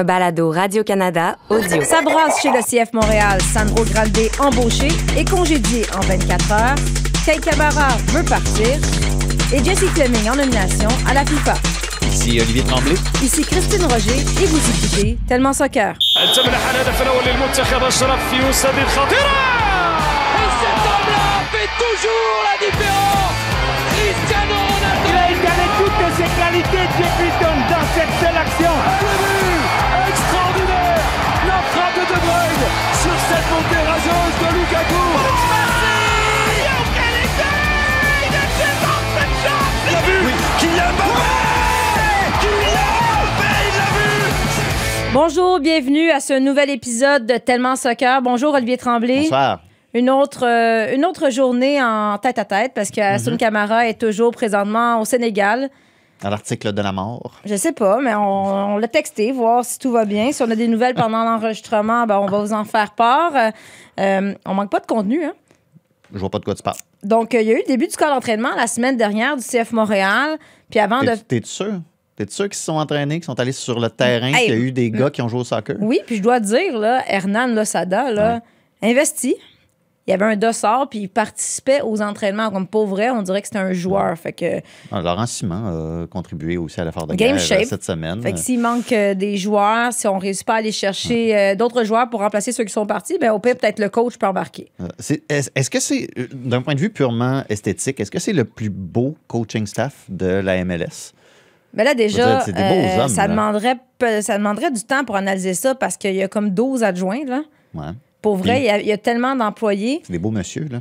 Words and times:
Un 0.00 0.04
balado 0.04 0.50
Radio-Canada 0.50 1.36
audio. 1.50 1.84
Ça 1.84 2.00
chez 2.40 2.48
le 2.48 2.62
CF 2.62 2.94
Montréal. 2.94 3.38
Sandro 3.52 3.84
Grande 3.84 4.16
embauché 4.38 4.88
et 5.14 5.26
congédié 5.26 5.84
en 5.94 6.00
24 6.00 6.52
heures. 6.52 6.74
Kay 7.26 7.38
Cabara 7.38 7.88
veut 8.06 8.24
partir. 8.24 8.78
Et 9.52 9.62
Jesse 9.62 9.84
Fleming 9.94 10.30
en 10.30 10.36
nomination 10.36 10.88
à 11.06 11.12
la 11.12 11.22
FIFA. 11.26 11.52
Ici 12.08 12.40
Olivier 12.40 12.62
Tremblay. 12.62 12.94
Ici 13.22 13.42
Christine 13.42 13.84
Roger 13.84 14.16
et 14.42 14.46
vous 14.46 14.70
écoutez 14.70 15.18
Tellement 15.28 15.52
Soccer. 15.52 15.92
toujours 21.76 22.40
la 22.48 22.56
différence 22.56 23.36
Cristiano 23.92 24.54
Ronaldo 24.64 25.08
Il 25.10 25.16
a 25.18 25.30
étalé 25.30 25.66
toutes 25.76 26.16
ses 26.16 26.30
qualités 26.40 26.88
dans 27.68 27.84
cette 27.94 28.14
seule 28.18 28.36
action 28.38 28.99
Bonjour, 45.12 45.58
bienvenue 45.58 46.10
à 46.10 46.20
ce 46.20 46.38
nouvel 46.38 46.70
épisode 46.70 47.26
de 47.26 47.36
Tellement 47.36 47.74
Soccer. 47.76 48.22
Bonjour 48.22 48.54
Olivier 48.54 48.76
Tremblay. 48.76 49.22
Bonsoir. 49.22 49.60
Une 49.92 50.08
autre, 50.08 50.46
euh, 50.46 50.94
une 50.94 51.04
autre 51.04 51.30
journée 51.30 51.82
en 51.82 52.16
tête 52.18 52.38
à 52.38 52.44
tête 52.44 52.72
parce 52.74 52.90
que 52.92 53.00
Hassoun 53.00 53.36
Camara 53.36 53.88
est 53.88 54.00
toujours 54.00 54.30
présentement 54.30 55.00
au 55.00 55.04
Sénégal. 55.04 55.68
À 56.22 56.30
l'article 56.30 56.72
de 56.72 56.80
la 56.82 56.92
mort. 56.92 57.32
Je 57.44 57.56
sais 57.56 57.72
pas, 57.72 57.98
mais 58.00 58.14
on, 58.14 58.74
on 58.74 58.76
l'a 58.76 58.86
texté, 58.88 59.32
voir 59.32 59.64
si 59.64 59.78
tout 59.80 59.90
va 59.90 60.04
bien. 60.04 60.30
Si 60.30 60.42
on 60.42 60.50
a 60.50 60.54
des 60.54 60.68
nouvelles 60.68 60.94
pendant 60.94 61.24
l'enregistrement, 61.24 62.06
ben, 62.06 62.18
on 62.18 62.26
va 62.26 62.38
vous 62.38 62.52
en 62.52 62.64
faire 62.64 62.92
part. 62.92 63.32
Euh, 63.98 64.34
on 64.46 64.54
manque 64.54 64.70
pas 64.70 64.80
de 64.80 64.86
contenu, 64.86 65.24
hein? 65.24 65.32
Je 66.12 66.18
vois 66.18 66.30
pas 66.30 66.38
de 66.38 66.44
quoi 66.44 66.54
tu 66.54 66.62
parles. 66.62 66.76
Donc, 67.02 67.34
euh, 67.34 67.40
il 67.40 67.48
y 67.48 67.50
a 67.50 67.54
eu 67.54 67.58
le 67.58 67.66
début 67.66 67.86
du 67.88 67.96
camp 67.96 68.08
d'entraînement 68.08 68.50
la 68.56 68.66
semaine 68.66 68.96
dernière 68.96 69.36
du 69.36 69.42
CF 69.42 69.72
Montréal. 69.72 70.38
Puis 70.70 70.78
avant 70.78 71.00
de. 71.00 71.14
T'es- 71.16 71.40
sûr? 71.44 71.80
T'es-tu 72.20 72.34
sûr 72.34 72.44
qu'ils 72.50 72.58
se 72.58 72.64
sont 72.64 72.74
entraînés, 72.74 73.14
qu'ils 73.14 73.24
sont 73.24 73.40
allés 73.40 73.52
sur 73.52 73.80
le 73.80 73.88
terrain, 73.88 74.26
Hey, 74.34 74.44
qu'il 74.44 74.54
y 74.54 74.56
a 74.58 74.60
eu 74.60 74.72
des 74.72 74.90
gars 74.90 75.08
qui 75.08 75.22
ont 75.22 75.28
joué 75.28 75.40
au 75.40 75.44
soccer? 75.44 75.76
Oui, 75.80 76.00
puis 76.06 76.16
je 76.16 76.22
dois 76.22 76.38
dire, 76.38 76.78
là, 76.78 77.02
Hernan 77.06 77.46
Losada, 77.46 78.12
là, 78.12 78.40
investi. 78.82 79.36
Il 80.06 80.10
y 80.10 80.14
avait 80.14 80.24
un 80.24 80.36
dossard, 80.36 80.88
puis 80.90 81.00
il 81.00 81.08
participait 81.08 81.82
aux 81.82 82.02
entraînements 82.02 82.50
comme 82.50 82.66
pour 82.66 82.86
vrai. 82.86 83.08
On 83.10 83.22
dirait 83.22 83.40
que 83.40 83.46
c'était 83.46 83.58
un 83.60 83.72
joueur. 83.72 84.18
Fait 84.18 84.32
que, 84.32 84.60
Ah, 84.90 85.00
Laurent 85.00 85.24
Simon 85.26 86.02
a 86.02 86.06
contribué 86.08 86.56
aussi 86.58 86.80
à 86.80 86.84
l'effort 86.84 87.06
de 87.06 87.14
Game 87.14 87.36
guerre 87.36 87.38
shape. 87.38 87.60
euh, 87.62 87.64
cette 87.66 87.84
semaine. 87.84 88.20
fait 88.20 88.32
que 88.32 88.38
s'il 88.38 88.58
manque 88.60 88.92
euh, 88.92 89.14
des 89.14 89.36
joueurs, 89.36 89.92
si 89.92 90.06
on 90.08 90.16
ne 90.16 90.20
réussit 90.20 90.44
pas 90.44 90.54
à 90.54 90.56
aller 90.56 90.72
chercher 90.72 91.36
euh, 91.38 91.54
d'autres 91.54 91.84
joueurs 91.84 92.10
pour 92.10 92.20
remplacer 92.20 92.50
ceux 92.50 92.64
qui 92.64 92.72
sont 92.72 92.86
partis, 92.86 93.18
ben, 93.20 93.30
au 93.32 93.38
pire, 93.38 93.56
peut-être 93.56 93.78
le 93.78 93.88
coach 93.88 94.16
peut 94.18 94.26
embarquer. 94.26 94.72
Euh, 94.80 94.88
Est-ce 95.28 95.70
que 95.70 95.78
c'est, 95.80 96.08
euh, 96.18 96.26
d'un 96.32 96.60
point 96.62 96.74
de 96.74 96.80
vue 96.80 96.90
purement 96.90 97.44
esthétique, 97.48 98.00
est-ce 98.00 98.10
que 98.10 98.18
c'est 98.18 98.32
le 98.32 98.44
plus 98.44 98.70
beau 98.70 99.16
coaching 99.28 99.66
staff 99.66 100.06
de 100.08 100.26
la 100.26 100.64
MLS? 100.64 101.12
Mais 101.74 101.84
là, 101.84 101.90
Je 101.92 101.96
veux 101.98 102.02
déjà, 102.08 102.44
dire, 102.44 102.54
euh, 102.56 103.02
hommes, 103.02 103.08
ça, 103.08 103.22
là. 103.22 103.28
demanderait, 103.28 103.76
ça 104.22 104.36
demanderait 104.38 104.70
du 104.72 104.82
temps 104.82 105.04
pour 105.04 105.16
analyser 105.16 105.54
ça 105.54 105.74
parce 105.74 105.96
qu'il 105.96 106.14
y 106.14 106.22
a 106.22 106.28
comme 106.28 106.50
12 106.50 106.82
adjoints. 106.82 107.24
Là. 107.26 107.42
Ouais. 107.74 107.92
Pour 108.22 108.36
vrai, 108.36 108.60
il 108.60 108.64
y, 108.66 108.70
a, 108.70 108.80
il 108.80 108.86
y 108.86 108.92
a 108.92 108.98
tellement 108.98 109.36
d'employés. 109.36 110.00
C'est 110.04 110.12
des 110.12 110.18
beaux 110.18 110.30
monsieur, 110.32 110.66
là. 110.70 110.78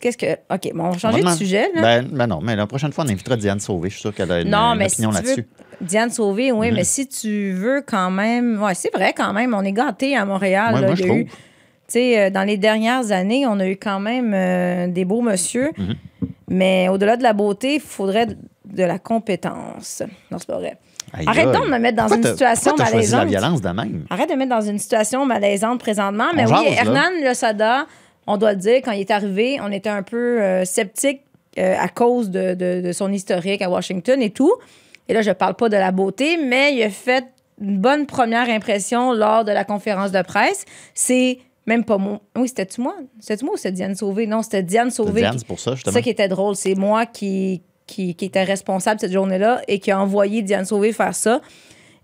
Qu'est-ce 0.00 0.16
que. 0.16 0.32
OK, 0.50 0.70
bon, 0.74 0.84
on 0.84 0.90
va 0.92 0.98
changer 0.98 1.22
de 1.22 1.28
sujet. 1.28 1.68
Là. 1.74 1.82
Ben, 1.82 2.08
ben 2.10 2.26
non, 2.26 2.40
mais 2.42 2.56
la 2.56 2.66
prochaine 2.66 2.90
fois, 2.90 3.04
on 3.04 3.10
invitera 3.10 3.36
Diane 3.36 3.60
Sauvé. 3.60 3.90
Je 3.90 3.94
suis 3.94 4.00
sûr 4.00 4.14
qu'elle 4.14 4.32
a 4.32 4.40
une, 4.40 4.48
non, 4.48 4.72
une 4.72 4.78
mais 4.78 4.88
si 4.88 4.94
opinion 5.04 5.10
tu 5.10 5.14
là-dessus. 5.16 5.46
Diane 5.82 6.08
Sauvé, 6.10 6.52
oui, 6.52 6.72
mais 6.72 6.84
si 6.84 7.06
tu 7.06 7.52
veux 7.52 7.82
quand 7.86 8.10
même. 8.10 8.62
Ouais, 8.62 8.72
c'est 8.74 8.90
vrai 8.94 9.12
quand 9.14 9.34
même. 9.34 9.52
On 9.52 9.60
est 9.62 9.72
gâtés 9.72 10.16
à 10.16 10.24
Montréal. 10.24 10.74
Ouais, 10.74 10.80
là. 10.80 10.86
moi, 10.86 10.94
je 10.96 11.02
a 11.02 11.06
eu- 11.06 11.08
trouve. 11.08 11.22
Tu 11.24 11.34
sais, 11.88 12.18
euh, 12.18 12.30
dans 12.30 12.44
les 12.44 12.56
dernières 12.56 13.10
années, 13.12 13.46
on 13.46 13.60
a 13.60 13.66
eu 13.68 13.76
quand 13.76 14.00
même 14.00 14.32
euh, 14.32 14.86
des 14.86 15.04
beaux 15.04 15.20
monsieur. 15.20 15.70
Mhm. 15.76 15.94
Mais 16.48 16.88
au-delà 16.88 17.18
de 17.18 17.22
la 17.22 17.34
beauté, 17.34 17.74
il 17.74 17.80
faudrait 17.80 18.28
de, 18.72 18.82
la 18.84 18.98
compétence. 18.98 20.02
Non, 20.30 20.38
c'est 20.38 20.46
pas 20.46 20.58
vrai. 20.58 20.76
Aïe, 21.12 21.24
Arrête 21.26 21.48
aïe. 21.48 21.52
donc 21.54 21.66
de 21.66 21.70
me 21.70 21.78
mettre 21.78 21.96
dans 21.96 22.02
Pourquoi 22.06 22.16
une 22.18 22.24
situation 22.36 22.76
choisi 22.76 22.90
la 22.90 22.94
malaisante. 22.94 23.28
violence 23.28 23.60
de 23.60 23.68
même? 23.70 24.04
Arrête 24.10 24.28
de 24.28 24.34
me 24.34 24.38
mettre 24.38 24.50
dans 24.50 24.60
une 24.60 24.78
situation 24.78 25.26
malaisante 25.26 25.80
présentement. 25.80 26.28
Mais 26.34 26.44
On 26.46 26.56
oui, 26.58 26.64
jase, 26.74 26.74
là. 26.74 26.80
Hernan 26.82 27.24
Losada, 27.24 27.86
on 28.26 28.36
doit 28.36 28.52
le 28.52 28.58
dire, 28.58 28.76
quand 28.84 28.92
il 28.92 29.00
est 29.00 29.10
arrivé, 29.10 29.58
on 29.62 29.72
était 29.72 29.88
un 29.88 30.02
peu 30.02 30.40
euh, 30.40 30.64
sceptique 30.64 31.22
euh, 31.58 31.74
à 31.78 31.88
cause 31.88 32.30
de, 32.30 32.54
de- 32.54 32.80
de 32.80 32.92
son 32.92 33.12
historique 33.12 33.60
à 33.62 33.68
Washington 33.70 34.22
et 34.22 34.30
tout. 34.30 34.52
Et 35.08 35.12
là, 35.14 35.22
je 35.22 35.32
parle 35.32 35.54
pas 35.54 35.68
de 35.68 35.76
la 35.76 35.90
beauté, 35.90 36.36
mais 36.36 36.74
il 36.76 36.82
a 36.84 36.90
fait 36.90 37.24
une 37.60 37.78
bonne 37.78 38.06
première 38.06 38.48
impression 38.48 39.12
lors 39.12 39.44
de 39.44 39.50
la 39.52 39.64
conférence 39.64 40.12
de 40.12 40.22
presse. 40.22 40.64
C'est 40.94 41.38
même 41.66 41.84
pas 41.84 41.98
moi. 41.98 42.20
Oui, 42.36 42.46
c'était-tu 42.46 42.80
moi? 42.80 42.94
C'était-tu 43.18 43.44
moi 43.46 43.54
ou 43.54 43.56
c'était 43.56 43.72
Diane 43.72 43.96
Sauvé? 43.96 44.26
Non, 44.28 44.42
c'était 44.42 44.62
Diane 44.62 44.90
Sauvé. 44.92 45.22
Diane, 45.22 45.38
c'est 45.38 45.46
pour 45.46 45.58
ça, 45.58 45.72
c'est 45.72 45.76
justement. 45.78 45.94
ça 45.94 46.02
qui 46.02 46.10
était 46.10 46.28
drôle. 46.28 46.54
C'est 46.54 46.74
moi 46.76 47.04
qui, 47.06 47.62
qui, 47.90 48.14
qui 48.14 48.26
était 48.26 48.44
responsable 48.44 49.00
cette 49.00 49.12
journée-là 49.12 49.60
et 49.66 49.80
qui 49.80 49.90
a 49.90 50.00
envoyé 50.00 50.42
Diane 50.42 50.64
Sauvé 50.64 50.92
faire 50.92 51.14
ça. 51.14 51.40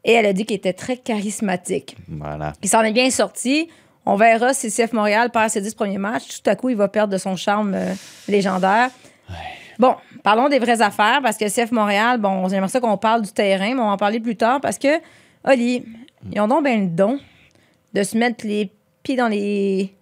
Et 0.04 0.12
elle 0.12 0.26
a 0.26 0.32
dit 0.32 0.44
qu'il 0.44 0.56
était 0.56 0.72
très 0.72 0.96
charismatique. 0.96 1.96
Voilà. 2.08 2.52
Il 2.62 2.68
s'en 2.68 2.82
est 2.82 2.92
bien 2.92 3.10
sorti. 3.10 3.68
On 4.04 4.16
verra 4.16 4.52
si 4.54 4.70
CF 4.70 4.92
Montréal 4.92 5.30
perd 5.30 5.50
ses 5.50 5.60
10 5.60 5.74
premiers 5.74 5.98
matchs. 5.98 6.40
Tout 6.40 6.50
à 6.50 6.54
coup, 6.54 6.68
il 6.68 6.76
va 6.76 6.88
perdre 6.88 7.12
de 7.12 7.18
son 7.18 7.36
charme 7.36 7.74
euh, 7.74 7.92
légendaire. 8.28 8.90
Bon, 9.78 9.94
parlons 10.22 10.48
des 10.48 10.58
vraies 10.58 10.80
affaires 10.80 11.20
parce 11.22 11.36
que 11.36 11.44
CF 11.44 11.72
Montréal, 11.72 12.18
bon, 12.18 12.48
j'aimerais 12.48 12.68
ça 12.68 12.80
qu'on 12.80 12.96
parle 12.96 13.22
du 13.22 13.32
terrain, 13.32 13.74
mais 13.74 13.80
on 13.80 13.86
va 13.86 13.92
en 13.92 13.96
parler 13.96 14.20
plus 14.20 14.36
tard 14.36 14.60
parce 14.60 14.78
que, 14.78 15.00
Oli, 15.44 15.84
ils 16.32 16.40
ont 16.40 16.48
donc 16.48 16.64
bien 16.64 16.78
le 16.78 16.86
don 16.86 17.18
de 17.94 18.02
se 18.02 18.16
mettre 18.16 18.46
les 18.46 18.70
pieds 19.02 19.16
dans 19.16 19.28
les 19.28 19.92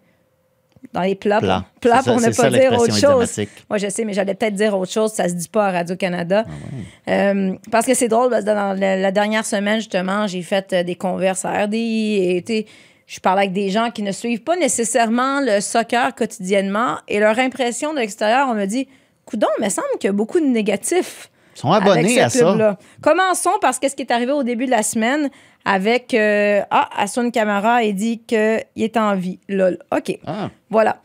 dans 0.92 1.00
les 1.02 1.14
plats, 1.14 1.40
Plats. 1.40 1.64
pour, 1.80 1.90
plats 1.90 1.98
C'est 1.98 2.04
ça- 2.04 2.12
pour 2.12 2.20
ne 2.20 2.26
pas 2.26 2.32
ça 2.32 2.50
dire 2.50 2.72
autre 2.78 2.96
chose. 2.98 3.40
Moi, 3.70 3.78
je 3.78 3.88
sais, 3.88 4.04
mais 4.04 4.12
j'allais 4.12 4.34
peut-être 4.34 4.54
dire 4.54 4.76
autre 4.78 4.92
chose. 4.92 5.12
Ça 5.12 5.28
se 5.28 5.34
dit 5.34 5.48
pas 5.48 5.66
à 5.68 5.70
Radio-Canada. 5.72 6.44
Ah 6.46 7.10
Euh, 7.10 7.54
parce 7.70 7.86
que 7.86 7.94
c'est 7.94 8.08
drôle, 8.08 8.30
parce 8.30 8.42
que 8.44 8.50
dans 8.50 8.72
la, 8.78 8.96
la 8.96 9.10
dernière 9.12 9.44
semaine, 9.44 9.76
justement, 9.76 10.26
j'ai 10.26 10.42
fait 10.42 10.72
euh, 10.72 10.82
des 10.82 10.94
converses 10.94 11.44
à 11.44 11.64
RDI 11.64 12.16
et 12.48 12.66
je 13.06 13.20
parlais 13.20 13.42
avec 13.42 13.52
des 13.52 13.68
gens 13.70 13.90
qui 13.90 14.02
ne 14.02 14.12
suivent 14.12 14.42
pas 14.42 14.56
nécessairement 14.56 15.40
le 15.40 15.60
soccer 15.60 16.14
quotidiennement 16.14 16.96
et 17.08 17.18
leur 17.20 17.38
impression 17.38 17.92
de 17.92 17.98
l'extérieur, 17.98 18.48
on 18.50 18.54
me 18.54 18.64
dit 18.66 18.88
Coudon, 19.26 19.46
il 19.58 19.64
me 19.64 19.68
semble 19.70 19.86
qu'il 20.00 20.08
y 20.08 20.10
a 20.10 20.12
beaucoup 20.12 20.40
de 20.40 20.46
négatifs. 20.46 21.30
Ils 21.54 21.60
sont 21.60 21.70
abonnés 21.72 22.20
à 22.20 22.28
ça. 22.28 22.76
Commençons 23.00 23.58
par 23.60 23.74
ce 23.74 23.80
qui 23.80 23.86
est 24.02 24.10
arrivé 24.10 24.32
au 24.32 24.42
début 24.42 24.66
de 24.66 24.70
la 24.70 24.82
semaine 24.82 25.30
avec 25.64 26.12
euh, 26.14 26.60
Ah, 26.70 26.88
Hassoun 26.96 27.30
Camara 27.32 27.76
a 27.76 27.92
dit 27.92 28.20
qu'il 28.26 28.64
est 28.76 28.96
en 28.96 29.14
vie. 29.14 29.38
Lol. 29.48 29.78
OK. 29.96 30.18
Ah, 30.26 30.50
Voilà 30.70 30.96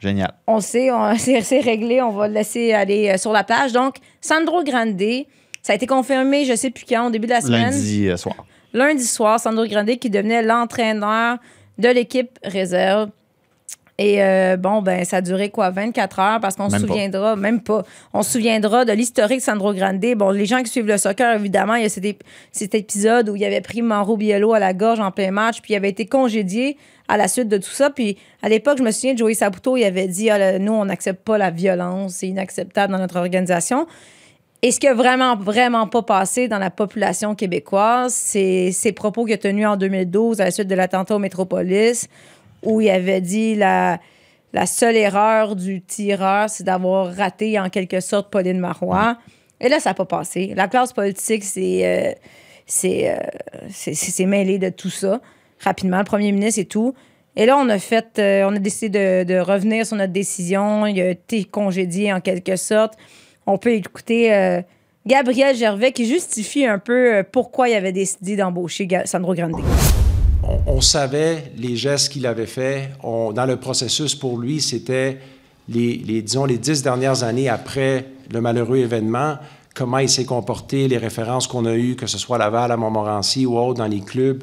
génial. 0.00 0.32
on 0.46 0.60
sait, 0.60 0.90
on- 0.92 1.16
c'est 1.18 1.60
réglé, 1.60 2.00
on 2.02 2.10
va 2.10 2.28
le 2.28 2.34
laisser 2.34 2.72
aller 2.72 3.10
euh, 3.10 3.16
sur 3.18 3.32
la 3.32 3.44
plage. 3.44 3.72
Donc, 3.72 3.96
Sandro 4.20 4.62
Grande, 4.62 5.00
ça 5.62 5.72
a 5.72 5.76
été 5.76 5.86
confirmé, 5.86 6.44
je 6.44 6.54
sais 6.54 6.70
plus 6.70 6.84
quand, 6.88 7.06
au 7.08 7.10
début 7.10 7.26
de 7.26 7.32
la 7.32 7.40
semaine. 7.40 7.64
Lundi 7.72 8.08
euh, 8.08 8.16
soir. 8.16 8.36
Lundi 8.72 9.04
soir, 9.04 9.40
Sandro 9.40 9.66
Grande 9.66 9.90
qui 9.98 10.08
devenait 10.10 10.42
l'entraîneur 10.42 11.38
de 11.78 11.88
l'équipe 11.88 12.38
réserve. 12.44 13.10
Et 14.00 14.22
euh, 14.22 14.56
bon, 14.56 14.80
ben, 14.80 15.04
ça 15.04 15.16
a 15.16 15.20
duré 15.20 15.50
quoi, 15.50 15.70
24 15.70 16.18
heures, 16.20 16.40
parce 16.40 16.54
qu'on 16.54 16.70
se 16.70 16.76
pas. 16.76 16.86
souviendra, 16.86 17.34
même 17.34 17.60
pas, 17.60 17.82
on 18.12 18.22
se 18.22 18.30
souviendra 18.30 18.84
de 18.84 18.92
l'historique 18.92 19.38
de 19.38 19.42
Sandro 19.42 19.74
Grande. 19.74 19.98
Bon, 20.16 20.30
les 20.30 20.46
gens 20.46 20.62
qui 20.62 20.70
suivent 20.70 20.86
le 20.86 20.98
soccer, 20.98 21.34
évidemment, 21.34 21.74
il 21.74 21.82
y 21.82 21.86
a 21.86 21.88
cet, 21.88 22.04
ép- 22.04 22.20
cet 22.52 22.76
épisode 22.76 23.28
où 23.28 23.34
il 23.34 23.44
avait 23.44 23.60
pris 23.60 23.82
Mauro 23.82 24.16
Biello 24.16 24.52
à 24.52 24.60
la 24.60 24.72
gorge 24.72 25.00
en 25.00 25.10
plein 25.10 25.32
match, 25.32 25.60
puis 25.62 25.72
il 25.72 25.76
avait 25.76 25.88
été 25.88 26.06
congédié 26.06 26.76
à 27.08 27.16
la 27.16 27.26
suite 27.26 27.48
de 27.48 27.56
tout 27.56 27.70
ça. 27.70 27.90
Puis 27.90 28.16
à 28.40 28.48
l'époque, 28.48 28.78
je 28.78 28.84
me 28.84 28.92
souviens, 28.92 29.16
Joey 29.16 29.34
Saputo, 29.34 29.76
il 29.76 29.82
avait 29.84 30.06
dit 30.06 30.30
Ah, 30.30 30.38
là, 30.38 30.58
Nous, 30.60 30.72
on 30.72 30.84
n'accepte 30.84 31.24
pas 31.24 31.36
la 31.36 31.50
violence, 31.50 32.12
c'est 32.18 32.28
inacceptable 32.28 32.92
dans 32.92 33.00
notre 33.00 33.16
organisation. 33.16 33.88
Et 34.62 34.70
ce 34.72 34.78
qui 34.80 34.86
a 34.88 34.94
vraiment, 34.94 35.36
vraiment 35.36 35.86
pas 35.86 36.02
passé 36.02 36.46
dans 36.48 36.58
la 36.58 36.70
population 36.70 37.34
québécoise, 37.34 38.12
c'est 38.14 38.70
ces 38.72 38.92
propos 38.92 39.24
qu'il 39.24 39.34
a 39.34 39.38
tenus 39.38 39.66
en 39.66 39.76
2012 39.76 40.40
à 40.40 40.44
la 40.44 40.50
suite 40.52 40.66
de 40.68 40.74
l'attentat 40.74 41.14
au 41.14 41.20
Métropolis, 41.20 42.08
où 42.64 42.80
il 42.80 42.90
avait 42.90 43.20
dit 43.20 43.54
la, 43.54 43.98
la 44.52 44.66
seule 44.66 44.96
erreur 44.96 45.56
du 45.56 45.82
tireur, 45.82 46.48
c'est 46.50 46.64
d'avoir 46.64 47.14
raté 47.14 47.58
en 47.58 47.68
quelque 47.68 48.00
sorte 48.00 48.30
Pauline 48.30 48.58
Marois. 48.58 49.18
Et 49.60 49.68
là, 49.68 49.80
ça 49.80 49.90
n'a 49.90 49.94
pas 49.94 50.04
passé. 50.04 50.52
La 50.56 50.68
classe 50.68 50.92
politique, 50.92 51.44
c'est 51.44 51.80
euh, 51.84 52.12
c'est, 52.66 53.10
euh, 53.10 53.16
c'est- 53.70 53.94
c'est 53.94 54.10
c'est 54.10 54.26
mêlé 54.26 54.58
de 54.58 54.68
tout 54.68 54.90
ça 54.90 55.20
rapidement, 55.60 55.98
le 55.98 56.04
premier 56.04 56.30
ministre 56.32 56.60
et 56.60 56.66
tout. 56.66 56.94
Et 57.34 57.46
là, 57.46 57.56
on 57.56 57.68
a 57.68 57.78
fait, 57.78 58.18
euh, 58.18 58.44
on 58.48 58.54
a 58.54 58.58
décidé 58.58 59.24
de, 59.24 59.32
de 59.34 59.38
revenir 59.40 59.86
sur 59.86 59.96
notre 59.96 60.12
décision. 60.12 60.86
Il 60.86 61.00
a 61.00 61.10
été 61.10 61.44
congédié 61.44 62.12
en 62.12 62.20
quelque 62.20 62.56
sorte. 62.56 62.94
On 63.46 63.58
peut 63.58 63.72
écouter 63.72 64.32
euh, 64.34 64.60
Gabriel 65.06 65.56
Gervais 65.56 65.92
qui 65.92 66.06
justifie 66.06 66.66
un 66.66 66.78
peu 66.78 67.24
pourquoi 67.32 67.68
il 67.68 67.74
avait 67.74 67.92
décidé 67.92 68.36
d'embaucher 68.36 68.86
Sandro 69.04 69.34
Grande. 69.34 69.56
On, 70.66 70.80
savait 70.80 71.52
les 71.56 71.76
gestes 71.76 72.12
qu'il 72.12 72.26
avait 72.26 72.46
faits. 72.46 72.90
Dans 73.02 73.46
le 73.46 73.56
processus, 73.56 74.14
pour 74.14 74.38
lui, 74.38 74.60
c'était 74.60 75.18
les, 75.68 76.22
disons, 76.22 76.44
les 76.44 76.58
dix 76.58 76.82
dernières 76.82 77.22
années 77.22 77.48
après 77.48 78.06
le 78.32 78.40
malheureux 78.40 78.78
événement, 78.78 79.36
comment 79.74 79.98
il 79.98 80.08
s'est 80.08 80.24
comporté, 80.24 80.88
les 80.88 80.98
références 80.98 81.46
qu'on 81.46 81.64
a 81.66 81.74
eues, 81.74 81.96
que 81.96 82.06
ce 82.06 82.18
soit 82.18 82.36
à 82.36 82.38
Laval, 82.40 82.72
à 82.72 82.76
Montmorency 82.76 83.46
ou 83.46 83.58
autre 83.58 83.78
dans 83.78 83.86
les 83.86 84.00
clubs, 84.00 84.42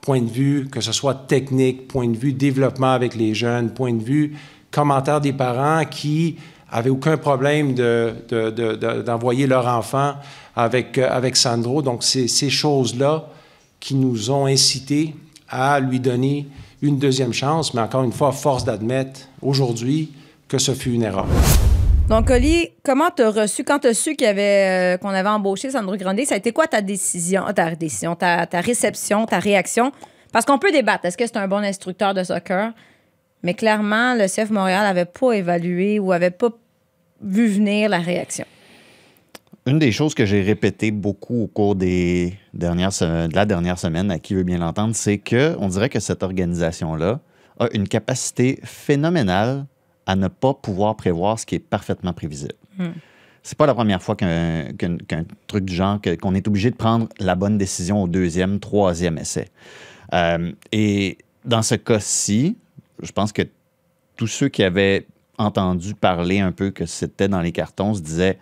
point 0.00 0.20
de 0.20 0.30
vue, 0.30 0.68
que 0.70 0.80
ce 0.80 0.92
soit 0.92 1.14
technique, 1.14 1.88
point 1.88 2.08
de 2.08 2.16
vue 2.16 2.32
développement 2.32 2.92
avec 2.92 3.14
les 3.14 3.34
jeunes, 3.34 3.70
point 3.70 3.92
de 3.92 4.02
vue 4.02 4.36
commentaires 4.70 5.20
des 5.20 5.32
parents 5.32 5.84
qui 5.84 6.36
avaient 6.70 6.90
aucun 6.90 7.16
problème 7.16 7.74
d'envoyer 7.74 9.42
de, 9.42 9.46
de, 9.46 9.50
leur 9.50 9.66
enfant 9.66 10.14
avec, 10.54 10.98
euh, 10.98 11.08
avec 11.10 11.36
Sandro. 11.36 11.82
Donc, 11.82 12.04
c'est 12.04 12.28
ces 12.28 12.50
choses-là 12.50 13.28
qui 13.80 13.94
nous 13.94 14.30
ont 14.30 14.46
incités 14.46 15.14
à 15.50 15.80
lui 15.80 16.00
donner 16.00 16.46
une 16.82 16.98
deuxième 16.98 17.32
chance, 17.32 17.74
mais 17.74 17.80
encore 17.80 18.04
une 18.04 18.12
fois, 18.12 18.32
force 18.32 18.64
d'admettre 18.64 19.20
aujourd'hui 19.42 20.12
que 20.48 20.58
ce 20.58 20.72
fut 20.72 20.92
une 20.92 21.02
erreur. 21.02 21.26
Donc, 22.08 22.28
Oli, 22.30 22.70
comment 22.82 23.10
tu 23.14 23.22
as 23.22 23.30
reçu, 23.30 23.62
quand 23.62 23.78
tu 23.78 23.88
as 23.88 23.94
su 23.94 24.16
euh, 24.20 24.96
qu'on 24.96 25.10
avait 25.10 25.28
embauché 25.28 25.70
Sandro 25.70 25.96
Grandet, 25.96 26.24
ça 26.24 26.34
a 26.34 26.38
été 26.38 26.50
quoi 26.50 26.66
ta 26.66 26.80
décision, 26.80 27.44
ta 27.54 27.74
décision, 27.76 28.16
ta, 28.16 28.46
ta 28.46 28.60
réception, 28.60 29.26
ta 29.26 29.38
réaction? 29.38 29.92
Parce 30.32 30.44
qu'on 30.44 30.58
peut 30.58 30.72
débattre, 30.72 31.04
est-ce 31.04 31.16
que 31.16 31.26
c'est 31.26 31.36
un 31.36 31.46
bon 31.46 31.62
instructeur 31.62 32.14
de 32.14 32.24
soccer? 32.24 32.72
Mais 33.42 33.54
clairement, 33.54 34.14
le 34.14 34.26
CF 34.26 34.50
Montréal 34.50 34.82
n'avait 34.82 35.04
pas 35.04 35.32
évalué 35.32 35.98
ou 36.00 36.10
n'avait 36.10 36.30
pas 36.30 36.50
vu 37.22 37.46
venir 37.46 37.88
la 37.88 37.98
réaction. 37.98 38.44
Une 39.66 39.78
des 39.78 39.92
choses 39.92 40.14
que 40.14 40.24
j'ai 40.24 40.42
répétées 40.42 40.90
beaucoup 40.90 41.42
au 41.42 41.46
cours 41.46 41.74
des 41.74 42.34
dernières, 42.54 42.90
de 42.90 43.34
la 43.34 43.44
dernière 43.44 43.78
semaine, 43.78 44.10
à 44.10 44.18
qui 44.18 44.34
veut 44.34 44.42
bien 44.42 44.58
l'entendre, 44.58 44.94
c'est 44.94 45.18
que 45.18 45.54
on 45.58 45.68
dirait 45.68 45.90
que 45.90 46.00
cette 46.00 46.22
organisation-là 46.22 47.20
a 47.58 47.68
une 47.74 47.86
capacité 47.86 48.58
phénoménale 48.64 49.66
à 50.06 50.16
ne 50.16 50.28
pas 50.28 50.54
pouvoir 50.54 50.96
prévoir 50.96 51.38
ce 51.38 51.44
qui 51.44 51.56
est 51.56 51.60
parfaitement 51.60 52.14
prévisible. 52.14 52.54
Ce 52.78 52.82
hmm. 52.82 52.92
C'est 53.42 53.58
pas 53.58 53.66
la 53.66 53.74
première 53.74 54.02
fois 54.02 54.16
qu'un 54.16 54.68
truc 55.46 55.64
du 55.64 55.74
genre, 55.74 55.98
qu'on 56.20 56.34
est 56.34 56.48
obligé 56.48 56.70
de 56.70 56.76
prendre 56.76 57.08
la 57.18 57.34
bonne 57.34 57.58
décision 57.58 58.02
au 58.02 58.08
deuxième, 58.08 58.60
troisième 58.60 59.18
essai. 59.18 59.48
Euh, 60.14 60.52
et 60.72 61.18
dans 61.44 61.62
ce 61.62 61.74
cas-ci, 61.74 62.56
je 63.02 63.12
pense 63.12 63.32
que 63.32 63.42
tous 64.16 64.26
ceux 64.26 64.48
qui 64.48 64.62
avaient 64.62 65.06
entendu 65.38 65.94
parler 65.94 66.40
un 66.40 66.52
peu 66.52 66.70
que 66.70 66.84
c'était 66.86 67.28
dans 67.28 67.40
les 67.40 67.52
cartons 67.52 67.94
se 67.94 68.00
disaient 68.00 68.38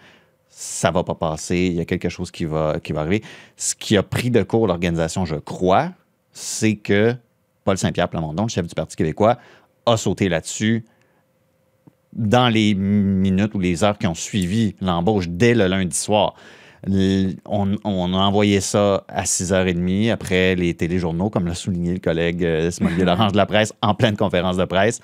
ça 0.60 0.90
va 0.90 1.04
pas 1.04 1.14
passer, 1.14 1.56
il 1.56 1.74
y 1.74 1.80
a 1.80 1.84
quelque 1.84 2.08
chose 2.08 2.32
qui 2.32 2.44
va, 2.44 2.80
qui 2.82 2.92
va 2.92 3.02
arriver. 3.02 3.22
Ce 3.56 3.76
qui 3.76 3.96
a 3.96 4.02
pris 4.02 4.28
de 4.28 4.42
court 4.42 4.66
l'organisation, 4.66 5.24
je 5.24 5.36
crois, 5.36 5.92
c'est 6.32 6.74
que 6.74 7.14
Paul 7.62 7.78
Saint-Pierre 7.78 8.08
Plamondon, 8.08 8.42
le 8.42 8.48
chef 8.48 8.66
du 8.66 8.74
Parti 8.74 8.96
québécois, 8.96 9.38
a 9.86 9.96
sauté 9.96 10.28
là-dessus 10.28 10.84
dans 12.12 12.48
les 12.48 12.74
minutes 12.74 13.54
ou 13.54 13.60
les 13.60 13.84
heures 13.84 13.98
qui 13.98 14.08
ont 14.08 14.16
suivi 14.16 14.74
l'embauche 14.80 15.28
dès 15.28 15.54
le 15.54 15.68
lundi 15.68 15.96
soir. 15.96 16.34
On, 16.86 18.14
a 18.14 18.18
envoyé 18.18 18.60
ça 18.60 19.04
à 19.08 19.24
6h30 19.24 20.12
après 20.12 20.54
les 20.54 20.74
téléjournaux, 20.74 21.30
comme 21.30 21.46
l'a 21.46 21.54
souligné 21.54 21.94
le 21.94 21.98
collègue 21.98 22.44
euh, 22.44 22.70
Simon 22.70 22.90
Laurent 22.98 23.28
de 23.32 23.36
la 23.36 23.46
presse, 23.46 23.72
en 23.82 23.94
pleine 23.94 24.16
conférence 24.16 24.56
de 24.56 24.64
presse. 24.64 25.00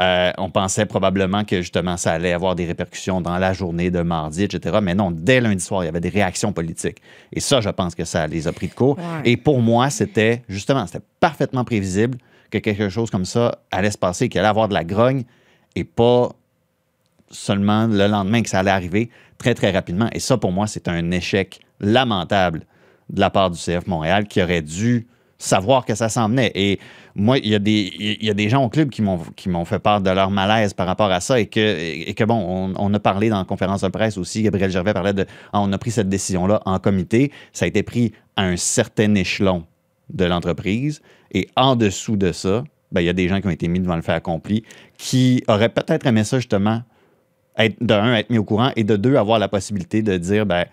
Euh, 0.00 0.32
on 0.38 0.50
pensait 0.50 0.86
probablement 0.86 1.44
que 1.44 1.60
justement 1.60 1.96
ça 1.96 2.12
allait 2.12 2.32
avoir 2.32 2.54
des 2.54 2.64
répercussions 2.64 3.20
dans 3.20 3.36
la 3.38 3.52
journée 3.52 3.90
de 3.90 4.00
mardi, 4.00 4.44
etc. 4.44 4.78
Mais 4.82 4.94
non, 4.94 5.10
dès 5.10 5.40
lundi 5.40 5.62
soir, 5.62 5.82
il 5.82 5.86
y 5.86 5.88
avait 5.88 6.00
des 6.00 6.08
réactions 6.08 6.52
politiques. 6.52 6.98
Et 7.32 7.40
ça, 7.40 7.60
je 7.60 7.68
pense 7.68 7.94
que 7.94 8.04
ça 8.04 8.26
les 8.26 8.48
a 8.48 8.52
pris 8.52 8.68
de 8.68 8.74
court. 8.74 8.96
Et 9.24 9.36
pour 9.36 9.60
moi, 9.60 9.90
c'était 9.90 10.42
justement, 10.48 10.86
c'était 10.86 11.04
parfaitement 11.20 11.64
prévisible 11.64 12.18
que 12.50 12.58
quelque 12.58 12.88
chose 12.88 13.10
comme 13.10 13.24
ça 13.26 13.58
allait 13.70 13.90
se 13.90 13.98
passer, 13.98 14.28
qu'il 14.28 14.40
allait 14.40 14.48
avoir 14.48 14.68
de 14.68 14.74
la 14.74 14.84
grogne 14.84 15.24
et 15.74 15.84
pas 15.84 16.30
seulement 17.30 17.86
le 17.86 18.06
lendemain 18.06 18.42
que 18.42 18.48
ça 18.48 18.60
allait 18.60 18.70
arriver 18.70 19.10
très, 19.38 19.54
très 19.54 19.70
rapidement. 19.70 20.08
Et 20.12 20.20
ça, 20.20 20.36
pour 20.36 20.52
moi, 20.52 20.66
c'est 20.66 20.88
un 20.88 21.10
échec 21.10 21.60
lamentable 21.80 22.64
de 23.10 23.20
la 23.20 23.30
part 23.30 23.50
du 23.50 23.58
CF 23.58 23.86
Montréal 23.86 24.26
qui 24.26 24.42
aurait 24.42 24.62
dû 24.62 25.06
savoir 25.38 25.84
que 25.84 25.94
ça 25.94 26.08
s'en 26.08 26.28
venait. 26.28 26.50
Et 26.54 26.78
moi, 27.14 27.38
il 27.38 27.48
y, 27.48 27.54
a 27.54 27.58
des, 27.58 28.18
y 28.20 28.28
a 28.28 28.34
des 28.34 28.48
gens 28.48 28.64
au 28.64 28.68
club 28.68 28.90
qui 28.90 29.02
m'ont 29.02 29.64
fait 29.64 29.78
part 29.78 30.00
de 30.00 30.10
leur 30.10 30.30
malaise 30.30 30.74
par 30.74 30.86
rapport 30.86 31.10
à 31.10 31.20
ça 31.20 31.40
et 31.40 31.46
que, 31.46 31.60
et 31.60 32.12
que 32.14 32.24
bon, 32.24 32.74
on, 32.76 32.94
a 32.94 33.00
parlé 33.00 33.28
dans 33.28 33.38
la 33.38 33.44
conférence 33.44 33.82
de 33.82 33.88
presse 33.88 34.18
aussi, 34.18 34.42
Gabriel 34.42 34.70
Gervais 34.70 34.92
parlait 34.92 35.12
de, 35.12 35.26
ah, 35.52 35.60
on 35.60 35.72
a 35.72 35.78
pris 35.78 35.92
cette 35.92 36.08
décision-là 36.08 36.60
en 36.64 36.78
comité, 36.78 37.32
ça 37.52 37.64
a 37.64 37.68
été 37.68 37.82
pris 37.82 38.12
à 38.36 38.42
un 38.42 38.56
certain 38.56 39.14
échelon 39.14 39.64
de 40.10 40.24
l'entreprise 40.24 41.02
et 41.32 41.48
en 41.56 41.76
dessous 41.76 42.16
de 42.16 42.32
ça, 42.32 42.64
ben, 42.90 43.00
il 43.00 43.04
y 43.04 43.10
a 43.10 43.12
des 43.12 43.28
gens 43.28 43.40
qui 43.40 43.46
ont 43.46 43.50
été 43.50 43.68
mis 43.68 43.80
devant 43.80 43.96
le 43.96 44.02
fait 44.02 44.12
accompli 44.12 44.64
qui 44.96 45.44
auraient 45.46 45.68
peut-être 45.68 46.06
aimé 46.06 46.24
ça 46.24 46.38
justement 46.38 46.82
être, 47.58 47.76
de 47.80 47.94
un, 47.94 48.14
être 48.14 48.30
mis 48.30 48.38
au 48.38 48.44
courant 48.44 48.70
et 48.76 48.84
de 48.84 48.96
deux, 48.96 49.16
avoir 49.16 49.38
la 49.38 49.48
possibilité 49.48 50.02
de 50.02 50.16
dire, 50.16 50.46
ben, 50.46 50.64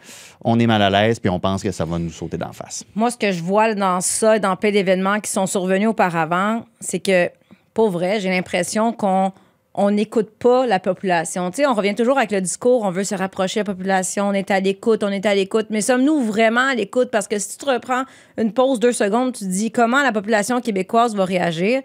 on 0.44 0.60
est 0.60 0.68
mal 0.68 0.82
à 0.82 0.90
l'aise 0.90 1.20
puis 1.20 1.30
on 1.30 1.40
pense 1.40 1.64
que 1.64 1.72
ça 1.72 1.86
va 1.86 2.00
nous 2.00 2.12
sauter 2.12 2.38
d'en 2.38 2.54
face. 2.54 2.84
Moi, 2.96 3.12
ce 3.12 3.18
que 3.18 3.32
je 3.32 3.42
vois 3.42 3.74
dans 3.74 4.02
ça, 4.02 4.40
dans 4.40 4.56
plein 4.56 4.72
d'événements 4.72 5.20
qui 5.20 5.32
sont 5.32 5.48
survenus 5.48 5.90
auparavant, 5.90 6.66
c'est 6.80 7.00
que, 7.00 7.30
pour 7.74 7.90
vrai, 7.90 8.20
j'ai 8.20 8.30
l'impression 8.30 8.94
qu'on 8.94 9.34
on 9.78 9.92
n'écoute 9.92 10.30
pas 10.40 10.66
la 10.66 10.80
population. 10.80 11.52
Tu 11.52 11.58
sais, 11.58 11.68
on 11.68 11.74
revient 11.74 11.96
toujours 11.96 12.18
avec 12.18 12.32
le 12.32 12.40
discours, 12.40 12.84
on 12.84 12.92
veut 12.92 13.04
se 13.04 13.14
rapprocher 13.14 13.62
de 13.62 13.68
la 13.68 13.74
population, 13.74 14.30
on 14.30 14.34
est 14.34 14.50
à 14.50 14.62
l'écoute, 14.62 15.04
on 15.04 15.10
est 15.10 15.26
à 15.26 15.36
l'écoute. 15.36 15.68
Mais 15.70 15.82
sommes-nous 15.82 16.24
vraiment 16.24 16.68
à 16.68 16.76
l'écoute? 16.76 17.10
Parce 17.12 17.28
que 17.28 17.38
si 17.38 17.58
tu 17.58 17.66
te 17.66 17.70
reprends 17.70 18.04
une 18.38 18.54
pause 18.54 18.80
deux 18.80 18.94
secondes, 18.94 19.34
tu 19.34 19.44
te 19.44 19.50
dis 19.50 19.72
comment 19.72 20.02
la 20.02 20.14
population 20.14 20.62
québécoise 20.62 21.14
va 21.14 21.26
réagir. 21.26 21.82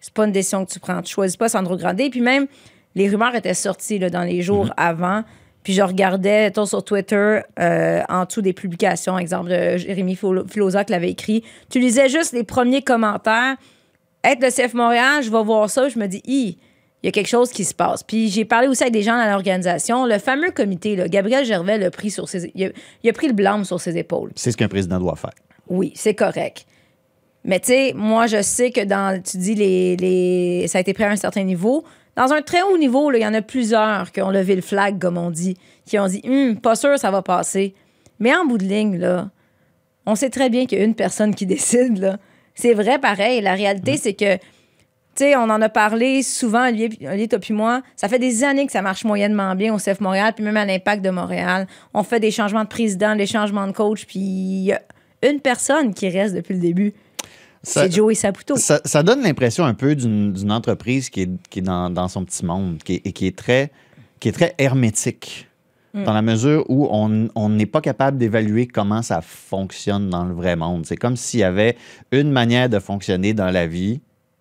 C'est 0.00 0.12
pas 0.12 0.26
une 0.26 0.32
décision 0.32 0.64
que 0.64 0.72
tu 0.72 0.80
prends. 0.80 1.02
Tu 1.02 1.12
choisis 1.12 1.36
pas 1.36 1.48
Sandro 1.48 1.76
Grandet. 1.76 2.10
Puis 2.10 2.20
même, 2.20 2.48
les 2.94 3.08
rumeurs 3.08 3.34
étaient 3.34 3.54
sorties 3.54 3.98
là, 3.98 4.10
dans 4.10 4.22
les 4.22 4.42
jours 4.42 4.66
mhm. 4.66 4.74
avant. 4.76 5.24
Puis 5.62 5.74
je 5.74 5.82
regardais 5.82 6.52
sur 6.64 6.82
Twitter, 6.82 7.40
euh, 7.58 8.02
en 8.08 8.24
dessous 8.24 8.40
des 8.40 8.54
publications, 8.54 9.18
exemple 9.18 9.50
de 9.50 9.76
Jérémy 9.76 10.16
Filosa 10.16 10.84
qui 10.84 10.92
l'avait 10.92 11.10
écrit. 11.10 11.44
Tu 11.68 11.80
lisais 11.80 12.08
juste 12.08 12.32
les 12.32 12.44
premiers 12.44 12.82
commentaires. 12.82 13.56
Être 14.24 14.42
le 14.42 14.50
CF 14.50 14.74
Montréal, 14.74 15.22
je 15.22 15.30
vais 15.30 15.42
voir 15.42 15.68
ça, 15.68 15.88
je 15.88 15.98
me 15.98 16.06
dis, 16.06 16.22
il 16.26 16.56
y 17.02 17.08
a 17.08 17.10
quelque 17.10 17.28
chose 17.28 17.50
qui 17.50 17.64
se 17.64 17.74
passe. 17.74 18.02
Puis 18.02 18.28
j'ai 18.28 18.44
parlé 18.44 18.68
aussi 18.68 18.82
avec 18.82 18.92
des 18.92 19.02
gens 19.02 19.16
dans 19.16 19.30
l'organisation. 19.30 20.06
Le 20.06 20.18
fameux 20.18 20.50
comité, 20.50 20.96
là, 20.96 21.08
Gabriel 21.08 21.44
Gervais 21.44 21.78
l'a 21.78 21.90
pris 21.90 22.10
sur 22.10 22.28
ses, 22.28 22.50
il 22.54 22.72
a, 23.08 23.12
pris 23.12 23.28
le 23.28 23.34
blâme 23.34 23.64
sur 23.64 23.80
ses 23.80 23.96
épaules. 23.96 24.30
C'est 24.36 24.52
ce 24.52 24.56
qu'un 24.56 24.68
président 24.68 24.98
doit 24.98 25.16
faire. 25.16 25.32
Oui, 25.68 25.92
c'est 25.94 26.14
correct. 26.14 26.66
Mais 27.44 27.60
tu 27.60 27.68
sais, 27.68 27.92
moi, 27.94 28.26
je 28.26 28.42
sais 28.42 28.70
que 28.70 28.84
dans, 28.84 29.20
tu 29.22 29.38
dis, 29.38 29.54
les, 29.54 29.96
les, 29.96 30.68
ça 30.68 30.78
a 30.78 30.80
été 30.82 30.92
pris 30.92 31.04
à 31.04 31.10
un 31.10 31.16
certain 31.16 31.42
niveau. 31.42 31.84
Dans 32.16 32.32
un 32.32 32.42
très 32.42 32.62
haut 32.62 32.76
niveau, 32.76 33.12
il 33.12 33.20
y 33.20 33.26
en 33.26 33.34
a 33.34 33.42
plusieurs 33.42 34.10
qui 34.12 34.20
ont 34.20 34.30
levé 34.30 34.56
le 34.56 34.62
flag, 34.62 34.98
comme 34.98 35.16
on 35.16 35.30
dit, 35.30 35.56
qui 35.86 35.98
ont 35.98 36.06
dit 36.06 36.22
hum, 36.24 36.56
pas 36.56 36.74
sûr, 36.74 36.98
ça 36.98 37.10
va 37.10 37.22
passer. 37.22 37.74
Mais 38.18 38.34
en 38.34 38.44
bout 38.44 38.58
de 38.58 38.64
ligne, 38.64 38.98
là, 38.98 39.30
on 40.06 40.14
sait 40.14 40.30
très 40.30 40.50
bien 40.50 40.66
qu'il 40.66 40.78
y 40.78 40.82
a 40.82 40.84
une 40.84 40.94
personne 40.94 41.34
qui 41.34 41.46
décide. 41.46 41.98
Là. 41.98 42.18
C'est 42.54 42.74
vrai, 42.74 42.98
pareil. 42.98 43.40
La 43.40 43.54
réalité, 43.54 43.96
c'est 43.96 44.14
que, 44.14 44.36
tu 44.36 44.42
sais, 45.14 45.36
on 45.36 45.44
en 45.44 45.62
a 45.62 45.68
parlé 45.68 46.22
souvent, 46.22 46.68
Olivier, 46.68 47.28
toi 47.28 47.38
puis 47.38 47.54
moi. 47.54 47.82
Ça 47.96 48.08
fait 48.08 48.18
des 48.18 48.44
années 48.44 48.66
que 48.66 48.72
ça 48.72 48.82
marche 48.82 49.04
moyennement 49.04 49.54
bien 49.54 49.74
au 49.74 49.78
CF 49.78 50.00
Montréal, 50.00 50.32
puis 50.34 50.44
même 50.44 50.56
à 50.56 50.64
l'Impact 50.64 51.02
de 51.02 51.10
Montréal. 51.10 51.66
On 51.94 52.02
fait 52.02 52.20
des 52.20 52.30
changements 52.30 52.64
de 52.64 52.68
président, 52.68 53.16
des 53.16 53.26
changements 53.26 53.66
de 53.66 53.72
coach, 53.72 54.04
puis 54.04 54.18
il 54.18 54.64
y 54.64 54.72
a 54.72 54.80
une 55.22 55.40
personne 55.40 55.94
qui 55.94 56.08
reste 56.08 56.34
depuis 56.34 56.54
le 56.54 56.60
début. 56.60 56.92
C'est 57.62 57.92
Joey 57.92 58.14
Saputo. 58.14 58.56
Ça, 58.56 58.80
ça 58.84 59.02
donne 59.02 59.22
l'impression 59.22 59.64
un 59.64 59.74
peu 59.74 59.94
d'une 59.94 60.50
entreprise 60.50 61.10
qui 61.10 61.22
est, 61.22 61.30
qui 61.50 61.58
est 61.58 61.62
dans, 61.62 61.90
dans, 61.90 62.08
son 62.08 62.24
petit 62.24 62.44
monde 62.44 62.78
qui 62.82 63.02
et 63.04 63.12
qui 63.12 63.26
est 63.26 63.36
très, 63.36 63.70
qui 64.18 64.28
est 64.28 64.32
très 64.32 64.54
hermétique. 64.58 65.46
Mm. 65.92 66.04
Dans 66.04 66.12
la 66.14 66.22
mesure 66.22 66.64
où 66.68 66.88
on 66.90 67.48
n'est 67.48 67.66
pas 67.66 67.80
capable 67.80 68.16
d'évaluer 68.16 68.66
comment 68.66 69.02
ça 69.02 69.20
fonctionne 69.20 70.08
dans 70.08 70.24
le 70.24 70.34
vrai 70.34 70.56
monde. 70.56 70.86
C'est 70.86 70.96
comme 70.96 71.16
s'il 71.16 71.40
y 71.40 71.44
avait 71.44 71.76
une 72.12 72.30
manière 72.30 72.68
de 72.68 72.78
fonctionner 72.78 73.34
dans 73.34 73.50
la 73.50 73.66
vie 73.66 74.00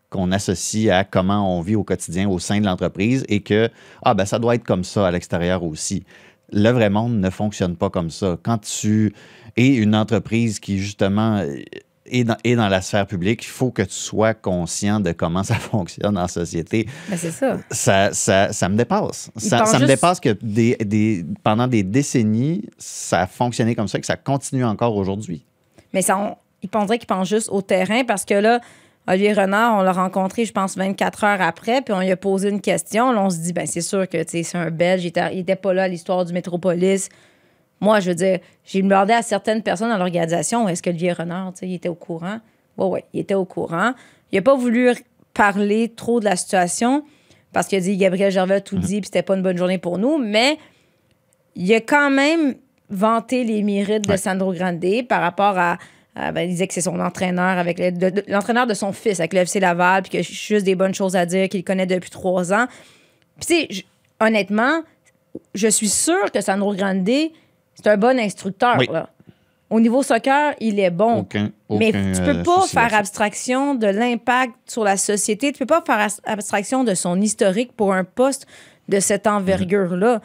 qu'on 0.09 0.31
associe 0.31 0.89
à 0.91 1.03
comment 1.03 1.57
on 1.57 1.61
vit 1.61 1.75
au 1.75 1.83
quotidien 1.83 2.29
au 2.29 2.39
sein 2.39 2.59
de 2.59 2.65
l'entreprise 2.65 3.25
et 3.29 3.41
que 3.41 3.69
ah 4.03 4.13
ben 4.13 4.25
ça 4.25 4.39
doit 4.39 4.55
être 4.55 4.63
comme 4.63 4.83
ça 4.83 5.07
à 5.07 5.11
l'extérieur 5.11 5.63
aussi. 5.63 6.03
Le 6.51 6.69
vrai 6.69 6.89
monde 6.89 7.19
ne 7.19 7.29
fonctionne 7.29 7.75
pas 7.75 7.89
comme 7.89 8.09
ça. 8.09 8.37
Quand 8.41 8.57
tu 8.59 9.13
es 9.55 9.67
une 9.67 9.95
entreprise 9.95 10.59
qui 10.59 10.79
justement 10.79 11.43
et 12.09 12.23
dans, 12.23 12.37
et 12.43 12.55
dans 12.55 12.67
la 12.67 12.81
sphère 12.81 13.05
publique, 13.07 13.43
il 13.43 13.49
faut 13.49 13.71
que 13.71 13.81
tu 13.81 13.93
sois 13.93 14.33
conscient 14.33 14.99
de 14.99 15.11
comment 15.11 15.43
ça 15.43 15.55
fonctionne 15.55 16.17
en 16.17 16.27
société. 16.27 16.87
Ben, 17.09 17.17
c'est 17.17 17.31
ça. 17.31 17.57
Ça, 17.71 18.13
ça. 18.13 18.51
ça, 18.51 18.69
me 18.69 18.75
dépasse. 18.75 19.31
Ça, 19.37 19.65
ça 19.65 19.79
me 19.79 19.85
dépasse 19.85 20.19
que 20.19 20.37
des, 20.41 20.75
des, 20.77 21.25
pendant 21.43 21.67
des 21.67 21.83
décennies, 21.83 22.69
ça 22.77 23.21
a 23.21 23.27
fonctionné 23.27 23.75
comme 23.75 23.87
ça 23.87 23.97
et 23.97 24.01
que 24.01 24.07
ça 24.07 24.17
continue 24.17 24.65
encore 24.65 24.95
aujourd'hui. 24.95 25.45
Mais 25.93 26.01
ça, 26.01 26.17
on, 26.17 26.35
il 26.61 26.69
penserait 26.69 26.97
qu'il 26.97 27.07
pense 27.07 27.27
juste 27.27 27.49
au 27.49 27.61
terrain 27.61 28.03
parce 28.03 28.25
que 28.25 28.33
là, 28.33 28.59
Olivier 29.07 29.33
Renard, 29.33 29.79
on 29.79 29.81
l'a 29.81 29.91
rencontré, 29.91 30.45
je 30.45 30.51
pense, 30.51 30.77
24 30.77 31.23
heures 31.23 31.41
après, 31.41 31.81
puis 31.81 31.93
on 31.93 31.99
lui 31.99 32.11
a 32.11 32.17
posé 32.17 32.49
une 32.49 32.61
question. 32.61 33.11
Là, 33.11 33.23
on 33.23 33.29
se 33.29 33.37
dit, 33.37 33.53
ben 33.53 33.65
c'est 33.65 33.81
sûr 33.81 34.07
que 34.07 34.17
c'est 34.27 34.55
un 34.55 34.69
Belge, 34.69 35.03
il 35.03 35.37
n'était 35.37 35.55
pas 35.55 35.73
là 35.73 35.83
à 35.83 35.87
l'histoire 35.87 36.25
du 36.25 36.33
Métropolis. 36.33 37.09
Moi, 37.81 37.99
je 38.01 38.09
veux 38.09 38.15
dire, 38.15 38.39
j'ai 38.65 38.81
demandé 38.81 39.13
à 39.13 39.21
certaines 39.21 39.63
personnes 39.63 39.89
dans 39.89 39.97
l'organisation 39.97 40.67
est-ce 40.67 40.83
que 40.83 40.89
Olivier 40.89 41.13
Renard, 41.13 41.53
il 41.61 41.73
était 41.73 41.89
au 41.89 41.95
courant? 41.95 42.39
Oui, 42.77 42.87
oui, 42.91 42.99
il 43.13 43.19
était 43.21 43.35
au 43.35 43.45
courant. 43.45 43.93
Il 44.31 44.35
n'a 44.37 44.41
pas 44.41 44.55
voulu 44.55 44.91
parler 45.33 45.89
trop 45.95 46.19
de 46.19 46.25
la 46.25 46.35
situation 46.35 47.03
parce 47.53 47.67
qu'il 47.67 47.77
a 47.77 47.81
dit 47.81 47.95
Gabriel 47.97 48.31
Gervais 48.31 48.55
a 48.55 48.61
tout 48.61 48.75
mhm. 48.75 48.81
dit, 48.81 49.01
puis 49.01 49.05
c'était 49.05 49.23
pas 49.23 49.35
une 49.35 49.41
bonne 49.43 49.57
journée 49.57 49.77
pour 49.77 49.97
nous, 49.97 50.17
mais 50.17 50.57
il 51.55 51.73
a 51.73 51.81
quand 51.81 52.09
même 52.09 52.55
vanté 52.89 53.43
les 53.43 53.63
mérites 53.63 54.07
de. 54.07 54.17
Sandro 54.17 54.53
Grande 54.53 54.83
par 55.07 55.21
rapport 55.21 55.57
à. 55.57 55.77
à- 56.15 56.31
ben, 56.31 56.41
il 56.41 56.49
disait 56.49 56.67
que 56.67 56.73
c'est 56.73 56.81
son 56.81 56.99
entraîneur 56.99 57.57
avec 57.57 57.79
le- 57.79 57.91
de- 57.91 58.09
de- 58.09 58.23
l'entraîneur 58.27 58.67
de 58.67 58.73
son 58.73 58.91
fils 58.91 59.19
avec 59.19 59.33
le 59.33 59.39
FC 59.39 59.59
Laval, 59.59 60.03
puis 60.03 60.11
que 60.11 60.17
j'ai 60.21 60.33
juste 60.33 60.65
des 60.65 60.75
bonnes 60.75 60.93
choses 60.93 61.15
à 61.15 61.25
dire, 61.25 61.47
qu'il 61.49 61.63
connaît 61.63 61.85
depuis 61.85 62.09
trois 62.09 62.51
ans. 62.53 62.65
Puis, 63.39 63.45
tu 63.47 63.53
sais, 63.55 63.67
j- 63.69 63.85
honnêtement, 64.19 64.81
je 65.53 65.67
suis 65.67 65.89
sûre 65.89 66.31
que 66.31 66.41
Sandro 66.41 66.73
Grande, 66.75 67.07
c'est 67.81 67.89
un 67.89 67.97
bon 67.97 68.19
instructeur. 68.19 68.75
Oui. 68.77 68.87
là. 68.91 69.09
Au 69.69 69.79
niveau 69.79 70.01
soccer, 70.01 70.53
il 70.59 70.79
est 70.79 70.89
bon. 70.89 71.19
Aucun, 71.19 71.51
Mais 71.69 71.91
tu 71.91 72.21
peux 72.21 72.39
euh, 72.39 72.43
pas 72.43 72.61
souci 72.61 72.73
faire 72.73 72.93
abstraction 72.93 73.75
de 73.75 73.85
l'impact 73.85 74.53
sur 74.65 74.83
la 74.83 74.97
société. 74.97 75.51
Tu 75.51 75.59
peux 75.59 75.67
pas 75.67 75.83
faire 75.85 76.07
abstraction 76.25 76.83
de 76.83 76.95
son 76.95 77.21
historique 77.21 77.73
pour 77.73 77.93
un 77.93 78.03
poste 78.03 78.47
de 78.87 78.99
cette 78.99 79.27
envergure-là. 79.27 80.21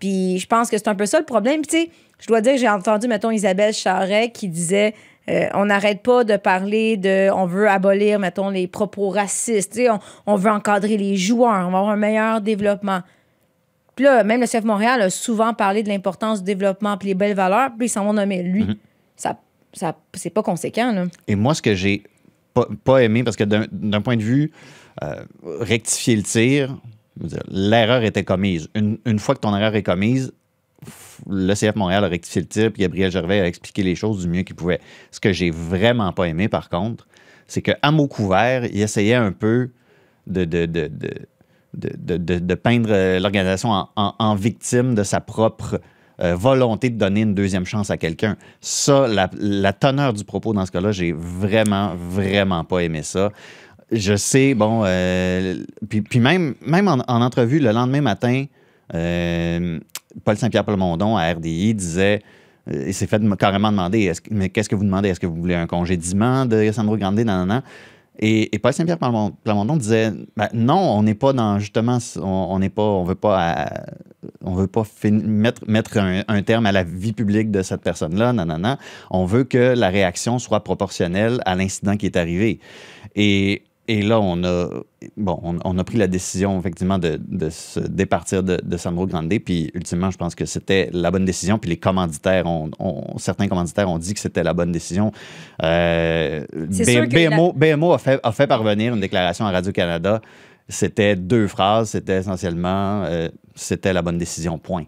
Puis 0.00 0.38
je 0.38 0.46
pense 0.48 0.68
que 0.68 0.76
c'est 0.76 0.88
un 0.88 0.96
peu 0.96 1.06
ça 1.06 1.20
le 1.20 1.24
problème. 1.24 1.64
Tu 1.64 1.76
sais, 1.76 1.90
je 2.18 2.26
dois 2.26 2.40
dire 2.40 2.54
que 2.54 2.58
j'ai 2.58 2.68
entendu, 2.68 3.06
mettons, 3.06 3.30
Isabelle 3.30 3.72
Charret 3.72 4.30
qui 4.32 4.48
disait 4.48 4.94
euh, 5.28 5.46
on 5.54 5.66
n'arrête 5.66 6.02
pas 6.02 6.24
de 6.24 6.36
parler 6.36 6.96
de. 6.96 7.30
On 7.30 7.46
veut 7.46 7.68
abolir, 7.68 8.18
mettons, 8.18 8.50
les 8.50 8.66
propos 8.66 9.10
racistes. 9.10 9.80
On, 9.88 9.98
on 10.26 10.34
veut 10.34 10.50
encadrer 10.50 10.96
les 10.96 11.16
joueurs. 11.16 11.68
On 11.68 11.70
va 11.70 11.78
avoir 11.78 11.90
un 11.90 11.96
meilleur 11.96 12.40
développement. 12.40 13.00
Puis 13.98 14.04
là, 14.04 14.22
même 14.22 14.40
le 14.40 14.46
CF 14.46 14.62
Montréal 14.62 15.02
a 15.02 15.10
souvent 15.10 15.54
parlé 15.54 15.82
de 15.82 15.88
l'importance 15.88 16.38
du 16.38 16.44
développement 16.44 16.96
puis 16.96 17.08
les 17.08 17.14
belles 17.14 17.34
valeurs, 17.34 17.70
puis 17.76 17.88
ils 17.88 17.90
s'en 17.90 18.04
vont 18.04 18.12
nommer 18.12 18.44
lui. 18.44 18.64
Ça, 19.16 19.40
ça, 19.72 19.98
c'est 20.14 20.30
pas 20.30 20.44
conséquent, 20.44 20.92
là. 20.92 21.06
Et 21.26 21.34
moi, 21.34 21.52
ce 21.52 21.60
que 21.60 21.74
j'ai 21.74 22.04
pas, 22.54 22.68
pas 22.84 23.02
aimé, 23.02 23.24
parce 23.24 23.34
que 23.34 23.42
d'un 23.42 24.00
point 24.00 24.16
de 24.16 24.22
vue 24.22 24.52
euh, 25.02 25.24
rectifier 25.58 26.14
le 26.14 26.22
tir, 26.22 26.78
l'erreur 27.48 28.04
était 28.04 28.22
commise. 28.22 28.68
Une, 28.76 28.98
une 29.04 29.18
fois 29.18 29.34
que 29.34 29.40
ton 29.40 29.56
erreur 29.56 29.74
est 29.74 29.82
commise, 29.82 30.32
le 31.28 31.54
CF 31.54 31.74
Montréal 31.74 32.04
a 32.04 32.08
rectifié 32.08 32.42
le 32.42 32.46
tir, 32.46 32.72
puis 32.72 32.82
Gabriel 32.82 33.10
Gervais 33.10 33.40
a 33.40 33.48
expliqué 33.48 33.82
les 33.82 33.96
choses 33.96 34.22
du 34.22 34.28
mieux 34.28 34.42
qu'il 34.42 34.54
pouvait. 34.54 34.80
Ce 35.10 35.18
que 35.18 35.32
j'ai 35.32 35.50
vraiment 35.50 36.12
pas 36.12 36.26
aimé, 36.26 36.46
par 36.46 36.68
contre, 36.68 37.08
c'est 37.48 37.62
qu'à 37.62 37.90
mot 37.90 38.06
couvert, 38.06 38.64
il 38.64 38.80
essayait 38.80 39.16
un 39.16 39.32
peu 39.32 39.70
de, 40.28 40.44
de, 40.44 40.66
de, 40.66 40.86
de, 40.86 41.10
de, 41.78 42.54
peindre 42.54 42.90
euh, 42.90 43.20
l'organisation 43.20 43.86
en, 43.96 44.34
victime 44.34 44.94
de 44.94 45.02
sa 45.02 45.20
propre 45.20 45.80
euh, 46.20 46.34
volonté 46.34 46.90
de 46.90 46.98
donner 46.98 47.20
une 47.22 47.34
deuxième 47.34 47.64
chance 47.64 47.90
à 47.90 47.96
quelqu'un. 47.96 48.36
Ça, 48.60 49.06
la, 49.08 49.72
teneur 49.72 50.12
du 50.12 50.24
propos 50.24 50.52
dans 50.52 50.66
ce 50.66 50.72
cas-là, 50.72 50.92
j'ai 50.92 51.12
vraiment, 51.12 51.94
vraiment 51.96 52.64
pas 52.64 52.80
aimé 52.80 53.02
ça. 53.02 53.30
Je 53.90 54.16
sais, 54.16 54.54
bon, 54.54 54.82
euh, 54.84 55.62
puis, 55.88 56.20
même, 56.20 56.54
même 56.66 56.88
en, 56.88 56.98
en 57.06 57.22
entrevue 57.22 57.58
le 57.58 57.72
lendemain 57.72 58.02
matin, 58.02 58.44
Paul 58.90 60.36
Saint-Pierre 60.36 60.64
Plamondon 60.64 61.16
à 61.16 61.32
RDI 61.32 61.74
disait 61.74 62.20
il 62.70 62.92
s'est 62.92 63.06
fait 63.06 63.20
carrément 63.38 63.70
demander 63.70 64.12
mais 64.30 64.50
qu'est-ce 64.50 64.68
que 64.68 64.74
vous 64.74 64.84
demandez? 64.84 65.08
Est-ce 65.08 65.20
que 65.20 65.26
vous 65.26 65.36
voulez 65.36 65.54
un 65.54 65.66
congédiement 65.66 66.44
de 66.44 66.70
Sandro 66.72 66.96
Grande? 66.96 67.18
Non, 67.20 67.38
non, 67.38 67.46
non. 67.46 67.62
Et, 68.20 68.54
et 68.54 68.58
Paul 68.58 68.72
Saint-Pierre 68.72 68.98
Plamondon 68.98 69.76
disait 69.76 70.12
ben, 70.36 70.48
non, 70.52 70.78
on 70.78 71.02
n'est 71.02 71.14
pas 71.14 71.32
dans 71.32 71.58
justement, 71.58 71.98
on 72.16 72.58
n'est 72.58 72.68
pas, 72.68 72.82
on 72.82 73.04
veut 73.04 73.14
pas, 73.14 73.70
on 74.42 74.54
veut 74.54 74.66
pas 74.66 74.82
mettre, 75.04 75.98
un, 75.98 76.42
terme 76.42 76.66
à 76.66 76.72
la 76.72 76.82
vie 76.82 77.12
publique 77.12 77.50
de 77.50 77.62
cette 77.62 77.82
personne-là, 77.82 78.32
non, 78.32 78.44
non, 78.44 78.58
non. 78.58 78.76
On 79.10 79.24
veut 79.24 79.44
que 79.44 79.74
la 79.76 79.88
réaction 79.88 80.38
soit 80.38 80.64
proportionnelle 80.64 81.40
à 81.44 81.54
l'incident 81.54 81.96
qui 81.96 82.06
est 82.06 82.16
arrivé. 82.16 82.60
Et 83.88 84.02
là, 84.02 84.20
on 84.20 84.44
a, 84.44 84.68
bon, 85.16 85.40
on, 85.42 85.56
on 85.64 85.78
a 85.78 85.82
pris 85.84 85.96
la 85.96 86.06
décision, 86.06 86.58
effectivement, 86.60 86.98
de, 86.98 87.18
de 87.26 87.48
se 87.50 87.80
départir 87.80 88.42
de, 88.42 88.60
de 88.62 88.76
Sandro 88.76 89.06
Grande. 89.06 89.28
Puis, 89.44 89.70
ultimement, 89.74 90.10
je 90.10 90.18
pense 90.18 90.34
que 90.34 90.44
c'était 90.44 90.90
la 90.92 91.10
bonne 91.10 91.24
décision. 91.24 91.58
Puis, 91.58 91.70
les 91.70 91.78
commanditaires, 91.78 92.46
ont, 92.46 92.70
ont- 92.78 93.16
certains 93.18 93.48
commanditaires 93.48 93.88
ont 93.90 93.98
dit 93.98 94.12
que 94.14 94.20
c'était 94.20 94.42
la 94.42 94.52
bonne 94.52 94.72
décision. 94.72 95.10
Euh, 95.62 96.44
B- 96.54 96.84
BMO, 97.30 97.52
BMO 97.54 97.92
a, 97.92 97.98
fait, 97.98 98.20
a 98.22 98.32
fait 98.32 98.46
parvenir 98.46 98.94
une 98.94 99.00
déclaration 99.00 99.46
à 99.46 99.50
Radio-Canada. 99.50 100.20
C'était 100.68 101.16
deux 101.16 101.48
phrases. 101.48 101.90
C'était 101.90 102.18
essentiellement, 102.18 103.04
euh, 103.04 103.28
c'était 103.54 103.92
la 103.92 104.02
bonne 104.02 104.18
décision, 104.18 104.58
point. 104.58 104.84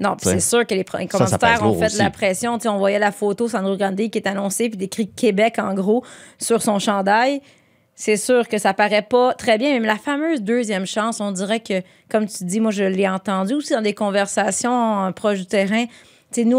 Non, 0.00 0.16
puis 0.16 0.30
c'est 0.30 0.40
sûr 0.40 0.66
que 0.66 0.72
les, 0.72 0.78
les 0.78 0.84
Ça, 0.84 1.26
ça 1.26 1.36
commanditaires 1.36 1.62
ont 1.66 1.78
fait 1.78 1.92
de 1.92 1.98
la 1.98 2.10
pression. 2.10 2.58
On 2.64 2.78
voyait 2.78 2.98
la 2.98 3.12
photo 3.12 3.48
Sandro 3.48 3.76
Grande 3.76 3.96
qui 3.96 4.16
est 4.16 4.26
annoncée, 4.26 4.70
puis 4.70 4.78
d'écrit 4.78 5.10
Québec 5.10 5.56
en 5.58 5.74
gros 5.74 6.02
sur 6.38 6.62
son 6.62 6.78
chandail. 6.78 7.42
C'est 8.00 8.16
sûr 8.16 8.48
que 8.48 8.56
ça 8.56 8.72
paraît 8.72 9.02
pas 9.02 9.34
très 9.34 9.58
bien, 9.58 9.78
mais 9.78 9.86
la 9.86 9.96
fameuse 9.96 10.40
deuxième 10.40 10.86
chance, 10.86 11.20
on 11.20 11.32
dirait 11.32 11.60
que, 11.60 11.82
comme 12.08 12.24
tu 12.24 12.44
dis, 12.44 12.58
moi 12.58 12.70
je 12.70 12.82
l'ai 12.82 13.06
entendu 13.06 13.52
aussi 13.52 13.74
dans 13.74 13.82
des 13.82 13.92
conversations 13.92 15.04
euh, 15.04 15.10
proches 15.10 15.40
du 15.40 15.44
terrain. 15.44 15.84
Tu 15.84 16.40
sais, 16.40 16.44
nous, 16.44 16.56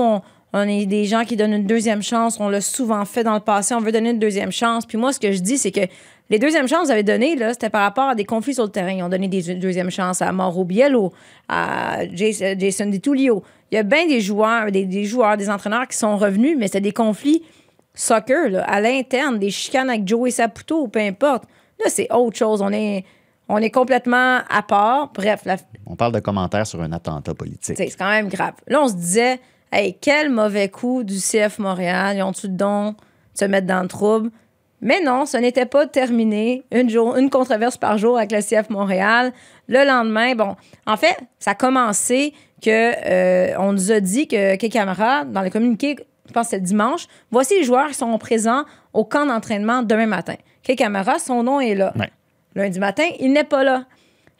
on, 0.53 0.61
est 0.67 0.85
des 0.85 1.05
gens 1.05 1.25
qui 1.25 1.35
donnent 1.35 1.53
une 1.53 1.65
deuxième 1.65 2.03
chance. 2.03 2.39
On 2.39 2.47
l'a 2.47 2.61
souvent 2.61 3.05
fait 3.05 3.23
dans 3.23 3.33
le 3.33 3.39
passé. 3.39 3.73
On 3.73 3.79
veut 3.79 3.91
donner 3.91 4.11
une 4.11 4.19
deuxième 4.19 4.51
chance. 4.51 4.85
Puis 4.85 4.99
moi, 4.99 5.13
ce 5.13 5.19
que 5.19 5.31
je 5.31 5.39
dis, 5.39 5.57
c'est 5.57 5.71
que 5.71 5.81
les 6.29 6.37
deuxièmes 6.37 6.67
chances 6.67 6.85
vous 6.85 6.91
avez 6.91 7.01
données, 7.01 7.35
c'était 7.53 7.71
par 7.71 7.81
rapport 7.81 8.09
à 8.09 8.13
des 8.13 8.25
conflits 8.25 8.53
sur 8.53 8.65
le 8.65 8.69
terrain. 8.69 8.91
Ils 8.91 9.01
ont 9.01 9.09
donné 9.09 9.27
des 9.27 9.55
deuxièmes 9.55 9.89
chances 9.89 10.21
à 10.21 10.31
Mauro 10.31 10.63
Biello, 10.63 11.11
à 11.49 12.01
Jason, 12.13 12.85
DiTullio. 12.85 13.41
Il 13.71 13.75
y 13.75 13.77
a 13.79 13.83
bien 13.83 14.05
des 14.05 14.21
joueurs, 14.21 14.71
des, 14.71 14.85
des 14.85 15.05
joueurs, 15.05 15.37
des 15.37 15.49
entraîneurs 15.49 15.87
qui 15.87 15.97
sont 15.97 16.17
revenus, 16.17 16.55
mais 16.59 16.67
c'était 16.67 16.81
des 16.81 16.91
conflits 16.91 17.41
soccer, 18.01 18.49
là, 18.49 18.63
à 18.63 18.81
l'interne, 18.81 19.37
des 19.37 19.51
chicanes 19.51 19.89
avec 19.89 20.07
Joey 20.07 20.31
Saputo 20.31 20.83
ou 20.83 20.87
peu 20.87 20.99
importe. 20.99 21.43
Là, 21.79 21.85
c'est 21.89 22.11
autre 22.11 22.37
chose. 22.37 22.61
On 22.61 22.71
est, 22.71 23.05
on 23.47 23.57
est 23.57 23.69
complètement 23.69 24.39
à 24.49 24.61
part. 24.63 25.11
Bref, 25.13 25.41
la, 25.45 25.57
On 25.85 25.95
parle 25.95 26.13
de 26.13 26.19
commentaires 26.19 26.65
sur 26.65 26.81
un 26.81 26.91
attentat 26.91 27.33
politique. 27.33 27.77
C'est 27.77 27.95
quand 27.97 28.09
même 28.09 28.27
grave. 28.27 28.53
Là, 28.67 28.81
on 28.81 28.87
se 28.87 28.95
disait, 28.95 29.39
hey, 29.71 29.95
quel 29.99 30.29
mauvais 30.29 30.69
coup 30.69 31.03
du 31.03 31.17
CF 31.17 31.59
Montréal. 31.59 32.17
Ils 32.17 32.23
ont-tu 32.23 32.47
le 32.47 32.53
don 32.53 32.91
de 32.91 32.95
se 33.35 33.45
mettre 33.45 33.67
dans 33.67 33.81
le 33.81 33.87
trouble? 33.87 34.31
Mais 34.81 34.99
non, 35.03 35.27
ce 35.27 35.37
n'était 35.37 35.67
pas 35.67 35.85
terminé. 35.85 36.63
Une, 36.71 36.89
jour, 36.89 37.15
une 37.15 37.29
controverse 37.29 37.77
par 37.77 37.99
jour 37.99 38.17
avec 38.17 38.31
le 38.31 38.41
CF 38.41 38.71
Montréal. 38.71 39.31
Le 39.67 39.85
lendemain, 39.85 40.33
bon, 40.33 40.55
en 40.87 40.97
fait, 40.97 41.17
ça 41.37 41.51
a 41.51 41.55
commencé 41.55 42.33
que 42.63 42.69
euh, 43.05 43.55
on 43.59 43.73
nous 43.73 43.91
a 43.91 43.99
dit 43.99 44.27
que 44.27 44.55
Kay 44.55 44.69
Camara, 44.69 45.23
dans 45.25 45.41
le 45.41 45.51
communiqué, 45.51 45.97
je 46.31 46.33
pense 46.33 46.47
que 46.47 46.51
c'était 46.51 46.63
dimanche, 46.63 47.07
voici 47.29 47.55
les 47.59 47.63
joueurs 47.65 47.87
qui 47.89 47.93
sont 47.95 48.17
présents 48.17 48.63
au 48.93 49.03
camp 49.03 49.25
d'entraînement 49.25 49.83
demain 49.83 50.05
matin. 50.07 50.35
Kay 50.63 50.75
Camara, 50.77 51.19
son 51.19 51.43
nom 51.43 51.59
est 51.59 51.75
là. 51.75 51.91
Ouais. 51.99 52.09
Lundi 52.55 52.79
matin, 52.79 53.03
il 53.19 53.33
n'est 53.33 53.43
pas 53.43 53.63
là. 53.63 53.83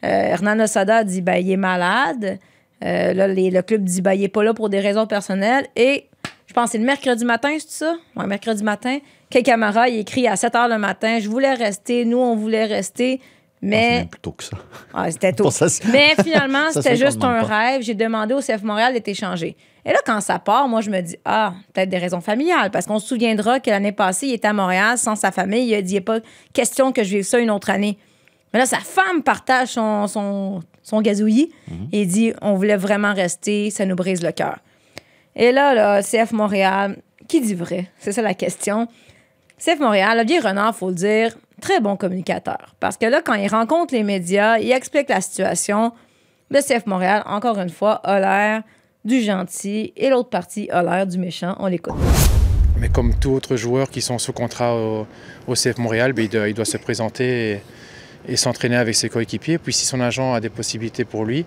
Euh, 0.03 0.07
Hernan 0.07 0.59
Osada 0.61 1.03
dit 1.03 1.21
ben, 1.21 1.35
il 1.35 1.51
est 1.51 1.57
malade. 1.57 2.39
Euh, 2.83 3.13
là, 3.13 3.27
les- 3.27 3.51
le 3.51 3.61
club 3.61 3.83
dit 3.83 4.01
ben, 4.01 4.13
il 4.13 4.21
n'est 4.21 4.27
pas 4.29 4.43
là 4.43 4.53
pour 4.53 4.69
des 4.69 4.79
raisons 4.79 5.05
personnelles. 5.05 5.67
Et 5.75 6.07
je 6.47 6.53
pense 6.53 6.65
que 6.65 6.71
c'est 6.71 6.77
le 6.77 6.85
mercredi 6.85 7.25
matin, 7.25 7.49
c'est 7.59 7.69
ça? 7.71 7.95
Oui, 8.15 8.25
mercredi 8.25 8.63
matin. 8.63 8.97
Kay 9.29 9.43
Camara, 9.43 9.89
il 9.89 9.99
écrit 9.99 10.27
à 10.27 10.35
7 10.35 10.53
h 10.53 10.69
le 10.69 10.77
matin 10.77 11.19
Je 11.19 11.29
voulais 11.29 11.53
rester, 11.53 12.05
nous, 12.05 12.17
on 12.19 12.35
voulait 12.35 12.65
rester. 12.65 13.19
Ah, 13.63 13.67
Mais 13.67 13.89
même 13.97 14.07
plus 14.07 14.19
tôt 14.21 14.31
que 14.31 14.43
ça. 14.43 14.57
ah, 14.93 15.11
c'était 15.11 15.33
tôt. 15.33 15.51
Ça, 15.51 15.67
Mais 15.91 16.15
finalement, 16.23 16.65
c'était 16.71 16.95
juste 16.95 17.23
un 17.23 17.41
pas. 17.41 17.43
rêve. 17.43 17.81
J'ai 17.83 17.93
demandé 17.93 18.33
au 18.33 18.39
CF 18.39 18.63
Montréal 18.63 18.93
d'être 18.93 19.07
échangé. 19.07 19.55
Et 19.85 19.89
là, 19.91 19.99
quand 20.05 20.19
ça 20.21 20.39
part, 20.39 20.67
moi, 20.67 20.81
je 20.81 20.89
me 20.89 20.99
dis, 21.01 21.15
ah, 21.25 21.53
peut-être 21.73 21.89
des 21.89 21.97
raisons 21.97 22.21
familiales. 22.21 22.71
Parce 22.71 22.85
qu'on 22.87 22.99
se 22.99 23.07
souviendra 23.07 23.59
que 23.59 23.69
l'année 23.69 23.91
passée, 23.91 24.27
il 24.27 24.33
était 24.33 24.47
à 24.47 24.53
Montréal 24.53 24.97
sans 24.97 25.15
sa 25.15 25.31
famille. 25.31 25.67
Il 25.67 25.75
a 25.75 25.81
dit, 25.81 25.93
il 25.93 25.95
n'est 25.95 26.01
pas 26.01 26.19
question 26.53 26.91
que 26.91 27.03
je 27.03 27.17
vive 27.17 27.23
ça 27.23 27.39
une 27.39 27.51
autre 27.51 27.69
année. 27.69 27.97
Mais 28.53 28.59
là, 28.59 28.65
sa 28.65 28.79
femme 28.79 29.21
partage 29.23 29.69
son, 29.69 30.07
son, 30.07 30.61
son 30.83 31.01
gazouillis 31.01 31.51
Mhm. 31.69 31.87
et 31.93 32.05
dit, 32.05 32.33
on 32.41 32.55
voulait 32.55 32.77
vraiment 32.77 33.13
rester, 33.13 33.69
ça 33.69 33.85
nous 33.85 33.95
brise 33.95 34.21
le 34.23 34.31
cœur. 34.31 34.57
Et 35.35 35.51
là, 35.51 35.73
là, 35.73 36.01
CF 36.03 36.31
Montréal, 36.33 36.97
qui 37.27 37.39
dit 37.41 37.53
vrai? 37.55 37.87
C'est 37.99 38.11
ça 38.11 38.21
la 38.21 38.33
question. 38.33 38.87
CF 39.57 39.79
Montréal, 39.79 40.17
Olivier 40.19 40.39
Renard, 40.39 40.75
faut 40.75 40.89
le 40.89 40.95
dire, 40.95 41.37
très 41.61 41.79
bon 41.79 41.95
communicateur. 41.95 42.75
Parce 42.81 42.97
que 42.97 43.05
là, 43.05 43.21
quand 43.23 43.35
il 43.35 43.47
rencontre 43.47 43.93
les 43.93 44.03
médias, 44.03 44.57
il 44.57 44.71
explique 44.71 45.07
la 45.07 45.21
situation. 45.21 45.93
Le 46.49 46.59
CF 46.59 46.85
Montréal, 46.85 47.23
encore 47.25 47.57
une 47.59 47.69
fois, 47.69 47.93
a 48.03 48.19
l'air 48.19 48.63
du 49.05 49.21
gentil 49.21 49.93
et 49.95 50.09
l'autre 50.09 50.29
partie 50.29 50.69
a 50.69 50.83
l'air 50.83 51.07
du 51.07 51.17
méchant. 51.17 51.55
On 51.59 51.67
l'écoute. 51.67 51.95
Mais 52.77 52.89
comme 52.89 53.13
tout 53.15 53.31
autre 53.31 53.55
joueur 53.55 53.89
qui 53.89 54.01
sont 54.01 54.17
sous 54.17 54.33
contrat 54.33 54.75
au, 54.75 55.05
CF 55.53 55.77
Montréal, 55.77 56.13
ben, 56.13 56.27
il, 56.47 56.53
doit, 56.53 56.65
se 56.65 56.77
présenter 56.77 57.61
et, 58.27 58.35
s'entraîner 58.35 58.75
avec 58.75 58.95
ses 58.95 59.07
coéquipiers. 59.07 59.59
Puis 59.59 59.73
si 59.73 59.85
son 59.85 60.01
agent 60.01 60.33
a 60.33 60.39
des 60.39 60.49
possibilités 60.49 61.05
pour 61.05 61.23
lui, 61.25 61.45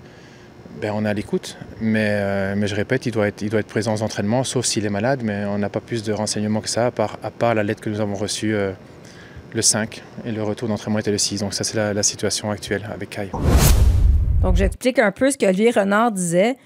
ben, 0.81 0.93
on 0.95 1.05
est 1.05 1.09
à 1.09 1.15
l'écoute. 1.15 1.59
Mais, 1.81 2.09
euh, 2.11 2.55
mais 2.57 2.67
je 2.67 2.75
répète, 2.75 3.07
il 3.07 3.13
doit, 3.13 3.27
être, 3.29 3.67
présent 3.67 3.95
aux 3.95 4.03
entraînements, 4.03 4.45
sauf 4.45 4.65
s'il 4.65 4.87
est 4.87 4.91
malade. 4.91 5.23
Mais 5.25 5.45
on 5.45 5.59
n'a 5.59 5.69
pas 5.69 5.81
plus 5.81 6.03
de 6.03 6.13
renseignements 6.13 6.61
que 6.61 6.69
ça, 6.69 6.87
à 6.87 6.91
part, 6.91 7.19
à 7.23 7.31
part 7.31 7.55
la 7.55 7.63
lettre 7.63 7.81
que 7.81 7.91
nous 7.91 8.01
avons 8.01 8.15
reçue 8.15 8.55
euh, 8.55 8.73
le 9.55 9.63
5. 9.63 10.03
Et 10.25 10.33
le 10.33 10.43
retour 10.43 10.69
d'entraînement 10.69 10.99
était 10.99 11.11
le 11.13 11.19
6. 11.19 11.41
Donc 11.41 11.55
ça, 11.55 11.65
c'est 11.65 11.77
la, 11.77 11.95
la 11.95 12.03
situation 12.03 12.51
actuelle 12.51 12.87
avec 12.93 13.11
Kai. 13.11 13.31
Donc, 14.43 14.57
j'explique 14.57 14.99
un 14.99 15.11
peu 15.13 15.31
ce 15.31 15.39
que 15.39 15.47
Olivier 15.47 15.71
Renard 15.71 16.13
disait. 16.13 16.57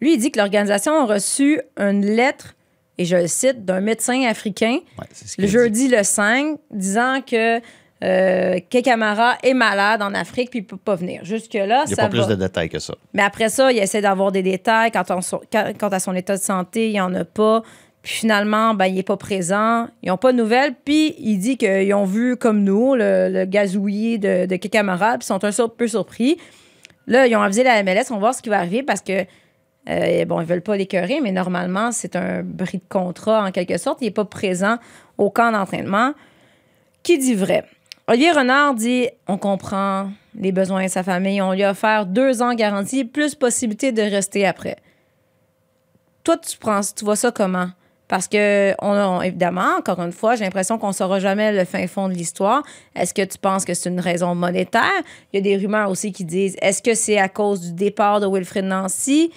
Lui, 0.00 0.14
il 0.14 0.18
dit 0.18 0.30
que 0.30 0.38
l'organisation 0.38 0.94
a 0.94 1.04
reçu 1.04 1.60
une 1.76 2.06
lettre, 2.06 2.54
et 2.98 3.04
je 3.04 3.16
le 3.16 3.26
cite, 3.26 3.64
d'un 3.64 3.80
médecin 3.80 4.22
africain 4.28 4.78
Ouais, 4.98 5.06
le 5.38 5.44
dit. 5.44 5.48
jeudi 5.50 5.88
le 5.88 6.02
5, 6.04 6.56
disant 6.70 7.20
que 7.20 7.60
euh, 8.04 8.60
que 8.70 8.80
Camara 8.80 9.36
est 9.42 9.54
malade 9.54 10.02
en 10.02 10.14
Afrique 10.14 10.50
puis 10.50 10.60
il 10.60 10.64
peut 10.64 10.76
pas 10.76 10.94
venir. 10.94 11.24
Jusque-là, 11.24 11.82
Il 11.84 11.88
n'y 11.88 11.92
a 11.94 11.96
ça 11.96 12.02
pas 12.04 12.08
plus 12.08 12.28
de 12.28 12.36
détails 12.36 12.68
que 12.68 12.78
ça. 12.78 12.94
Mais 13.12 13.22
après 13.24 13.48
ça, 13.48 13.72
il 13.72 13.78
essaie 13.78 14.00
d'avoir 14.00 14.30
des 14.30 14.42
détails. 14.44 14.92
Quant, 14.92 15.02
à 15.02 15.20
son- 15.20 15.40
quant- 15.50 15.72
quant 15.76 15.88
à 15.88 15.98
son 15.98 16.14
état 16.14 16.36
de 16.36 16.40
santé, 16.42 16.86
il 16.86 16.92
n'y 16.92 17.00
en 17.00 17.12
a 17.14 17.24
pas. 17.24 17.62
Puis 18.02 18.14
finalement, 18.14 18.74
ben, 18.74 18.86
il 18.86 18.94
n'est 18.94 19.02
pas 19.02 19.16
présent. 19.16 19.88
Ils 20.02 20.08
n'ont 20.08 20.16
pas 20.16 20.32
de 20.32 20.38
nouvelles. 20.38 20.74
Puis 20.84 21.14
il 21.18 21.38
dit 21.38 21.56
qu'ils 21.56 21.92
ont 21.94 22.04
vu, 22.04 22.36
comme 22.36 22.62
nous, 22.62 22.94
le, 22.94 23.28
le 23.30 23.44
gazouillis 23.44 24.18
de, 24.18 24.46
de 24.46 24.56
Kekamara. 24.56 25.16
Ils 25.16 25.22
sont 25.22 25.44
un 25.44 25.68
peu 25.68 25.88
surpris. 25.88 26.38
Là, 27.06 27.26
ils 27.26 27.34
ont 27.36 27.42
avisé 27.42 27.64
la 27.64 27.82
MLS. 27.82 28.10
On 28.10 28.14
va 28.14 28.20
voir 28.20 28.34
ce 28.34 28.42
qui 28.42 28.50
va 28.50 28.58
arriver 28.58 28.82
parce 28.82 29.00
que, 29.00 29.24
euh, 29.88 30.24
bon, 30.26 30.40
ils 30.40 30.46
veulent 30.46 30.62
pas 30.62 30.76
l'écœurer, 30.76 31.20
mais 31.22 31.32
normalement, 31.32 31.90
c'est 31.90 32.16
un 32.16 32.42
bris 32.42 32.78
de 32.78 32.88
contrat 32.88 33.44
en 33.44 33.50
quelque 33.50 33.78
sorte. 33.78 33.98
Il 34.02 34.04
n'est 34.04 34.10
pas 34.10 34.26
présent 34.26 34.76
au 35.16 35.30
camp 35.30 35.50
d'entraînement. 35.50 36.12
Qui 37.02 37.18
dit 37.18 37.34
vrai? 37.34 37.64
Olivier 38.06 38.32
Renard 38.32 38.74
dit 38.74 39.08
on 39.26 39.38
comprend 39.38 40.10
les 40.34 40.52
besoins 40.52 40.84
de 40.84 40.90
sa 40.90 41.02
famille. 41.02 41.40
On 41.42 41.52
lui 41.52 41.64
a 41.64 41.70
offert 41.70 42.06
deux 42.06 42.42
ans 42.42 42.54
garantie, 42.54 43.04
plus 43.04 43.34
possibilité 43.34 43.92
de 43.92 44.02
rester 44.02 44.46
après. 44.46 44.76
Toi, 46.24 46.36
tu, 46.36 46.58
prends, 46.58 46.80
tu 46.80 47.04
vois 47.04 47.16
ça 47.16 47.30
comment? 47.30 47.68
Parce 48.08 48.26
que, 48.26 48.74
on, 48.80 48.90
on- 48.92 49.22
évidemment, 49.22 49.76
encore 49.78 50.00
une 50.00 50.12
fois, 50.12 50.34
j'ai 50.34 50.44
l'impression 50.44 50.78
qu'on 50.78 50.88
ne 50.88 50.92
saura 50.94 51.20
jamais 51.20 51.52
le 51.52 51.64
fin 51.66 51.86
fond 51.86 52.08
de 52.08 52.14
l'histoire. 52.14 52.62
Est-ce 52.96 53.12
que 53.12 53.22
tu 53.24 53.36
penses 53.38 53.64
que 53.66 53.74
c'est 53.74 53.90
une 53.90 54.00
raison 54.00 54.34
monétaire? 54.34 55.02
Il 55.32 55.36
y 55.36 55.38
a 55.38 55.42
des 55.42 55.56
rumeurs 55.62 55.90
aussi 55.90 56.10
qui 56.12 56.24
disent 56.24 56.56
est-ce 56.62 56.82
que 56.82 56.94
c'est 56.94 57.18
à 57.18 57.28
cause 57.28 57.60
du 57.60 57.72
départ 57.74 58.20
de 58.20 58.26
Wilfred 58.26 58.64
Nancy? 58.64 59.30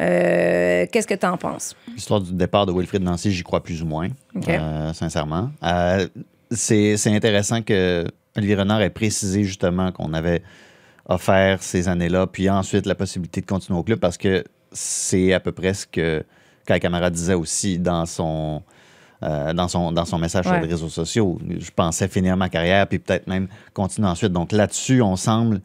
Euh, 0.00 0.86
Qu'est-ce 0.90 1.06
que 1.06 1.14
tu 1.14 1.26
en 1.26 1.36
penses? 1.36 1.74
L'histoire 1.92 2.20
du 2.20 2.32
départ 2.32 2.66
de 2.66 2.72
Wilfried 2.72 3.02
Nancy, 3.02 3.32
j'y 3.32 3.42
crois 3.42 3.62
plus 3.62 3.82
ou 3.82 3.86
moins, 3.86 4.08
euh, 4.48 4.92
sincèrement. 4.92 5.50
Euh, 5.64 6.06
c'est 6.50 6.96
c'est 6.96 7.14
intéressant 7.14 7.62
que 7.62 8.06
Olivier 8.36 8.54
Renard 8.54 8.80
ait 8.80 8.90
précisé 8.90 9.42
justement 9.44 9.90
qu'on 9.92 10.12
avait 10.14 10.42
offert 11.08 11.62
ces 11.62 11.88
années-là, 11.88 12.26
puis 12.26 12.48
ensuite 12.48 12.86
la 12.86 12.94
possibilité 12.94 13.40
de 13.40 13.46
continuer 13.46 13.78
au 13.78 13.82
club 13.82 13.98
parce 13.98 14.16
que 14.16 14.44
c'est 14.72 15.32
à 15.32 15.40
peu 15.40 15.52
près 15.52 15.74
ce 15.74 15.86
que 15.86 16.22
Kai 16.68 16.80
Camara 16.80 17.10
disait 17.10 17.34
aussi 17.34 17.78
dans 17.78 18.04
son, 18.06 18.62
euh, 19.22 19.52
dans 19.54 19.68
son, 19.68 19.90
dans 19.92 20.04
son 20.04 20.18
message 20.18 20.46
Ouais. 20.46 20.52
sur 20.52 20.60
les 20.62 20.68
réseaux 20.68 20.88
sociaux. 20.88 21.38
Je 21.48 21.70
pensais 21.74 22.06
finir 22.08 22.36
ma 22.36 22.48
carrière, 22.48 22.86
puis 22.86 22.98
peut-être 22.98 23.26
même 23.26 23.48
continuer 23.72 24.08
ensuite. 24.08 24.32
Donc 24.32 24.52
là-dessus, 24.52 25.00
on 25.02 25.16
semble 25.16 25.60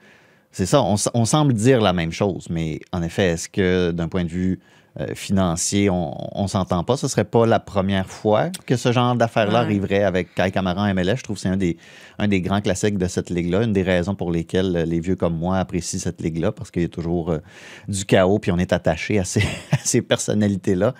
c'est 0.51 0.67
ça, 0.67 0.83
on 0.83 1.25
semble 1.25 1.53
dire 1.53 1.81
la 1.81 1.93
même 1.93 2.11
chose, 2.11 2.45
mais 2.51 2.79
en 2.91 3.01
effet, 3.01 3.29
est-ce 3.29 3.49
que 3.49 3.89
d'un 3.89 4.07
point 4.07 4.23
de 4.23 4.29
vue 4.29 4.59
euh, 4.99 5.15
financier, 5.15 5.89
on, 5.89 6.13
on 6.39 6.47
s'entend 6.47 6.83
pas? 6.83 6.97
Ce 6.97 7.07
serait 7.07 7.23
pas 7.23 7.47
la 7.47 7.59
première 7.59 8.07
fois 8.07 8.49
que 8.67 8.75
ce 8.75 8.91
genre 8.91 9.15
d'affaires-là 9.15 9.59
Ouais. 9.59 9.65
arriverait 9.65 10.03
avec 10.03 10.35
Kai 10.35 10.51
Camara 10.51 10.83
en 10.83 10.93
MLS. 10.93 11.15
Je 11.17 11.23
trouve 11.23 11.37
que 11.37 11.41
c'est 11.41 11.49
un 11.49 11.57
des, 11.57 11.77
un 12.19 12.27
des 12.27 12.41
grands 12.41 12.61
classiques 12.61 12.97
de 12.99 13.07
cette 13.07 13.31
ligue-là, 13.31 13.63
une 13.63 13.73
des 13.73 13.81
raisons 13.81 14.13
pour 14.13 14.31
lesquelles 14.31 14.75
euh, 14.75 14.85
les 14.85 14.99
vieux 14.99 15.15
comme 15.15 15.35
moi 15.35 15.57
apprécient 15.57 15.99
cette 15.99 16.21
ligue-là, 16.21 16.51
parce 16.51 16.69
qu'il 16.69 16.83
y 16.83 16.85
a 16.85 16.89
toujours 16.89 17.31
euh, 17.31 17.39
du 17.87 18.05
chaos, 18.05 18.37
puis 18.37 18.51
on 18.51 18.57
est 18.59 18.71
attaché 18.71 19.17
à 19.17 19.23
ces, 19.23 19.41
à 19.71 19.77
ces 19.83 20.01
personnalités-là. 20.03 20.93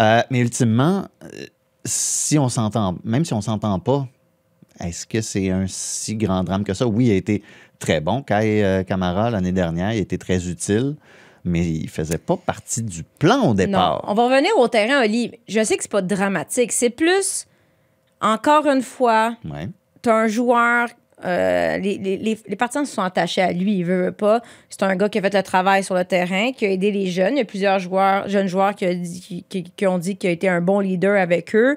Euh, 0.00 0.22
mais 0.30 0.38
ultimement, 0.40 1.06
si 1.84 2.38
on 2.38 2.48
s'entend, 2.48 2.96
même 3.04 3.24
si 3.24 3.34
on 3.34 3.40
s'entend 3.40 3.78
pas, 3.80 4.06
est-ce 4.80 5.06
que 5.06 5.20
c'est 5.20 5.50
un 5.50 5.66
si 5.68 6.16
grand 6.16 6.44
drame 6.44 6.62
que 6.64 6.74
ça? 6.74 6.86
Oui, 6.86 7.06
il 7.06 7.10
a 7.12 7.14
été 7.14 7.42
très 7.78 8.00
bon. 8.00 8.22
Kai 8.22 8.84
Kamara, 8.86 9.30
l'année 9.30 9.52
dernière, 9.52 9.92
il 9.92 9.98
a 9.98 10.00
été 10.00 10.18
très 10.18 10.48
utile, 10.48 10.96
mais 11.44 11.64
il 11.66 11.88
faisait 11.88 12.18
pas 12.18 12.36
partie 12.36 12.82
du 12.82 13.02
plan 13.18 13.40
au 13.42 13.48
Non. 13.48 13.54
départ. 13.54 14.04
On 14.08 14.14
va 14.14 14.24
revenir 14.24 14.50
au 14.58 14.68
terrain, 14.68 15.02
Oli. 15.04 15.32
Je 15.48 15.62
sais 15.62 15.76
que 15.76 15.82
c'est 15.82 15.90
pas 15.92 16.02
dramatique. 16.02 16.72
C'est 16.72 16.90
plus, 16.90 17.46
encore 18.20 18.66
une 18.66 18.82
fois, 18.82 19.36
Ouais. 19.44 19.68
tu 20.02 20.08
as 20.08 20.14
un 20.16 20.28
joueur. 20.28 20.88
euh, 21.24 21.78
les, 21.78 21.96
les, 21.96 22.18
les, 22.18 22.38
les 22.46 22.56
partisans 22.56 22.84
se 22.84 22.92
sont 22.94 23.00
attachés 23.02 23.40
à 23.40 23.50
lui, 23.52 23.78
il 23.78 23.84
veut, 23.84 24.06
veut 24.06 24.12
pas. 24.12 24.42
C'est 24.68 24.82
un 24.82 24.94
gars 24.94 25.08
qui 25.08 25.18
a 25.18 25.22
fait 25.22 25.32
le 25.32 25.42
travail 25.42 25.82
sur 25.82 25.94
le 25.94 26.04
terrain, 26.04 26.52
qui 26.52 26.66
a 26.66 26.70
aidé 26.70 26.90
les 26.90 27.06
jeunes. 27.06 27.34
Il 27.36 27.38
y 27.38 27.42
a 27.42 27.44
plusieurs 27.46 27.78
joueurs, 27.78 28.28
jeunes 28.28 28.48
joueurs 28.48 28.74
qui, 28.74 28.84
a 28.84 28.94
dit- 28.94 29.20
qui- 29.20 29.42
qui- 29.48 29.62
qui 29.74 29.86
ont 29.86 29.96
dit 29.96 30.16
qu'il 30.16 30.28
a 30.28 30.32
été 30.32 30.48
un 30.48 30.60
bon 30.60 30.80
leader 30.80 31.18
avec 31.18 31.54
eux. 31.54 31.76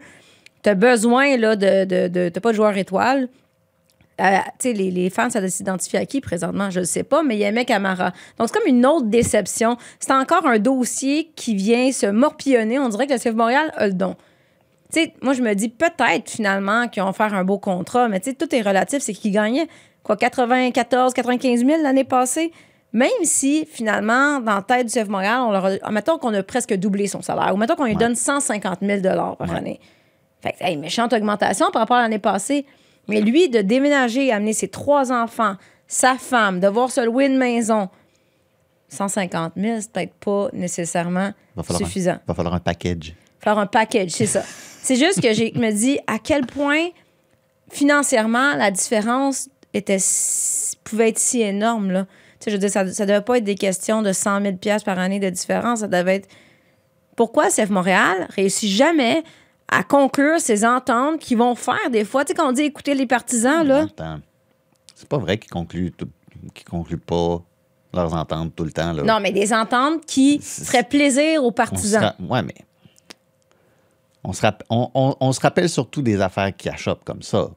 Tu 0.64 0.70
as 0.70 0.76
besoin 0.76 1.38
là, 1.38 1.56
de. 1.56 1.86
de, 1.86 2.08
de 2.10 2.30
t'as 2.30 2.42
pas 2.42 2.52
de 2.52 2.56
joueur 2.58 2.76
étoile. 2.78 3.30
Euh, 4.20 4.38
les, 4.64 4.92
les 4.92 5.10
fans, 5.10 5.30
ça 5.30 5.40
doit 5.40 5.50
s'identifier 5.50 6.00
à 6.00 6.06
qui 6.06 6.22
présentement, 6.22 6.72
je 6.72 6.80
ne 6.80 6.86
sais 6.86 7.04
pas, 7.04 7.22
mais 7.22 7.38
il 7.38 7.44
aimait 7.44 7.66
Camara. 7.66 8.12
Donc, 8.38 8.48
c'est 8.48 8.60
comme 8.60 8.68
une 8.68 8.86
autre 8.86 9.06
déception. 9.06 9.78
C'est 10.00 10.12
encore 10.12 10.46
un 10.48 10.58
dossier 10.58 11.32
qui 11.36 11.56
vient 11.56 11.92
se 11.92 12.08
morpillonner. 12.08 12.80
On 12.80 12.90
dirait 12.90 13.06
que 13.06 13.14
le 13.14 13.20
CF 13.20 13.34
Montréal 13.34 13.72
a 13.76 13.88
le 13.88 13.94
don. 13.94 14.16
Moi, 15.22 15.34
je 15.34 15.42
me 15.42 15.54
dis 15.54 15.70
peut-être 15.70 16.30
finalement 16.30 16.88
qu'ils 16.88 17.04
vont 17.04 17.14
faire 17.14 17.34
un 17.34 17.44
beau 17.44 17.60
contrat, 17.60 18.08
mais 18.08 18.20
tout 18.20 18.56
est 18.56 18.62
relatif. 18.62 19.04
C'est 19.04 19.14
qu'ils 19.14 19.34
gagnaient, 19.34 19.68
quoi, 20.02 20.18
94, 20.18 21.14
95 21.14 21.66
000 21.66 21.82
l'année 21.84 22.04
passée? 22.04 22.52
Même 22.94 23.10
si, 23.24 23.68
finalement, 23.70 24.40
dans 24.40 24.56
la 24.56 24.62
tête 24.62 24.88
du 24.88 24.94
CF 24.94 25.10
Montréal, 25.10 25.42
on 25.42 25.52
leur 25.52 25.66
a, 25.66 25.92
mettons 25.92 26.18
qu'on 26.18 26.34
a 26.34 26.42
presque 26.42 26.74
doublé 26.74 27.08
son 27.08 27.22
salaire, 27.22 27.54
ou 27.54 27.58
mettons 27.58 27.76
qu'on 27.76 27.86
lui 27.86 27.96
donne 27.96 28.16
150 28.16 28.80
000 28.82 29.02
par 29.38 29.52
année. 29.54 29.80
Fait 30.42 30.54
que, 30.54 30.64
hey, 30.64 30.78
méchante 30.78 31.14
augmentation 31.14 31.70
par 31.72 31.82
rapport 31.82 31.98
à 31.98 32.02
l'année 32.04 32.20
passée. 32.20 32.66
Mais 33.08 33.22
lui, 33.22 33.50
de 33.50 33.62
déménager, 33.62 34.32
amener 34.32 34.54
ses 34.54 34.68
trois 34.68 35.12
enfants, 35.12 35.56
sa 35.88 36.16
femme, 36.16 36.60
devoir 36.60 36.92
se 36.92 37.02
louer 37.02 37.26
une 37.28 37.38
maison, 37.38 37.90
150 38.90 39.54
000, 39.56 39.82
c'est 39.82 39.92
peut-être 39.92 40.14
pas 40.16 40.50
nécessairement 40.54 41.32
Va 41.56 41.64
suffisant 41.64 42.12
Un, 42.12 42.22
va 42.28 42.34
falloir 42.34 42.56
un 42.56 42.60
package. 42.60 43.14
faire 43.40 43.58
un 43.58 43.66
package, 43.66 44.12
c'est 44.12 44.26
ça. 44.26 44.44
C'est 44.82 44.96
juste 44.96 45.20
que 45.22 45.34
j'ai 45.34 45.52
me 45.56 45.72
dis 45.72 46.00
à 46.08 46.18
quel 46.18 46.46
point 46.46 46.88
financièrement 47.70 48.56
la 48.56 48.72
différence 48.72 49.50
était 49.74 49.98
pouvait 50.86 51.10
être 51.10 51.20
si 51.20 51.42
énorme 51.42 51.92
là. 51.92 52.06
Tu 52.40 52.46
sais, 52.46 52.52
je 52.52 52.56
veux 52.56 52.60
dire, 52.60 52.70
ça, 52.70 52.88
ça 52.94 53.06
devait 53.06 53.20
pas 53.20 53.40
être 53.40 53.44
des 53.44 53.56
questions 53.56 54.02
de 54.02 54.14
100 54.14 54.44
000 54.44 54.56
pièces 54.56 54.84
par 54.86 54.98
année 54.98 55.20
de 55.20 55.30
différence. 55.30 55.80
Ça 55.80 55.90
devait 55.90 56.16
être 56.16 56.30
pourquoi 57.18 57.50
CF 57.50 57.70
Montréal 57.70 58.28
réussit 58.30 58.70
jamais 58.70 59.24
à 59.70 59.84
conclure 59.84 60.40
ces 60.40 60.66
ententes 60.66 61.20
qui 61.20 61.36
vont 61.36 61.56
faire 61.56 61.90
des 61.92 62.06
fois, 62.06 62.24
tu 62.24 62.30
sais, 62.30 62.34
quand 62.36 62.50
on 62.50 62.52
dit 62.54 62.62
écouter 62.64 62.94
les 62.94 63.06
partisans 63.08 63.66
là, 63.68 63.86
C'est 64.96 65.08
pas 65.10 65.18
vrai 65.18 65.38
qu'ils 65.38 65.52
concluent, 65.52 65.92
tout- 65.92 66.10
qu'ils 66.54 66.66
concluent 66.68 66.98
pas 66.98 67.42
leurs 67.94 68.14
ententes 68.14 68.56
tout 68.56 68.64
le 68.64 68.72
temps. 68.72 68.94
Là. 68.94 69.04
non 69.04 69.20
mais 69.20 69.32
des 69.32 69.54
ententes 69.54 70.06
qui 70.06 70.40
feraient 70.40 70.84
plaisir 70.84 71.44
aux 71.44 71.52
partisans. 71.52 72.04
ra- 72.04 72.16
Ouais, 72.20 72.42
mais. 72.42 72.56
On 74.24 74.34
se, 74.34 74.42
rapp- 74.42 74.64
on, 74.70 74.90
on- 74.94 75.16
on 75.20 75.32
se 75.32 75.40
rappelle 75.40 75.70
surtout 75.70 76.02
des 76.02 76.20
affaires 76.22 76.56
qui 76.56 76.68
achoppent 76.70 77.04
comme 77.06 77.22
ça. 77.22 77.50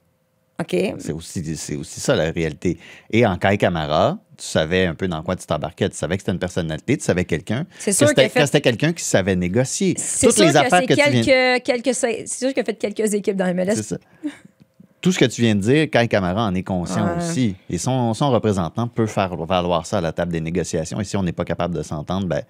C'est 0.99 1.13
aussi, 1.13 1.57
c'est 1.57 1.77
aussi 1.77 2.01
ça 2.01 2.15
la 2.17 2.31
réalité. 2.31 2.79
Et 3.11 3.25
en 3.27 3.37
Kai 3.37 3.57
Camara, 3.59 4.19
tu 4.37 4.47
savais 4.47 4.87
un 4.87 4.95
peu 4.95 5.07
dans 5.09 5.23
quoi 5.23 5.37
tu 5.37 5.47
t'embarquais. 5.47 5.89
Tu 5.91 5.97
savais 5.97 6.17
que 6.17 6.23
c'était 6.23 6.33
une 6.33 6.39
personnalité, 6.39 6.97
tu 6.97 7.05
savais 7.05 7.25
quelqu'un. 7.25 7.67
C'est 7.79 7.93
sûr 7.93 8.09
c'était, 8.09 8.29
fait- 8.29 8.41
que 8.41 8.47
c'était 8.47 8.61
quelqu'un 8.61 8.93
qui 8.93 9.05
savait 9.05 9.37
négocier. 9.37 9.95
C'est 9.99 10.27
Toutes 10.27 10.37
sûr 10.37 10.47
les 10.47 10.53
que 10.53 10.57
affaires 10.59 10.81
que 10.87 10.95
tu 10.95 11.11
viens 11.11 11.59
quelques, 11.61 11.95
c'est 11.95 12.27
sûr 12.27 12.49
qu'il 12.55 12.61
a 12.61 12.65
fait 12.65 12.75
quelques 12.79 13.13
équipes 13.15 13.37
dans 13.37 13.53
MLS. 13.55 13.75
C'est 13.77 13.83
ça. 13.83 13.99
Tout 15.01 15.13
ce 15.13 15.19
que 15.19 15.25
tu 15.25 15.41
viens 15.41 15.55
de 15.55 15.61
dire, 15.61 15.89
Kai 15.91 16.09
Camara 16.09 16.45
en 16.47 16.55
est 16.55 16.63
conscient 16.63 17.05
Ouais. 17.07 17.17
aussi. 17.19 17.57
Et 17.71 17.79
son, 17.79 18.13
son 18.13 18.31
représentant 18.31 18.87
peut 18.87 19.07
faire 19.07 19.35
valoir 19.37 19.87
ça 19.87 19.99
à 19.99 20.01
la 20.03 20.13
table 20.13 20.31
des 20.33 20.43
négociations. 20.43 21.01
Et 21.01 21.05
si 21.05 21.17
on 21.17 21.23
n'est 21.23 21.33
pas 21.33 21.45
capable 21.47 21.75
de 21.75 21.83
s'entendre, 21.83 22.27
ben, 22.27 22.43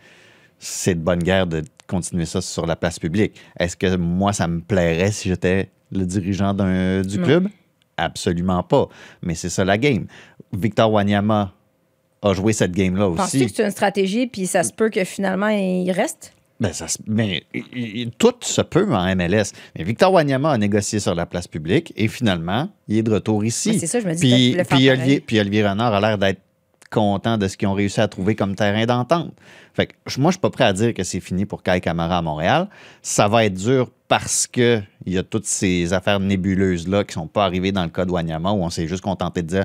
c'est 0.58 0.94
de 0.96 1.00
bonne 1.00 1.22
guerre 1.22 1.46
de 1.46 1.62
continuer 1.86 2.26
ça 2.26 2.40
sur 2.40 2.66
la 2.66 2.74
place 2.76 2.98
publique. 2.98 3.34
Est-ce 3.58 3.76
que 3.76 3.94
moi, 3.96 4.32
ça 4.32 4.48
me 4.48 4.60
plairait 4.60 5.12
si 5.12 5.28
j'étais 5.28 5.70
le 5.92 6.04
dirigeant 6.04 6.52
du 6.52 7.18
club? 7.20 7.48
Absolument 8.04 8.62
pas. 8.62 8.88
Mais 9.22 9.34
c'est 9.34 9.48
ça 9.50 9.64
la 9.64 9.78
game. 9.78 10.06
Victor 10.52 10.90
Wanyama 10.92 11.52
a 12.22 12.32
joué 12.34 12.52
cette 12.52 12.72
game-là 12.72 13.06
Penses-tu 13.16 13.36
aussi. 13.38 13.46
que 13.46 13.52
c'est 13.56 13.64
une 13.64 13.70
stratégie, 13.70 14.26
puis 14.26 14.46
ça 14.46 14.62
se 14.62 14.72
peut 14.72 14.90
que 14.90 15.04
finalement, 15.04 15.48
il 15.48 15.90
reste? 15.92 16.32
Ben, 16.60 16.72
ça 16.74 16.88
se- 16.88 16.98
mais 17.06 17.44
il- 17.54 18.10
tout 18.18 18.34
se 18.42 18.60
peut 18.60 18.86
en 18.94 19.06
MLS. 19.16 19.52
Mais 19.76 19.84
Victor 19.84 20.12
Wanyama 20.12 20.50
a 20.52 20.58
négocié 20.58 21.00
sur 21.00 21.14
la 21.14 21.24
place 21.24 21.46
publique 21.48 21.92
et 21.96 22.06
finalement, 22.08 22.68
il 22.88 22.98
est 22.98 23.02
de 23.02 23.12
retour 23.14 23.44
ici. 23.44 23.78
C'est 23.78 23.86
ça, 23.86 24.00
je 24.00 24.06
me 24.06 24.12
dis, 24.14 24.20
Puis, 24.20 24.54
faire 24.54 24.66
puis. 24.66 24.90
Olivier, 24.90 25.20
puis 25.20 25.40
Olivier 25.40 25.66
Renard 25.66 25.94
a 25.94 26.00
l'air 26.00 26.18
d'être 26.18 26.40
content 26.90 27.38
de 27.38 27.48
ce 27.48 27.56
qu'ils 27.56 27.68
ont 27.68 27.72
réussi 27.72 28.00
à 28.02 28.08
trouver 28.08 28.34
comme 28.34 28.54
terrain 28.56 28.84
d'entente. 28.84 29.32
Fait 29.72 29.86
que 29.86 29.92
je- 30.06 30.20
moi, 30.20 30.30
je 30.30 30.34
suis 30.34 30.40
pas 30.40 30.50
prêt 30.50 30.64
à 30.64 30.72
dire 30.74 30.92
que 30.92 31.02
c'est 31.04 31.20
fini 31.20 31.46
pour 31.46 31.62
Kai 31.62 31.80
Camara 31.80 32.18
à 32.18 32.22
Montréal. 32.22 32.68
Ça 33.00 33.28
va 33.28 33.44
être 33.46 33.54
dur 33.54 33.90
parce 34.08 34.46
que 34.46 34.82
il 35.06 35.12
y 35.14 35.18
a 35.18 35.22
toutes 35.22 35.46
ces 35.46 35.92
affaires 35.92 36.20
nébuleuses-là 36.20 37.04
qui 37.04 37.14
sont 37.14 37.26
pas 37.26 37.44
arrivées 37.44 37.72
dans 37.72 37.82
le 37.84 37.88
cas 37.90 38.04
de 38.04 38.10
Wanyama 38.10 38.52
où 38.52 38.62
on 38.62 38.70
s'est 38.70 38.86
juste 38.86 39.02
contenté 39.02 39.42
de 39.42 39.46
dire 39.48 39.64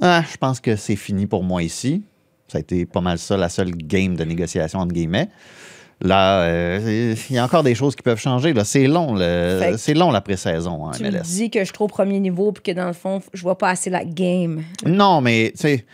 Ah, 0.00 0.22
je 0.30 0.36
pense 0.36 0.60
que 0.60 0.76
c'est 0.76 0.96
fini 0.96 1.26
pour 1.26 1.42
moi 1.42 1.62
ici. 1.62 2.02
Ça 2.48 2.58
a 2.58 2.60
été 2.60 2.86
pas 2.86 3.00
mal 3.00 3.18
ça, 3.18 3.36
la 3.36 3.48
seule 3.48 3.72
game 3.72 4.14
de 4.16 4.24
négociation, 4.24 4.78
entre 4.78 4.92
guillemets. 4.92 5.28
Là, 6.02 6.42
euh, 6.42 7.14
il 7.30 7.34
y 7.36 7.38
a 7.38 7.44
encore 7.44 7.62
des 7.62 7.74
choses 7.74 7.96
qui 7.96 8.02
peuvent 8.02 8.20
changer. 8.20 8.52
Là. 8.52 8.64
C'est 8.64 8.86
long, 8.86 9.14
le- 9.14 9.76
c'est 9.78 9.94
long 9.94 10.10
la 10.10 10.20
pré-saison 10.20 10.84
en 10.84 10.90
Tu 10.90 11.02
me 11.02 11.10
dis 11.22 11.50
que 11.50 11.60
je 11.60 11.64
suis 11.64 11.72
trop 11.72 11.86
au 11.86 11.88
premier 11.88 12.20
niveau, 12.20 12.52
puis 12.52 12.62
que 12.62 12.72
dans 12.78 12.86
le 12.86 12.92
fond, 12.92 13.22
je 13.32 13.40
vois 13.42 13.56
pas 13.56 13.70
assez 13.70 13.88
la 13.88 14.04
game. 14.04 14.62
Non, 14.84 15.22
mais 15.22 15.52
tu 15.56 15.62
sais, 15.62 15.86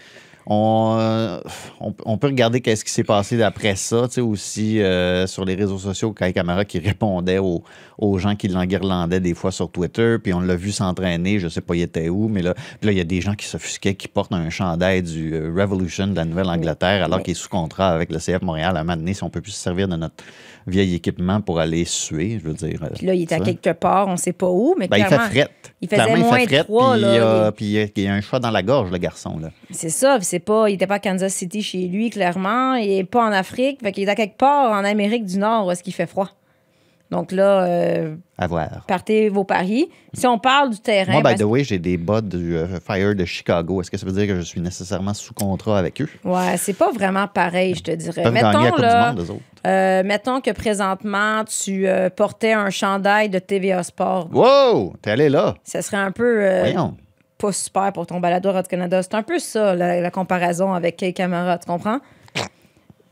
On, 0.47 0.97
euh, 0.99 1.41
on, 1.81 1.95
on 2.05 2.19
peut 2.19 2.27
regarder 2.27 2.61
qu'est-ce 2.61 2.85
qui 2.85 2.91
s'est 2.91 3.05
passé 3.05 3.41
après 3.43 3.77
ça, 3.77 4.09
tu 4.09 4.15
sais, 4.15 4.21
aussi 4.21 4.81
euh, 4.81 5.27
sur 5.27 5.45
les 5.45 5.55
réseaux 5.55 5.79
sociaux, 5.79 6.13
Kai 6.13 6.33
Camara 6.33 6.65
qui 6.65 6.79
répondait 6.79 7.39
aux, 7.39 7.63
aux 7.99 8.19
gens 8.19 8.35
qui 8.35 8.49
l'enguirlandaient 8.49 9.21
des 9.21 9.35
fois 9.35 9.53
sur 9.53 9.71
Twitter, 9.71 10.17
puis 10.23 10.35
on 10.35 10.41
l'a 10.41 10.57
vu 10.57 10.73
s'entraîner, 10.73 11.39
je 11.39 11.49
sais 11.49 11.61
pas 11.61 11.77
il 11.77 11.83
était 11.83 12.09
où, 12.09 12.29
mais 12.29 12.43
là, 12.43 12.55
puis 12.55 12.87
là, 12.87 12.93
il 12.93 12.99
y 12.99 13.01
a 13.01 13.05
des 13.05 13.21
gens 13.21 13.35
qui 13.35 13.47
s'offusquaient, 13.47 13.95
qui 13.95 14.09
portent 14.09 14.33
un 14.33 14.51
chandail 14.51 15.03
du 15.03 15.35
euh, 15.35 15.53
Revolution 15.57 16.09
de 16.09 16.17
la 16.17 16.25
Nouvelle-Angleterre, 16.25 17.05
alors 17.05 17.23
qu'il 17.23 17.33
est 17.33 17.35
sous 17.35 17.49
contrat 17.49 17.91
avec 17.91 18.11
le 18.11 18.19
CF 18.19 18.43
Montréal. 18.43 18.77
À 18.77 18.81
un 18.81 18.85
moment 18.85 18.97
donné, 18.97 19.15
si 19.15 19.23
on 19.23 19.31
peut 19.31 19.41
plus 19.41 19.53
se 19.53 19.61
servir 19.63 19.87
de 19.87 19.97
notre 19.97 20.17
vieil 20.66 20.94
équipement 20.94 21.40
pour 21.40 21.59
aller 21.61 21.85
suer, 21.85 22.38
je 22.42 22.48
veux 22.48 22.55
dire. 22.55 22.81
euh, 22.83 22.88
Puis 22.94 23.07
là, 23.07 23.14
il 23.14 23.22
est 23.22 23.33
à 23.33 23.40
quelque 23.40 23.70
part, 23.70 24.09
on 24.09 24.16
sait 24.16 24.33
pas 24.33 24.48
où, 24.48 24.75
mais 24.79 24.88
Ben, 24.88 24.98
il 24.98 25.03
fait 25.03 25.09
clairement, 25.09 25.27
fret. 25.31 25.48
il 25.81 25.88
faisait 25.88 26.07
moins 26.07 26.16
il 26.18 26.25
fait 26.48 26.55
fret, 26.55 26.64
trois, 26.64 26.92
puis, 26.92 27.01
là, 27.03 27.14
il 27.14 27.20
a, 27.20 27.44
les- 27.46 27.53
puis 27.53 27.64
il 27.96 28.03
y 28.05 28.07
a- 28.09 28.14
un 28.14 28.20
choix 28.20 28.38
dans 28.40 28.51
la 28.51 28.62
gorge, 28.62 28.90
le 28.90 28.98
garçon. 28.98 29.38
Là. 29.38 29.51
c'est 29.70 29.90
ça. 29.90 30.18
C'est 30.20 30.38
pas, 30.38 30.68
il 30.70 30.75
était 30.75 30.87
pas 30.87 30.94
à 30.96 30.98
Kansas 30.98 31.33
City 31.35 31.62
chez 31.62 31.88
lui, 31.88 32.11
clairement. 32.11 32.75
Il 32.75 32.90
est 32.90 33.05
pas 33.05 33.27
en 33.27 33.33
Afrique. 33.33 33.81
Fait 33.83 33.92
qu'il 33.92 34.05
est 34.05 34.11
à 34.11 34.14
quelque 34.14 34.37
part 34.37 34.72
en 34.72 34.85
Amérique 34.85 35.25
du 35.25 35.38
Nord 35.38 35.66
où 35.66 35.70
est-ce 35.70 35.83
qu'il 35.83 35.94
fait 35.94 36.07
froid. 36.07 36.31
Donc 37.12 37.31
là, 37.31 37.64
euh, 37.64 38.16
À 38.38 38.46
voir. 38.46 38.68
partez 38.88 39.29
vos 39.29 39.44
paris. 39.44 39.88
Si 40.14 40.27
on 40.27 40.38
parle 40.38 40.70
du 40.70 40.79
terrain, 40.81 41.20
Moi, 41.20 41.22
by 41.35 41.38
the 41.38 41.44
way, 41.44 41.62
j'ai 41.62 41.79
des 41.79 41.98
bas 41.98 42.22
du 42.22 42.57
euh, 42.57 42.81
Fire 42.81 43.14
de 43.14 43.25
Chicago. 43.27 43.83
Est-ce 43.83 43.90
que 43.90 43.98
ça 43.98 44.07
veut 44.07 44.12
dire 44.12 44.27
que 44.27 44.35
je 44.37 44.40
suis 44.40 44.62
nécessairement 44.62 45.12
sous 45.12 45.35
contrat 45.35 45.79
avec 45.79 46.01
eux? 46.01 46.09
ouais, 46.25 46.57
c'est 46.57 46.72
pas 46.72 46.90
vraiment 46.90 47.29
pareil, 47.29 47.75
je 47.75 47.83
te 47.83 47.90
dirais. 47.90 48.22
Ils 48.25 48.33
gagner 48.33 48.40
la 48.40 48.53
Mettons, 48.53 48.70
Coupe 48.70 48.79
là, 48.81 49.11
du 49.12 49.16
Monde, 49.18 49.31
autres. 49.31 49.40
euh, 49.66 50.03
mettons 50.05 50.40
que 50.40 50.51
présentement, 50.53 51.44
tu 51.44 51.87
portais 52.16 52.55
un 52.55 52.70
chandail 52.70 53.29
de 53.29 53.38
TVA 53.38 53.83
Sport. 53.83 54.31
Wow! 54.33 54.94
T'es 55.03 55.11
allé 55.11 55.29
là? 55.29 55.55
Ça 55.64 55.83
serait 55.83 55.98
un 55.98 56.12
peu 56.12 56.61
Voyons. 56.61 56.96
pas 57.37 57.53
super 57.53 57.92
pour 57.92 58.07
ton 58.07 58.20
balado 58.20 58.51
Radio 58.51 58.68
Canada. 58.70 59.03
C'est 59.03 59.14
un 59.14 59.22
peu 59.22 59.38
ça, 59.38 59.75
la, 59.75 60.01
la 60.01 60.11
comparaison 60.11 60.72
avec 60.72 60.96
Kay 60.96 61.12
Camara, 61.12 61.59
tu 61.59 61.66
comprends? 61.66 61.98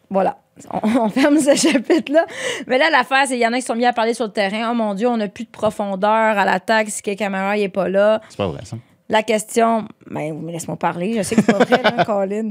Voilà. 0.09 0.39
On, 0.71 0.81
on 1.05 1.09
ferme 1.09 1.39
ce 1.39 1.55
chapitre-là. 1.55 2.27
Mais 2.67 2.79
là, 2.79 2.91
l'affaire, 2.91 3.23
c'est 3.27 3.35
qu'il 3.35 3.43
y 3.43 3.47
en 3.47 3.53
a 3.53 3.57
qui 3.57 3.63
sont 3.63 3.75
mis 3.75 3.87
à 3.87 3.93
parler 3.93 4.15
sur 4.15 4.27
le 4.27 4.33
terrain. 4.33 4.71
Oh 4.71 4.75
mon 4.75 4.95
Dieu, 4.95 5.09
on 5.09 5.17
n'a 5.17 5.29
plus 5.29 5.45
de 5.45 5.51
profondeur 5.51 6.11
à 6.11 6.45
l'attaque 6.45 6.89
si 6.91 7.03
Camara 7.03 7.57
n'est 7.57 7.69
pas 7.69 7.89
là. 7.89 8.21
C'est 8.29 8.39
pas 8.39 8.49
vrai, 8.49 8.61
ça. 8.65 8.77
La 9.11 9.25
question, 9.25 9.89
ben, 10.09 10.47
laisse-moi 10.47 10.77
parler, 10.77 11.15
je 11.17 11.23
sais 11.23 11.35
que 11.35 11.43
c'est 11.43 11.53
pas 11.53 11.65
vrai, 11.65 11.83
là, 11.83 12.05
Colin. 12.07 12.51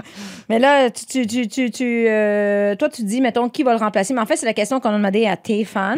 Mais 0.49 0.59
là, 0.59 0.89
tu, 0.89 1.05
tu, 1.05 1.25
tu, 1.25 1.47
tu, 1.47 1.71
tu, 1.71 2.05
euh, 2.09 2.75
toi, 2.75 2.89
tu 2.89 3.03
dis, 3.03 3.21
mettons, 3.21 3.47
qui 3.47 3.63
va 3.63 3.71
le 3.71 3.79
remplacer? 3.79 4.13
Mais 4.13 4.19
en 4.19 4.25
fait, 4.25 4.35
c'est 4.35 4.45
la 4.45 4.53
question 4.53 4.81
qu'on 4.81 4.89
a 4.89 4.97
demandé 4.97 5.25
à 5.25 5.37
tes 5.37 5.63
fans. 5.63 5.95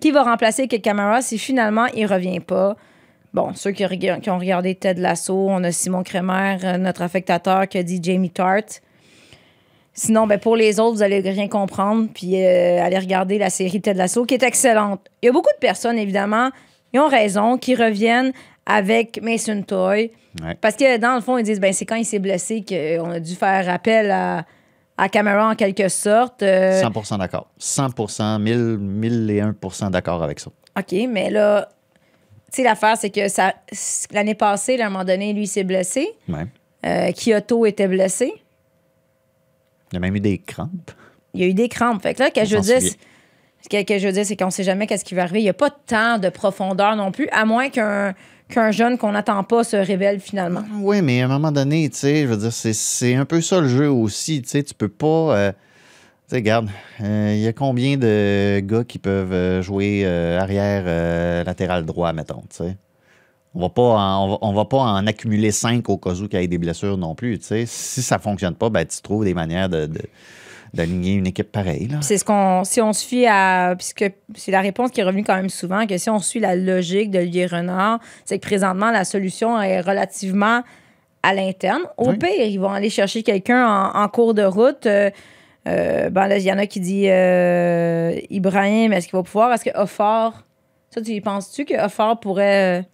Qui 0.00 0.10
va 0.10 0.22
remplacer 0.22 0.66
Camara 0.66 1.20
si 1.20 1.38
finalement 1.38 1.86
il 1.94 2.06
revient 2.06 2.40
pas? 2.40 2.76
Bon, 3.34 3.52
ceux 3.54 3.72
qui, 3.72 3.84
ont 3.84 4.38
regardé 4.38 4.74
Ted 4.74 5.00
Lasso, 5.00 5.34
on 5.34 5.62
a 5.62 5.72
Simon 5.72 6.02
Kremer, 6.02 6.56
euh, 6.64 6.78
notre 6.78 7.02
affectateur, 7.02 7.68
qui 7.68 7.76
a 7.76 7.82
dit 7.82 8.00
Jamie 8.02 8.30
Tart. 8.30 8.62
Sinon, 9.98 10.28
ben, 10.28 10.38
pour 10.38 10.54
les 10.54 10.78
autres, 10.78 10.94
vous 10.94 11.02
allez 11.02 11.18
rien 11.18 11.48
comprendre, 11.48 12.08
puis 12.14 12.40
euh, 12.40 12.80
allez 12.80 13.00
regarder 13.00 13.36
la 13.36 13.50
série 13.50 13.80
Ted 13.80 13.98
Lasso, 13.98 14.24
qui 14.26 14.34
est 14.34 14.44
excellente. 14.44 15.00
Il 15.22 15.26
y 15.26 15.28
a 15.28 15.32
beaucoup 15.32 15.50
de 15.52 15.58
personnes, 15.58 15.98
évidemment, 15.98 16.50
ils 16.92 17.00
ont 17.00 17.08
raison, 17.08 17.58
qui 17.58 17.74
reviennent 17.74 18.32
avec 18.64 19.20
Mason 19.20 19.60
Toy. 19.62 20.12
Ouais. 20.40 20.54
Parce 20.60 20.76
que 20.76 20.98
dans 20.98 21.16
le 21.16 21.20
fond, 21.20 21.36
ils 21.36 21.42
disent 21.42 21.58
ben 21.58 21.72
c'est 21.72 21.84
quand 21.84 21.96
il 21.96 22.04
s'est 22.04 22.20
blessé 22.20 22.64
qu'on 22.64 23.10
a 23.10 23.18
dû 23.18 23.34
faire 23.34 23.68
appel 23.68 24.12
à, 24.12 24.44
à 24.96 25.08
Camara 25.08 25.50
en 25.50 25.56
quelque 25.56 25.88
sorte. 25.88 26.44
Euh, 26.44 26.80
100% 26.80 27.18
d'accord. 27.18 27.48
100 27.58 28.38
1000, 28.38 28.56
1001% 28.80 29.90
d'accord 29.90 30.22
avec 30.22 30.38
ça. 30.38 30.52
OK, 30.78 30.94
mais 31.08 31.28
là, 31.28 31.70
tu 32.52 32.58
sais, 32.58 32.62
l'affaire, 32.62 32.96
c'est 32.96 33.10
que 33.10 33.26
ça 33.26 33.52
l'année 34.12 34.36
passée, 34.36 34.76
là, 34.76 34.84
à 34.84 34.86
un 34.86 34.90
moment 34.90 35.04
donné, 35.04 35.32
lui, 35.32 35.48
s'est 35.48 35.64
blessé. 35.64 36.08
Ouais. 36.28 36.46
Euh, 36.86 37.10
Kyoto 37.10 37.66
était 37.66 37.88
blessé. 37.88 38.32
Il 39.92 39.94
y 39.94 39.96
a 39.96 40.00
même 40.00 40.14
eu 40.16 40.20
des 40.20 40.38
crampes. 40.38 40.90
Il 41.34 41.40
y 41.40 41.44
a 41.44 41.46
eu 41.46 41.54
des 41.54 41.68
crampes. 41.68 42.02
Fait 42.02 42.14
que 42.14 42.22
là, 42.22 42.30
que 42.30 42.44
je 42.44 42.56
souvient. 42.56 42.90
ce 43.62 43.68
que, 43.68 43.82
que 43.84 43.98
je 43.98 44.06
veux 44.06 44.12
dire, 44.12 44.24
c'est 44.26 44.36
qu'on 44.36 44.50
sait 44.50 44.64
jamais 44.64 44.86
qu'est-ce 44.86 45.04
qui 45.04 45.14
va 45.14 45.22
arriver. 45.22 45.40
Il 45.40 45.44
n'y 45.44 45.48
a 45.48 45.54
pas 45.54 45.70
tant 45.70 46.18
de 46.18 46.28
profondeur 46.28 46.96
non 46.96 47.10
plus, 47.12 47.28
à 47.32 47.44
moins 47.44 47.68
qu'un 47.70 48.14
qu'un 48.48 48.70
jeune 48.70 48.96
qu'on 48.96 49.12
n'attend 49.12 49.44
pas 49.44 49.62
se 49.62 49.76
révèle 49.76 50.20
finalement. 50.20 50.62
Oui, 50.80 51.02
mais 51.02 51.20
à 51.20 51.26
un 51.26 51.28
moment 51.28 51.52
donné, 51.52 51.90
tu 51.90 51.98
sais, 51.98 52.22
je 52.22 52.28
veux 52.28 52.36
dire, 52.38 52.50
c'est- 52.52 52.72
c'est 52.72 53.14
un 53.14 53.26
peu 53.26 53.42
ça 53.42 53.60
le 53.60 53.68
jeu 53.68 53.90
aussi. 53.90 54.40
Tu 54.40 54.48
sais, 54.48 54.62
tu 54.62 54.72
peux 54.72 54.88
pas. 54.88 55.36
euh, 55.36 55.52
tu 55.52 55.56
sais, 56.28 56.36
regarde, 56.36 56.70
euh, 57.02 57.32
il 57.34 57.40
y 57.40 57.46
a 57.46 57.52
combien 57.52 57.98
de 57.98 58.60
gars 58.60 58.84
qui 58.84 58.98
peuvent 58.98 59.32
euh, 59.34 59.60
jouer 59.60 60.02
euh, 60.06 60.40
arrière 60.40 60.84
euh, 60.86 61.44
latéral 61.44 61.84
droit, 61.84 62.10
mettons, 62.14 62.42
tu 62.48 62.56
sais? 62.64 62.76
On 63.58 63.62
va 63.62 63.68
pas 63.70 63.82
en, 63.82 64.24
on 64.24 64.28
va, 64.30 64.38
on 64.42 64.52
va 64.52 64.64
pas 64.66 64.76
en 64.78 65.04
accumuler 65.08 65.50
cinq 65.50 65.88
au 65.90 65.96
cas 65.98 66.12
où 66.12 66.28
qu'il 66.28 66.40
y 66.40 66.44
ait 66.44 66.46
des 66.46 66.58
blessures 66.58 66.96
non 66.96 67.16
plus, 67.16 67.40
tu 67.40 67.46
sais. 67.46 67.64
Si 67.66 68.02
ça 68.02 68.20
fonctionne 68.20 68.54
pas, 68.54 68.70
ben, 68.70 68.86
tu 68.86 69.02
trouves 69.02 69.24
des 69.24 69.34
manières 69.34 69.68
de, 69.68 69.86
de- 69.86 70.00
d'aligner 70.72 71.14
une 71.14 71.26
équipe 71.26 71.50
pareille. 71.50 71.88
C'est 72.02 72.18
ce 72.18 72.24
qu'on, 72.24 72.62
si 72.62 72.80
on 72.80 72.92
se 72.92 73.04
fie 73.04 73.26
à, 73.26 73.74
puisque 73.76 74.04
c'est 74.36 74.52
la 74.52 74.60
réponse 74.60 74.92
qui 74.92 75.00
est 75.00 75.04
revenue 75.04 75.24
quand 75.24 75.34
même 75.34 75.48
souvent, 75.48 75.86
que 75.86 75.98
si 75.98 76.08
on 76.08 76.20
suit 76.20 76.38
la 76.38 76.54
logique 76.54 77.10
d'Olivier 77.10 77.46
Renard, 77.46 77.98
c'est 78.24 78.38
que 78.38 78.46
présentement 78.46 78.92
la 78.92 79.04
solution 79.04 79.60
est 79.60 79.80
relativement 79.80 80.62
à 81.24 81.34
l'interne. 81.34 81.82
Au 81.96 82.10
Oui. 82.10 82.16
pire, 82.18 82.30
ils 82.46 82.58
vont 82.60 82.70
aller 82.70 82.90
chercher 82.90 83.24
quelqu'un 83.24 83.66
en, 83.66 84.02
en 84.04 84.08
cours 84.08 84.34
de 84.34 84.44
route. 84.44 84.86
Euh, 84.86 85.10
euh, 85.66 86.10
ben 86.10 86.28
là, 86.28 86.38
il 86.38 86.44
y 86.44 86.52
en 86.52 86.58
a 86.58 86.66
qui 86.66 86.78
dit 86.78 87.06
euh, 87.08 88.14
Ibrahim, 88.30 88.92
est-ce 88.92 89.08
qu'il 89.08 89.16
va 89.16 89.24
pouvoir? 89.24 89.52
Est-ce 89.52 89.64
que 89.64 89.76
Offort, 89.76 90.44
ça, 90.90 91.02
tu 91.02 91.10
y 91.10 91.20
penses-tu 91.20 91.64
que 91.64 91.84
Offort 91.84 92.20
pourrait 92.20 92.86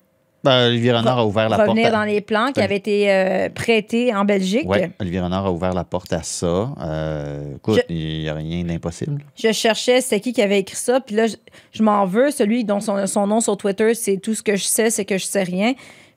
Ben, 0.44 0.66
Olivier 0.68 0.92
Renard 0.92 1.18
a 1.18 1.26
ouvert 1.26 1.48
la 1.48 1.56
porte. 1.56 1.68
revenir 1.70 1.88
à- 1.88 1.90
dans 1.90 2.04
les 2.04 2.20
plans 2.20 2.52
qui 2.52 2.60
avaient 2.60 2.76
été 2.76 3.10
euh, 3.10 3.48
prêtés 3.48 4.14
en 4.14 4.24
Belgique? 4.24 4.64
Oui, 4.66 4.78
Olivier 5.00 5.20
Renard 5.20 5.46
a 5.46 5.50
ouvert 5.52 5.72
la 5.72 5.84
porte 5.84 6.12
à 6.12 6.22
ça. 6.22 6.70
Euh, 6.80 7.56
écoute, 7.56 7.80
Je- 7.88 7.94
il 7.94 8.20
n'y 8.20 8.28
a 8.28 8.34
rien 8.34 8.62
d'impossible. 8.64 9.24
Je 9.36 9.50
cherchais 9.52 10.00
c'était 10.00 10.20
qui 10.20 10.32
qui 10.32 10.42
avait 10.42 10.60
écrit 10.60 10.76
ça, 10.76 11.00
puis 11.00 11.16
là, 11.16 11.26
je, 11.26 11.36
je 11.72 11.82
m'en 11.82 12.04
veux. 12.06 12.30
Celui 12.30 12.64
dont 12.64 12.80
son, 12.80 13.06
son 13.06 13.26
nom 13.26 13.40
sur 13.40 13.56
Twitter, 13.56 13.94
c'est 13.94 14.18
tout 14.18 14.34
ce 14.34 14.42
que 14.42 14.56
je 14.56 14.64
sais, 14.64 14.90
c'est 14.90 15.04
que 15.04 15.18
je 15.18 15.24
sais 15.24 15.42
rien. 15.42 15.74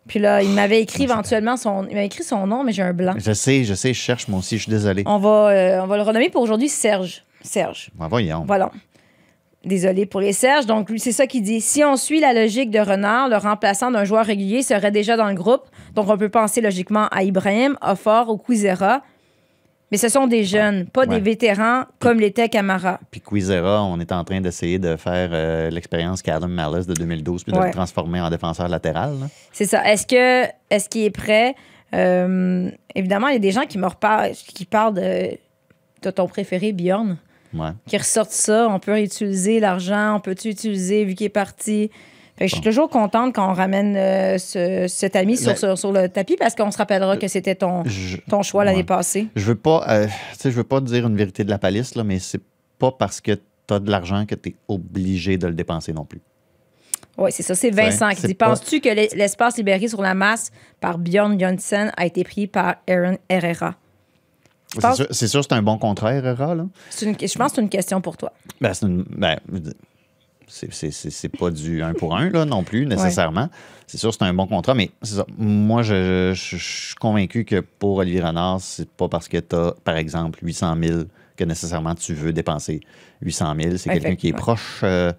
Puis 0.08 0.20
là, 0.20 0.42
il 0.42 0.50
m'avait 0.52 0.82
écrit 0.82 1.04
éventuellement 1.04 1.58
son. 1.58 1.86
Il 1.90 1.96
m'a 1.96 2.04
écrit 2.04 2.24
son 2.24 2.48
nom, 2.48 2.64
mais 2.64 2.72
j'ai 2.72 2.82
un 2.82 2.94
blanc. 2.94 3.14
Je 3.18 3.32
sais, 3.34 3.64
je 3.66 3.74
sais, 3.74 3.94
je 3.94 4.00
cherche 4.00 4.28
moi 4.30 4.40
aussi, 4.40 4.58
je 4.58 4.64
suis 4.64 4.70
désolé. 4.72 5.04
On 5.06 5.18
va, 5.18 5.50
euh, 5.50 5.82
on 5.84 5.88
va 5.88 5.98
le 5.98 6.04
renommer 6.04 6.30
pour 6.30 6.42
aujourd'hui 6.42 6.70
Serge. 6.70 7.24
Serge. 7.42 7.90
Ben, 7.96 8.08
voyons. 8.08 8.44
Voilà. 8.48 8.72
Désolé 9.68 10.06
pour 10.06 10.22
les 10.22 10.34
Serges. 10.34 10.66
Donc, 10.66 10.90
lui, 10.90 11.00
c'est 11.00 11.12
ça 11.12 11.28
qu'il 11.28 11.44
dit. 11.44 11.62
Si 11.62 11.84
on 11.84 11.96
suit 11.98 12.20
la 12.20 12.34
logique 12.34 12.72
de 12.72 12.80
Renard, 12.80 13.30
le 13.30 13.36
remplaçant 13.38 13.92
d'un 13.92 14.04
joueur 14.06 14.26
régulier 14.26 14.64
serait 14.64 14.92
déjà 14.92 15.18
dans 15.18 15.28
le 15.28 15.36
groupe. 15.36 15.64
Donc, 15.94 16.10
on 16.10 16.18
peut 16.18 16.30
penser 16.30 16.62
logiquement 16.62 17.08
à 17.12 17.24
Ibrahim, 17.24 17.78
Offort 17.82 18.30
ou 18.30 18.38
Quizera. 18.38 19.02
Mais 19.92 19.98
ce 19.98 20.10
sont 20.10 20.28
des 20.28 20.44
jeunes, 20.44 20.86
pas 20.86 21.02
Ouais. 21.02 21.08
des 21.08 21.20
vétérans 21.22 21.84
comme 22.00 22.20
l'était 22.20 22.50
Camara. 22.50 23.00
Puis 23.10 23.22
Quizera, 23.22 23.84
on 23.86 24.00
est 24.02 24.12
en 24.12 24.24
train 24.26 24.42
d'essayer 24.42 24.80
de 24.80 24.98
faire 24.98 25.30
euh, 25.32 25.70
l'expérience 25.70 26.22
Callum 26.22 26.52
Malice 26.52 26.88
de 26.88 26.94
2012 26.94 27.44
puis 27.46 27.54
de 27.54 27.58
Ouais. 27.58 27.68
le 27.68 27.72
transformer 27.74 28.20
en 28.20 28.30
défenseur 28.30 28.68
latéral. 28.68 29.14
C'est 29.54 29.66
ça. 29.66 29.90
Est-ce 29.90 30.06
que 30.06 30.50
est-ce 30.70 30.90
qu'il 30.90 31.04
est 31.04 31.10
prêt? 31.10 31.56
Euh, 31.94 32.70
évidemment, 32.96 33.28
il 33.30 33.34
y 33.34 33.38
a 33.38 33.40
des 33.40 33.52
gens 33.52 33.66
qui 33.66 33.78
me 33.78 33.88
reparlent, 33.88 34.32
qui 34.34 34.66
parlent 34.66 34.94
de, 34.96 35.38
de 36.02 36.10
ton 36.12 36.28
préféré, 36.28 36.74
Bjorn, 36.74 37.18
Ouais. 37.54 37.70
qui 37.86 37.98
ressortent 37.98 38.32
ça. 38.32 38.68
On 38.70 38.80
peut 38.80 39.02
utiliser 39.02 39.60
l'argent, 39.60 40.16
on 40.16 40.20
peut-tu 40.20 40.50
utiliser 40.50 41.06
vu 41.06 41.16
qu'il 41.16 41.26
est 41.26 41.30
parti? 41.30 41.90
Fait 42.38 42.46
que 42.46 42.50
je 42.52 42.56
suis 42.56 42.64
toujours 42.64 42.90
contente 42.90 43.34
quand 43.34 43.50
on 43.50 43.54
ramène 43.54 43.96
euh, 43.96 44.38
ce- 44.38 44.86
cet 44.88 45.16
ami 45.16 45.38
sur, 45.38 45.48
Ben- 45.54 45.56
sur, 45.58 45.78
sur 45.78 45.92
le 45.92 46.08
tapis 46.08 46.36
parce 46.38 46.54
qu'on 46.54 46.70
se 46.70 46.78
rappellera 46.78 47.18
que 47.18 47.28
c'était 47.28 47.56
ton, 47.56 47.84
Je, 47.86 48.18
ton 48.30 48.44
choix 48.44 48.64
l'année 48.64 48.78
ouais. 48.80 48.84
passée. 48.84 49.28
je 49.36 49.44
veux 49.46 49.56
pas, 49.56 49.84
euh, 49.90 50.08
je 50.44 50.50
veux 50.50 50.64
pas 50.64 50.80
te 50.80 50.86
dire 50.86 51.08
une 51.08 51.16
vérité 51.18 51.44
de 51.44 51.50
la 51.50 51.58
palisse, 51.58 51.96
là, 51.96 52.04
mais 52.04 52.20
c'est 52.20 52.42
pas 52.78 52.92
parce 52.92 53.22
que 53.22 53.32
tu 53.32 53.74
as 53.74 53.80
de 53.80 53.90
l'argent 53.90 54.26
que 54.28 54.36
tu 54.36 54.50
es 54.50 54.56
obligé 54.68 55.38
de 55.40 55.48
le 55.48 55.54
dépenser 55.54 55.94
non 55.94 56.06
plus. 56.06 56.22
Oui, 57.18 57.32
c'est 57.32 57.42
ça. 57.42 57.56
C'est 57.56 57.72
Vincent 57.72 58.10
qui 58.12 58.28
dit 58.28 58.36
pas- 58.36 58.50
Penses-tu 58.50 58.82
que 58.82 58.90
l'es- 58.90 59.10
l'espace 59.16 59.58
libéré 59.58 59.88
sur 59.88 60.04
la 60.04 60.14
masse 60.14 60.52
par 60.80 61.00
Bjorn 61.00 61.40
Johnson 61.40 61.90
a 61.98 62.06
été 62.06 62.24
pris 62.24 62.46
par 62.46 62.76
Aaron 62.88 63.18
Herrera? 63.30 63.74
C'est 64.74 64.82
pense- 64.82 64.96
sûr, 64.98 65.08
c'est 65.12 65.28
sûr, 65.28 65.44
c'est 65.44 65.54
un 65.54 65.62
bon 65.62 65.78
contrat, 65.78 66.14
Herrera, 66.14 66.54
là. 66.56 66.66
Une- 67.02 67.16
je 67.20 67.38
pense 67.38 67.50
que 67.52 67.56
c'est 67.56 67.62
une 67.62 67.70
question 67.70 68.02
pour 68.02 68.18
toi. 68.18 68.34
Ben, 68.62 68.74
c'est 68.74 68.86
une- 68.86 69.06
ben, 69.10 69.38
c'est- 70.48 71.30
pas 71.30 71.50
du 71.52 71.82
un 71.84 71.94
pour 71.94 72.16
un, 72.16 72.30
là, 72.30 72.46
non 72.46 72.64
plus, 72.64 72.86
nécessairement. 72.86 73.50
C'est 73.86 73.98
sûr, 73.98 74.14
c'est 74.14 74.24
un 74.24 74.34
bon 74.34 74.48
contrat, 74.48 74.74
mais 74.74 74.92
c'est 75.02 75.16
ça. 75.16 75.26
Moi, 75.38 75.82
je, 75.84 76.34
je- 76.34 76.58
je 76.58 76.86
suis 76.88 76.96
convaincu 76.96 77.46
que 77.46 77.60
pour 77.60 77.98
Olivier 77.98 78.22
Renard, 78.22 78.60
c'est 78.62 78.90
pas 78.90 79.08
parce 79.08 79.28
que 79.28 79.38
tu 79.38 79.56
as, 79.56 79.74
par 79.84 79.96
exemple, 79.98 80.40
800 80.42 80.76
000 80.82 81.00
que 81.36 81.44
nécessairement 81.44 81.96
tu 81.96 82.14
veux 82.14 82.34
dépenser 82.34 82.82
800 83.22 83.54
000. 83.60 83.78
C'est 83.78 83.90
quelqu'un 83.90 84.16
qui 84.16 84.30
est 84.30 84.34
proche, 84.34 84.80
euh, 84.84 85.14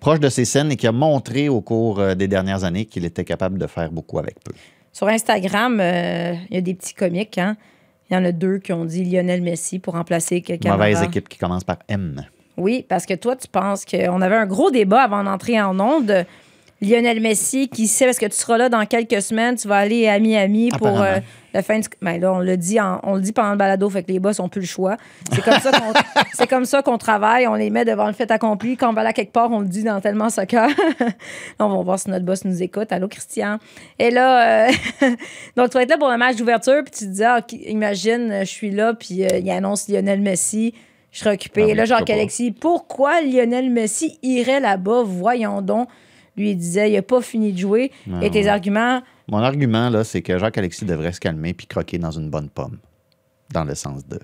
proche 0.00 0.20
de 0.20 0.28
ses 0.28 0.44
scènes 0.44 0.70
et 0.72 0.76
qui 0.76 0.86
a 0.86 0.92
montré 0.92 1.48
au 1.48 1.60
cours 1.60 1.98
euh, 1.98 2.14
des 2.14 2.28
dernières 2.28 2.64
années 2.64 2.84
qu'il 2.86 3.04
était 3.04 3.24
capable 3.24 3.58
de 3.58 3.66
faire 3.66 3.90
beaucoup 3.90 4.18
avec 4.18 4.36
peu. 4.44 4.52
Sur 4.92 5.08
Instagram, 5.08 5.80
euh, 5.80 6.34
il 6.50 6.54
y 6.54 6.58
a 6.58 6.60
des 6.60 6.74
petits 6.74 6.94
comiques. 6.94 7.38
Hein? 7.38 7.56
Il 8.14 8.18
y 8.18 8.20
en 8.20 8.24
a 8.26 8.30
deux 8.30 8.58
qui 8.58 8.72
ont 8.72 8.84
dit 8.84 9.02
Lionel 9.02 9.42
Messi 9.42 9.80
pour 9.80 9.94
remplacer 9.94 10.40
quelqu'un. 10.40 10.76
Mauvaise 10.76 11.02
équipe 11.02 11.28
qui 11.28 11.36
commence 11.36 11.64
par 11.64 11.78
M. 11.88 12.22
Oui, 12.56 12.86
parce 12.88 13.06
que 13.06 13.14
toi, 13.14 13.34
tu 13.34 13.48
penses 13.48 13.84
qu'on 13.84 14.20
avait 14.20 14.36
un 14.36 14.46
gros 14.46 14.70
débat 14.70 15.02
avant 15.02 15.24
d'entrer 15.24 15.60
en 15.60 15.80
onde. 15.80 16.24
Lionel 16.84 17.20
Messi, 17.20 17.68
qui 17.68 17.86
sait, 17.88 18.04
parce 18.06 18.18
que 18.18 18.26
tu 18.26 18.36
seras 18.36 18.58
là 18.58 18.68
dans 18.68 18.84
quelques 18.86 19.22
semaines, 19.22 19.56
tu 19.56 19.66
vas 19.68 19.76
aller 19.78 20.06
à 20.08 20.18
Miami 20.18 20.68
pour 20.78 21.00
euh, 21.00 21.18
La 21.52 21.62
fin 21.62 21.78
du- 21.78 21.86
ben 22.02 22.20
là, 22.20 22.32
on 22.32 22.40
le 22.40 22.56
dit, 22.56 22.80
en- 22.80 22.98
on 23.04 23.14
le 23.14 23.20
dit 23.20 23.32
pendant 23.32 23.52
le 23.52 23.56
balado, 23.56 23.88
fait 23.88 24.02
que 24.02 24.10
les 24.10 24.18
boss 24.18 24.40
ont 24.40 24.48
plus 24.48 24.62
le 24.62 24.66
choix. 24.66 24.96
C'est 25.32 25.42
comme 25.44 25.60
ça 25.60 25.70
qu'on, 25.70 25.92
c'est 26.34 26.46
comme 26.48 26.64
ça 26.64 26.82
qu'on 26.82 26.98
travaille. 26.98 27.46
On 27.46 27.54
les 27.54 27.70
met 27.70 27.84
devant 27.84 28.06
le 28.08 28.12
fait 28.12 28.28
accompli. 28.32 28.76
Quand 28.76 28.90
on 28.90 28.92
va 28.92 29.04
là 29.04 29.12
quelque 29.12 29.32
part, 29.32 29.50
on 29.52 29.60
le 29.60 29.66
dit 29.68 29.84
dans 29.84 30.00
tellement 30.00 30.30
soccer. 30.30 30.68
on 31.60 31.68
va 31.68 31.82
voir 31.82 31.98
si 31.98 32.10
notre 32.10 32.24
boss 32.24 32.44
nous 32.44 32.60
écoute. 32.62 32.90
Allô, 32.90 33.06
Christian. 33.08 33.58
Et 34.00 34.10
là, 34.10 34.66
euh, 34.68 34.72
donc 35.56 35.70
tu 35.70 35.74
vas 35.78 35.82
être 35.82 35.90
là 35.90 35.98
pour 35.98 36.10
le 36.10 36.16
match 36.18 36.36
d'ouverture, 36.36 36.82
puis 36.84 36.92
tu 36.92 37.04
te 37.06 37.10
dis, 37.10 37.24
ah, 37.24 37.40
imagine, 37.66 38.38
je 38.40 38.44
suis 38.50 38.70
là, 38.70 38.94
puis 38.94 39.24
euh, 39.24 39.38
il 39.38 39.48
annonce 39.50 39.88
Lionel 39.88 40.20
Messi. 40.20 40.74
Je 41.12 41.20
serais 41.20 41.34
occupé. 41.34 41.62
Ah 41.62 41.64
oui, 41.66 41.70
Et 41.70 41.74
là, 41.76 41.86
pas. 41.86 42.12
Alexis, 42.12 42.50
pourquoi 42.50 43.20
Lionel 43.22 43.70
Messi 43.70 44.18
irait 44.24 44.58
là-bas? 44.58 45.02
Voyons 45.04 45.62
donc. 45.62 45.88
Lui, 46.36 46.50
il 46.50 46.56
disait, 46.56 46.90
il 46.90 46.94
n'a 46.94 47.02
pas 47.02 47.20
fini 47.20 47.52
de 47.52 47.58
jouer. 47.58 47.92
Et 48.22 48.30
tes 48.30 48.48
arguments, 48.48 49.02
Mon 49.28 49.38
argument, 49.38 49.88
là, 49.88 50.02
c'est 50.04 50.20
que 50.22 50.38
Jacques-Alexis 50.38 50.84
devrait 50.84 51.12
se 51.12 51.20
calmer 51.20 51.54
puis 51.54 51.66
croquer 51.66 51.98
dans 51.98 52.10
une 52.10 52.28
bonne 52.30 52.48
pomme. 52.48 52.78
Dans 53.52 53.64
le 53.64 53.74
sens 53.74 54.06
de. 54.06 54.18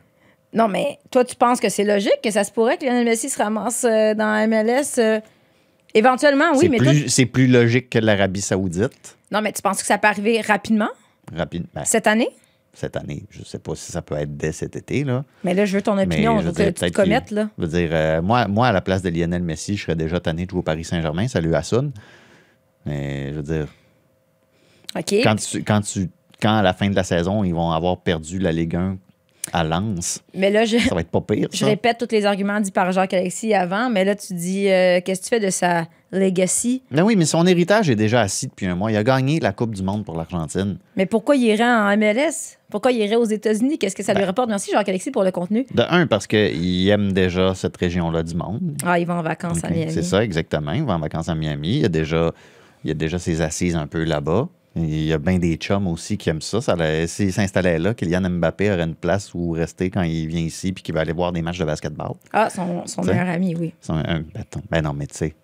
Non, 0.53 0.67
mais 0.67 0.99
toi, 1.13 1.25
tu 1.25 1.37
penses 1.37 1.61
que 1.61 1.69
c'est 1.69 1.85
logique, 1.85 2.19
que 2.25 2.31
ça 2.33 2.43
se 2.43 2.51
pourrait 2.51 2.77
que 2.77 2.85
Lionel 2.85 3.05
Messi 3.05 3.29
se 3.31 3.39
ramasse 3.41 3.85
euh, 3.85 4.15
dans 4.15 4.27
la 4.35 4.47
MLS 4.49 4.99
euh, 4.99 5.21
éventuellement, 5.95 6.53
oui, 6.57 6.69
mais 6.69 6.79
plus, 6.79 7.01
toi- 7.03 7.09
c'est 7.09 7.27
plus 7.27 7.47
logique 7.47 7.91
que 7.91 7.99
l'Arabie 7.99 8.41
Saoudite. 8.41 9.17
Non, 9.31 9.41
mais 9.43 9.53
tu 9.53 9.63
penses 9.63 9.81
que 9.81 9.87
ça 9.87 9.99
peut 9.99 10.09
arriver 10.09 10.41
rapidement, 10.41 10.89
Rapide, 11.33 11.67
ben, 11.73 11.85
cette 11.85 12.09
année? 12.09 12.29
Cette 12.73 12.97
année. 12.97 13.25
Je 13.31 13.43
sais 13.45 13.59
pas 13.59 13.75
si 13.75 13.93
ça 13.93 14.03
peut 14.03 14.17
être 14.17 14.37
dès 14.37 14.53
cet 14.53 14.77
été, 14.77 15.05
là. 15.05 15.25
Mais 15.45 15.55
là, 15.55 15.65
je 15.65 15.77
veux 15.77 15.83
ton 15.83 15.99
opinion, 15.99 16.37
Mais 16.37 16.43
je 16.43 16.47
veux 16.47 16.53
dire, 16.53 16.67
que 16.67 16.79
tu 16.79 16.91
te 16.91 16.93
commettes, 16.93 17.31
là. 17.31 17.51
Je 17.59 17.65
veux 17.65 17.69
dire, 17.69 17.91
euh, 17.93 18.23
moi, 18.23 18.47
moi, 18.49 18.69
à 18.69 18.73
la 18.73 18.81
place 18.81 19.03
de 19.03 19.11
Lionel 19.11 19.43
Messi, 19.43 19.77
je 19.77 19.83
serais 19.83 19.97
déjà 19.97 20.21
tanné 20.21 20.47
de 20.47 20.51
jouer 20.51 20.61
au 20.61 20.63
Paris 20.63 20.85
Saint-Germain. 20.85 21.29
Salut 21.29 21.55
Hassoun. 21.55 21.93
Mais 22.87 23.31
je 23.31 23.37
veux 23.37 23.43
dire, 23.43 23.67
OK. 24.97 25.15
quand, 25.23 25.37
tu, 25.37 25.63
quand, 25.63 25.81
tu, 25.81 26.11
quand 26.41 26.57
à 26.59 26.63
la 26.63 26.73
fin 26.73 26.89
de 26.89 26.95
la 26.95 27.05
saison, 27.05 27.45
ils 27.45 27.55
vont 27.55 27.71
avoir 27.71 28.01
perdu 28.01 28.39
la 28.39 28.53
Ligue 28.53 28.77
1 28.77 28.99
à 29.53 29.65
Lens, 29.65 30.21
Mais 30.35 30.51
là, 30.51 30.65
je, 30.65 30.79
ça 30.79 30.95
va 30.95 31.01
être 31.01 31.11
pas 31.11 31.21
pire, 31.21 31.49
je 31.53 31.59
ça. 31.59 31.67
répète 31.67 31.99
tous 31.99 32.15
les 32.15 32.25
arguments 32.27 32.61
dits 32.61 32.71
par 32.71 32.91
Jacques-Alexis 32.93 33.55
avant, 33.55 33.91
mais 33.91 34.05
là, 34.05 34.15
tu 34.15 34.35
dis, 34.35 34.69
euh, 34.69 35.01
qu'est-ce 35.05 35.21
que 35.21 35.25
tu 35.27 35.31
fais 35.31 35.41
de 35.41 35.51
sa 35.51 35.87
legacy? 36.13 36.83
Mais 36.91 37.03
oui, 37.03 37.17
mais 37.17 37.25
son 37.25 37.47
héritage 37.47 37.89
est 37.91 37.97
déjà 37.97 38.21
assis 38.21 38.47
depuis 38.49 38.67
un 38.67 38.75
mois. 38.75 38.91
Il 38.91 38.97
a 38.97 39.05
gagné 39.05 39.41
la 39.41 39.53
Coupe 39.53 39.75
du 39.75 39.83
Monde 39.83 40.05
pour 40.05 40.17
l'Argentine. 40.17 40.79
Mais 40.97 41.07
pourquoi 41.07 41.37
il 41.37 41.43
irait 41.43 41.65
en 41.65 41.97
MLS? 41.97 42.59
Pourquoi 42.71 42.93
il 42.93 42.99
irait 43.01 43.17
aux 43.17 43.25
États-Unis? 43.25 43.79
Qu'est-ce 43.79 43.97
que 43.97 44.03
ça 44.03 44.15
lui 44.15 44.25
rapporte? 44.25 44.49
Merci, 44.49 44.71
Jacques-Alexis, 44.73 45.11
pour 45.11 45.25
le 45.25 45.31
contenu. 45.31 45.67
De 45.75 45.83
un, 45.89 46.07
parce 46.07 46.27
qu'il 46.27 46.89
aime 46.89 47.13
déjà 47.13 47.55
cette 47.55 47.77
région-là 47.77 48.23
du 48.23 48.35
monde. 48.35 48.77
Ah, 48.85 48.99
il 48.99 49.07
va 49.07 49.15
en 49.17 49.23
vacances 49.23 49.65
à 49.65 49.71
Miami. 49.71 49.93
C'est 49.93 50.03
ça, 50.03 50.23
exactement. 50.25 50.73
Il 50.73 50.85
va 50.85 50.95
en 50.95 51.01
vacances 51.01 51.29
à 51.29 51.35
Miami. 51.35 51.77
Il 51.77 51.83
y 51.83 51.85
a 51.85 51.89
déjà, 51.89 52.33
il 52.85 52.89
y 52.89 52.91
a 52.91 52.95
déjà 52.95 53.19
ses 53.19 53.41
assises 53.41 53.77
un 53.77 53.87
peu 53.87 54.05
là-bas. 54.05 54.49
Il 54.77 55.05
y 55.05 55.13
a 55.13 55.19
bien 55.19 55.39
des 55.39 55.57
chums 55.57 55.89
aussi 55.89 56.17
qui 56.17 56.31
aiment 56.31 56.41
ça. 56.41 56.61
ça 56.61 56.77
S'il 57.07 57.33
s'installait 57.33 57.79
là, 57.79 57.93
Kylian 57.93 58.31
Mbappé 58.31 58.71
aurait 58.71 58.85
une 58.85 58.95
place 58.95 59.35
où 59.35 59.51
rester 59.51 59.91
quand 59.91 60.03
il 60.03 60.27
vient 60.27 60.41
ici 60.41 60.73
puis 60.73 60.83
qu'il 60.83 60.95
va 60.95 61.01
aller 61.01 61.13
voir 61.13 61.33
des 61.33 61.43
matchs 61.43 61.59
de 61.59 61.65
basketball. 61.65 62.13
Ah, 62.33 62.49
son, 62.51 62.87
son 62.87 63.03
meilleur 63.03 63.29
ami, 63.29 63.57
oui. 63.57 63.75
C'est 63.81 63.93
un, 63.93 64.21
bâton. 64.21 64.63
Ben 64.71 64.83
non, 64.83 64.93
mais 64.93 65.07
tu 65.07 65.17
sais. 65.17 65.35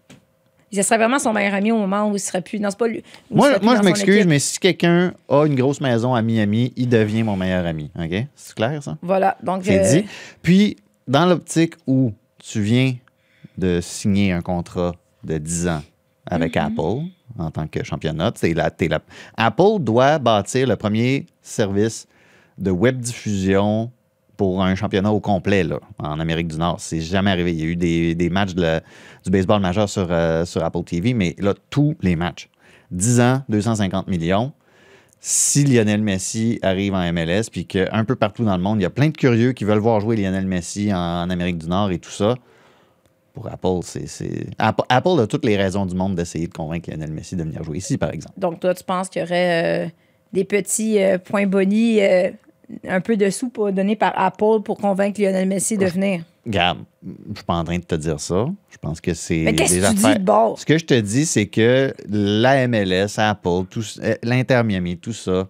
Ce 0.73 0.83
serait 0.83 0.99
vraiment 0.99 1.19
son 1.19 1.33
meilleur 1.33 1.55
ami 1.55 1.73
au 1.73 1.79
moment 1.79 2.11
où 2.11 2.17
il 2.17 2.21
serait 2.21 2.43
plus. 2.43 2.61
Non, 2.61 2.71
c'est 2.71 2.79
pas 2.79 2.89
lui. 2.89 3.03
Moi, 3.31 3.59
moi 3.63 3.75
je 3.75 3.79
son 3.79 3.85
m'excuse, 3.85 4.27
mais 4.27 4.39
si 4.39 4.59
quelqu'un 4.59 5.15
a 5.29 5.45
une 5.45 5.55
grosse 5.55 5.81
maison 5.81 6.15
à 6.15 6.23
Miami, 6.23 6.73
il 6.77 6.89
devient 6.89 7.23
mon 7.23 7.37
meilleur 7.37 7.67
ami. 7.67 7.91
OK? 7.99 8.27
C'est 8.35 8.55
clair, 8.55 8.83
ça? 8.83 8.97
Voilà. 9.03 9.37
Donc, 9.43 9.63
C'est 9.65 9.79
euh, 9.79 10.01
dit. 10.01 10.09
Puis, 10.43 10.77
dans 11.09 11.27
l'optique 11.27 11.75
où 11.87 12.13
tu 12.39 12.61
viens 12.61 12.95
de 13.59 13.81
signer 13.81 14.33
un 14.33 14.41
contrat 14.41 14.95
de 15.25 15.39
10 15.39 15.69
ans 15.69 15.83
avec 16.27 16.57
Mhm. 16.57 16.63
Apple 16.63 17.07
en 17.39 17.51
tant 17.51 17.67
que 17.67 17.83
championnat, 17.85 18.33
la, 18.55 18.71
la- 18.89 19.01
Apple 19.37 19.79
doit 19.81 20.19
bâtir 20.19 20.67
le 20.67 20.77
premier 20.77 21.27
service 21.43 22.07
de 22.59 22.71
web 22.71 22.99
diffusion 23.01 23.91
pour 24.37 24.63
un 24.63 24.75
championnat 24.75 25.13
au 25.13 25.21
complet 25.21 25.65
là, 25.65 25.81
en 25.99 26.21
Amérique 26.21 26.49
du 26.49 26.57
Nord. 26.59 26.77
C'est 26.81 27.01
jamais 27.01 27.31
arrivé. 27.31 27.53
Il 27.53 27.59
y 27.61 27.63
a 27.63 27.67
eu 27.67 27.77
des, 27.77 28.15
des 28.15 28.29
matchs 28.31 28.55
de 28.55 28.63
la- 28.63 28.81
du 29.25 29.31
baseball 29.31 29.61
majeur 29.61 29.89
sur, 29.89 30.07
euh, 30.11 30.45
sur 30.45 30.63
Apple 30.65 30.83
TV, 30.85 31.15
mais 31.15 31.35
là, 31.39 31.55
tous 31.71 31.97
les 32.03 32.17
matchs. 32.17 32.49
10 32.91 33.21
ans, 33.21 33.43
250 33.49 34.07
millions 34.09 34.53
si 35.19 35.65
Lionel 35.65 36.03
Messi 36.03 36.59
arrive 36.63 36.95
en 36.95 37.01
MLS, 37.13 37.45
puis 37.51 37.67
qu'un 37.67 38.05
peu 38.05 38.15
partout 38.15 38.45
dans 38.45 38.57
le 38.57 38.63
monde, 38.63 38.79
il 38.79 38.83
y 38.83 38.87
a 38.87 38.91
plein 38.91 39.09
de 39.09 39.17
curieux 39.17 39.53
qui 39.53 39.65
veulent 39.65 39.79
voir 39.79 40.01
jouer 40.01 40.15
Lionel 40.17 40.47
Messi 40.47 40.93
en, 40.93 40.99
en 40.99 41.31
Amérique 41.31 41.59
du 41.59 41.67
Nord 41.69 41.91
et 41.91 41.99
tout 41.99 42.11
ça, 42.11 42.37
pour 43.37 43.47
Apple, 43.53 43.81
c'est. 43.83 44.47
Apple, 44.59 44.83
Apple 44.89 45.21
a 45.21 45.27
toutes 45.27 45.45
les 45.45 45.57
raisons 45.59 45.85
du 45.85 45.95
monde 45.95 46.15
d'essayer 46.17 46.47
de 46.49 46.53
convaincre 46.55 46.91
Lionel 46.91 47.13
Messi 47.13 47.37
de 47.37 47.43
venir 47.45 47.63
jouer 47.63 47.77
ici, 47.77 47.99
par 47.99 48.11
exemple. 48.11 48.33
donc, 48.39 48.61
toi, 48.61 48.75
tu 48.75 48.83
penses 48.83 49.11
qu'il 49.11 49.21
y 49.21 49.25
aurait 49.27 49.87
euh, 49.87 49.89
des 50.33 50.45
petits 50.45 50.99
euh, 51.03 51.19
points 51.19 51.47
bonus, 51.47 51.99
euh, 52.01 52.31
un 52.89 53.01
peu 53.03 53.17
de 53.19 53.29
sous 53.29 53.53
donnés 53.71 53.95
par 53.95 54.13
Apple 54.19 54.63
pour 54.65 54.79
convaincre 54.79 55.21
Lionel 55.21 55.47
Messi 55.47 55.77
de 55.77 55.85
venir? 55.87 56.25
Regarde, 56.47 56.79
je 57.05 57.35
suis 57.35 57.45
pas 57.45 57.55
en 57.55 57.65
train 57.65 57.79
de 57.79 57.85
te 57.85 57.95
dire 57.97 58.19
ça. 58.21 58.47
Je 58.71 58.79
pense 58.79 59.01
que 59.03 59.13
c'est. 59.15 59.43
Mais 59.43 59.55
qu'est-ce 59.55 59.81
que 59.81 59.89
tu 59.89 59.95
dis 59.95 60.15
de 60.19 60.25
bord? 60.25 60.59
Ce 60.59 60.65
que 60.65 60.79
je 60.79 60.85
te 60.87 60.95
dis, 60.99 61.27
c'est 61.27 61.47
que 61.47 61.93
la 62.09 62.67
MLS, 62.69 63.19
Apple, 63.19 63.65
l'Inter 64.23 64.63
Miami, 64.65 64.97
tout 64.97 65.13
ça, 65.13 65.47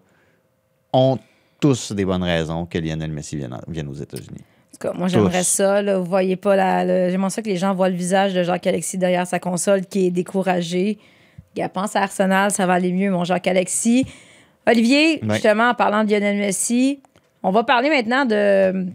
ont 0.93 1.19
tous 1.61 1.93
des 1.93 2.05
bonnes 2.05 2.23
raisons 2.25 2.67
que 2.67 2.79
Lionel 2.79 3.13
Messi 3.13 3.37
vienne, 3.37 3.55
en- 3.55 3.71
vienne 3.71 3.89
aux 3.89 3.95
États-Unis. 3.95 4.41
En 4.77 4.89
tout 4.89 4.93
cas, 4.93 4.99
moi, 4.99 5.09
j'aimerais 5.09 5.43
ça. 5.45 5.81
Là, 5.83 5.99
vous 5.99 6.05
voyez 6.05 6.37
pas 6.37 6.55
la. 6.57 7.11
J'aimerais 7.11 7.31
ça 7.31 7.41
que 7.43 7.49
les 7.49 7.57
gens 7.57 7.75
voient 7.75 7.89
le 7.89 7.95
visage 7.97 8.35
de 8.35 8.43
Jacques-Alexis 8.43 8.99
derrière 8.99 9.27
sa 9.27 9.39
console 9.39 9.87
qui 9.87 10.07
est 10.07 10.11
découragé. 10.11 10.99
Il 11.57 11.69
pense 11.71 11.97
à 11.97 12.03
Arsenal, 12.03 12.51
ça 12.51 12.67
va 12.67 12.75
aller 12.75 12.93
mieux, 12.93 13.11
mon 13.11 13.25
Jacques-Alexis. 13.25 14.07
Olivier, 14.67 15.21
Ouais. 15.25 15.35
justement, 15.35 15.71
en 15.71 15.75
parlant 15.75 16.05
de 16.05 16.11
Lionel 16.11 16.37
Messi, 16.37 17.01
on 17.43 17.51
va 17.51 17.65
parler 17.65 17.89
maintenant 17.89 18.25
de. 18.27 18.87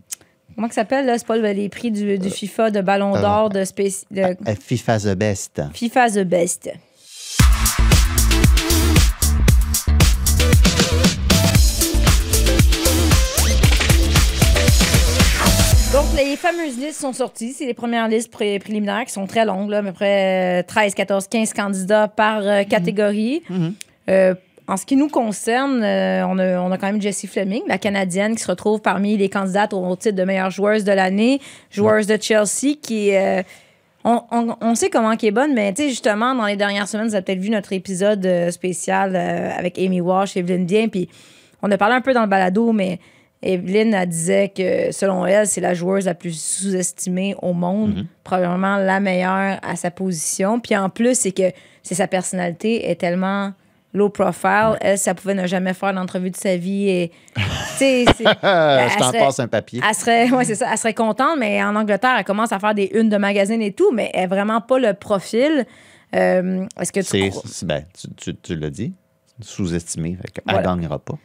Comment 0.56 0.68
ça 0.68 0.74
s'appelle, 0.76 1.06
là? 1.06 1.18
C'est 1.18 1.26
pas 1.26 1.38
le- 1.38 1.52
les 1.54 1.70
prix 1.70 1.92
du, 1.92 2.20
du 2.20 2.30
FIFA 2.30 2.70
de 2.72 2.82
Ballon 2.82 3.16
euh, 3.16 3.22
d'Or, 3.22 3.50
de, 3.50 3.60
de 3.60 4.22
Euh, 4.22 4.56
FIFA 4.60 5.00
the 5.00 5.16
best. 5.16 5.62
FIFA 5.74 6.10
The 6.12 6.20
Best. 6.26 6.70
Les 16.26 16.36
fameuses 16.36 16.78
listes 16.78 17.00
sont 17.02 17.14
sorties. 17.14 17.54
C'est 17.54 17.66
les 17.66 17.74
premières 17.74 18.08
listes 18.08 18.32
pré- 18.32 18.60
préliminaires 18.60 19.06
qui 19.06 19.12
sont 19.12 19.28
très 19.28 19.46
longues, 19.46 19.70
là, 19.70 19.80
à 19.80 19.84
peu 19.84 19.92
près 19.92 20.62
euh, 20.62 20.64
13, 20.68 20.94
14, 20.94 21.28
15 21.28 21.54
candidats 21.54 22.08
par 22.08 22.42
euh, 22.46 22.64
catégorie. 22.64 23.44
Euh, 24.10 24.34
en 24.68 24.78
ce 24.78 24.86
qui 24.86 24.96
nous 24.96 25.10
concerne, 25.10 25.84
euh, 25.84 26.26
on, 26.28 26.38
a, 26.40 26.60
on 26.60 26.72
a 26.72 26.78
quand 26.78 26.88
même 26.88 27.02
Jessie 27.02 27.28
Fleming, 27.28 27.62
la 27.68 27.78
Canadienne, 27.78 28.36
qui 28.36 28.44
se 28.44 28.48
retrouve 28.48 28.82
parmi 28.82 29.18
les 29.18 29.28
candidates 29.30 29.74
au 29.74 29.96
titre 29.96 30.16
de 30.16 30.24
meilleure 30.24 30.52
joueuse 30.52 30.84
de 30.84 30.92
l'année, 30.92 31.42
joueuse 31.72 32.08
de 32.08 32.18
Chelsea, 32.22 32.76
qui 32.82 33.14
euh, 33.16 33.42
on, 34.04 34.22
on- 34.32 34.56
on 34.62 34.76
sait 34.76 34.90
comment 34.90 35.16
qui 35.18 35.28
est 35.28 35.32
bonne, 35.32 35.54
mais 35.54 35.74
tu 35.74 35.84
sais, 35.84 35.90
justement, 35.90 36.34
dans 36.36 36.46
les 36.46 36.56
dernières 36.56 36.88
semaines, 36.88 37.08
vous 37.08 37.16
avez 37.16 37.24
peut-être 37.26 37.40
vu 37.40 37.50
notre 37.50 37.74
épisode 37.74 38.26
spécial 38.52 39.14
euh, 39.16 39.50
avec 39.58 39.78
Amy 39.78 40.00
Walsh 40.02 40.38
et 40.38 40.40
Evelyn 40.40 40.64
Bien, 40.64 40.88
puis 40.88 41.10
on 41.62 41.70
a 41.70 41.78
parlé 41.78 41.96
un 41.96 42.02
peu 42.02 42.14
dans 42.14 42.22
le 42.22 42.28
balado, 42.28 42.72
mais 42.72 43.00
Evelyn 43.44 43.92
elle 43.94 44.08
disait 44.10 44.50
que 44.56 44.92
selon 44.92 45.26
elle, 45.26 45.48
c'est 45.48 45.62
la 45.62 45.74
joueuse 45.74 46.06
la 46.06 46.14
plus 46.14 46.40
sous-estimée 46.40 47.36
au 47.42 47.54
monde, 47.54 48.06
probablement 48.24 48.78
la 48.78 49.00
meilleure 49.00 49.60
à 49.64 49.76
sa 49.76 49.90
position. 49.92 50.60
Puis 50.60 50.76
en 50.78 50.90
plus, 50.90 51.18
c'est 51.18 51.32
que 51.32 51.52
c'est 51.84 51.96
sa 51.96 52.08
personnalité 52.08 52.90
est 52.90 52.96
tellement 52.96 53.54
low 53.94 54.10
profile. 54.10 54.78
Elle, 54.80 54.98
ça 54.98 55.14
pouvait 55.16 55.34
ne 55.34 55.48
jamais 55.48 55.74
faire 55.74 55.92
l'entrevue 55.92 56.30
de 56.32 56.36
sa 56.38 56.56
vie. 56.56 56.88
Et, 56.88 57.12
je 57.80 57.84
elle 57.84 58.96
t'en 58.98 59.12
passe 59.12 59.40
un 59.40 59.48
papier. 59.48 59.82
elle 59.88 59.96
serait, 59.96 60.30
ouais, 60.30 60.46
c'est 60.46 60.56
ça, 60.56 60.68
elle 60.72 60.78
serait 60.78 60.94
contente, 60.94 61.38
mais 61.40 61.62
en 61.64 61.76
Angleterre, 61.76 62.16
elle 62.20 62.24
commence 62.24 62.52
à 62.52 62.60
faire 62.60 62.76
des 62.76 62.92
unes 62.94 63.10
de 63.10 63.18
magazines 63.18 63.62
et 63.62 63.72
tout, 63.74 63.92
mais 63.92 64.12
elle 64.14 64.22
n'a 64.30 64.36
vraiment 64.36 64.62
pas 64.62 64.78
le 64.80 64.94
profil. 64.94 65.66
Euh, 66.16 66.66
Est-ce 66.80 66.92
que 66.92 67.00
tu 67.00 67.06
C'est, 67.08 67.30
crois- 67.30 67.44
ben, 67.64 67.84
tu, 68.00 68.08
tu- 68.16 68.36
tu 68.36 68.56
l'as 68.56 68.70
dit, 68.70 68.94
sous-estimé. 69.40 70.16
Fait 70.22 70.30
qu'elle 70.32 70.44
Voilà. 70.48 70.62
gagnera 70.68 71.00
pas. 71.00 71.16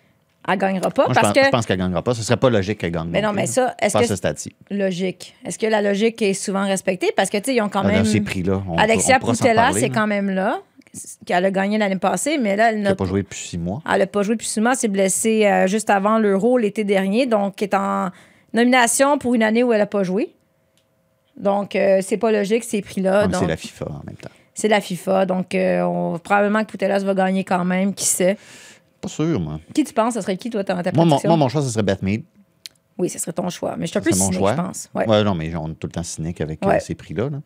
Elle 0.48 0.58
gagnera 0.58 0.90
pas? 0.90 1.04
Moi, 1.04 1.14
je 1.14 1.20
parce 1.20 1.28
pense, 1.32 1.38
que, 1.38 1.44
je 1.44 1.50
pense 1.50 1.66
qu'elle 1.66 1.78
gagnera 1.78 2.02
pas. 2.02 2.14
Ce 2.14 2.22
serait 2.22 2.36
pas 2.36 2.50
logique 2.50 2.78
qu'elle 2.78 2.92
gagne. 2.92 3.08
Mais 3.08 3.20
non, 3.20 3.30
plus, 3.30 3.36
mais 3.36 3.46
ça, 3.46 3.74
est-ce 3.80 3.98
que 3.98 4.06
ce 4.06 4.48
logique? 4.70 5.34
Est-ce 5.44 5.58
que 5.58 5.66
la 5.66 5.82
logique 5.82 6.20
est 6.22 6.34
souvent 6.34 6.64
respectée? 6.66 7.10
Parce 7.16 7.30
que, 7.30 7.36
tu 7.38 7.44
sais, 7.44 7.54
ils 7.56 7.60
ont 7.62 7.68
quand 7.68 7.80
Ah, 7.80 7.88
même. 7.88 8.04
Dans 8.04 8.10
ces 8.10 8.20
prix-là, 8.20 8.62
Alexia 8.78 9.18
Poutella, 9.18 9.72
c'est 9.72 9.90
quand 9.90 10.06
même 10.06 10.30
là, 10.30 10.60
qu'elle 11.26 11.44
a 11.44 11.50
gagné 11.50 11.78
l'année 11.78 11.96
passée, 11.96 12.38
mais 12.38 12.56
là, 12.56 12.70
elle 12.70 12.76
Elle 12.76 12.82
n'a 12.82 12.94
pas 12.94 13.04
joué 13.04 13.22
depuis 13.22 13.38
six 13.38 13.58
mois. 13.58 13.82
Elle 13.90 13.98
n'a 13.98 14.06
pas 14.06 14.22
joué 14.22 14.34
depuis 14.36 14.46
souvent, 14.48 14.74
s'est 14.74 14.88
blessée 14.88 15.44
euh, 15.46 15.66
juste 15.66 15.90
avant 15.90 16.18
l'Euro 16.18 16.58
l'été 16.58 16.84
dernier, 16.84 17.26
donc 17.26 17.60
elle 17.60 17.68
est 17.68 17.74
en 17.74 18.10
nomination 18.54 19.18
pour 19.18 19.34
une 19.34 19.42
année 19.42 19.62
où 19.62 19.72
elle 19.72 19.80
n'a 19.80 19.86
pas 19.86 20.02
joué. 20.04 20.32
Donc, 21.36 21.76
euh, 21.76 21.98
c'est 22.02 22.16
pas 22.16 22.32
logique, 22.32 22.64
ces 22.64 22.80
prix-là. 22.80 23.28
C'est 23.32 23.46
la 23.46 23.56
FIFA 23.56 23.84
en 23.90 24.02
même 24.06 24.16
temps. 24.16 24.30
c'est 24.54 24.68
la 24.68 24.80
FIFA, 24.80 25.26
donc 25.26 25.54
euh, 25.54 25.82
on- 25.82 26.18
probablement 26.18 26.60
que 26.64 26.70
Poutelas 26.70 27.00
va 27.00 27.12
gagner 27.12 27.44
quand 27.44 27.64
même, 27.64 27.92
qui 27.92 28.06
sait? 28.06 28.38
Pas 29.00 29.08
sûr, 29.08 29.38
moi. 29.40 29.60
Qui 29.74 29.84
tu 29.84 29.92
penses, 29.92 30.14
ce 30.14 30.20
serait 30.20 30.36
qui, 30.36 30.50
toi, 30.50 30.64
ta, 30.64 30.82
ta 30.82 30.92
Moi 30.92 31.04
mon, 31.04 31.18
moi, 31.24 31.36
mon 31.36 31.48
choix, 31.48 31.62
ce 31.62 31.68
serait 31.68 31.82
Beth 31.82 32.02
Mead. 32.02 32.24
Oui, 32.98 33.10
ce 33.10 33.18
serait 33.18 33.32
ton 33.34 33.50
choix. 33.50 33.76
Mais 33.76 33.84
je 33.84 33.90
suis 33.90 33.98
un 33.98 34.02
peu 34.02 34.10
cynique, 34.10 34.38
choix. 34.38 34.52
je 34.56 34.62
pense. 34.62 34.88
Ouais. 34.94 35.06
Ouais, 35.06 35.22
non, 35.22 35.34
mais 35.34 35.54
on 35.54 35.68
est 35.70 35.74
tout 35.74 35.86
le 35.86 35.92
temps 35.92 36.02
cynique 36.02 36.40
avec 36.40 36.64
euh, 36.64 36.78
ces 36.80 36.94
prix-là. 36.94 37.28
là. 37.28 37.40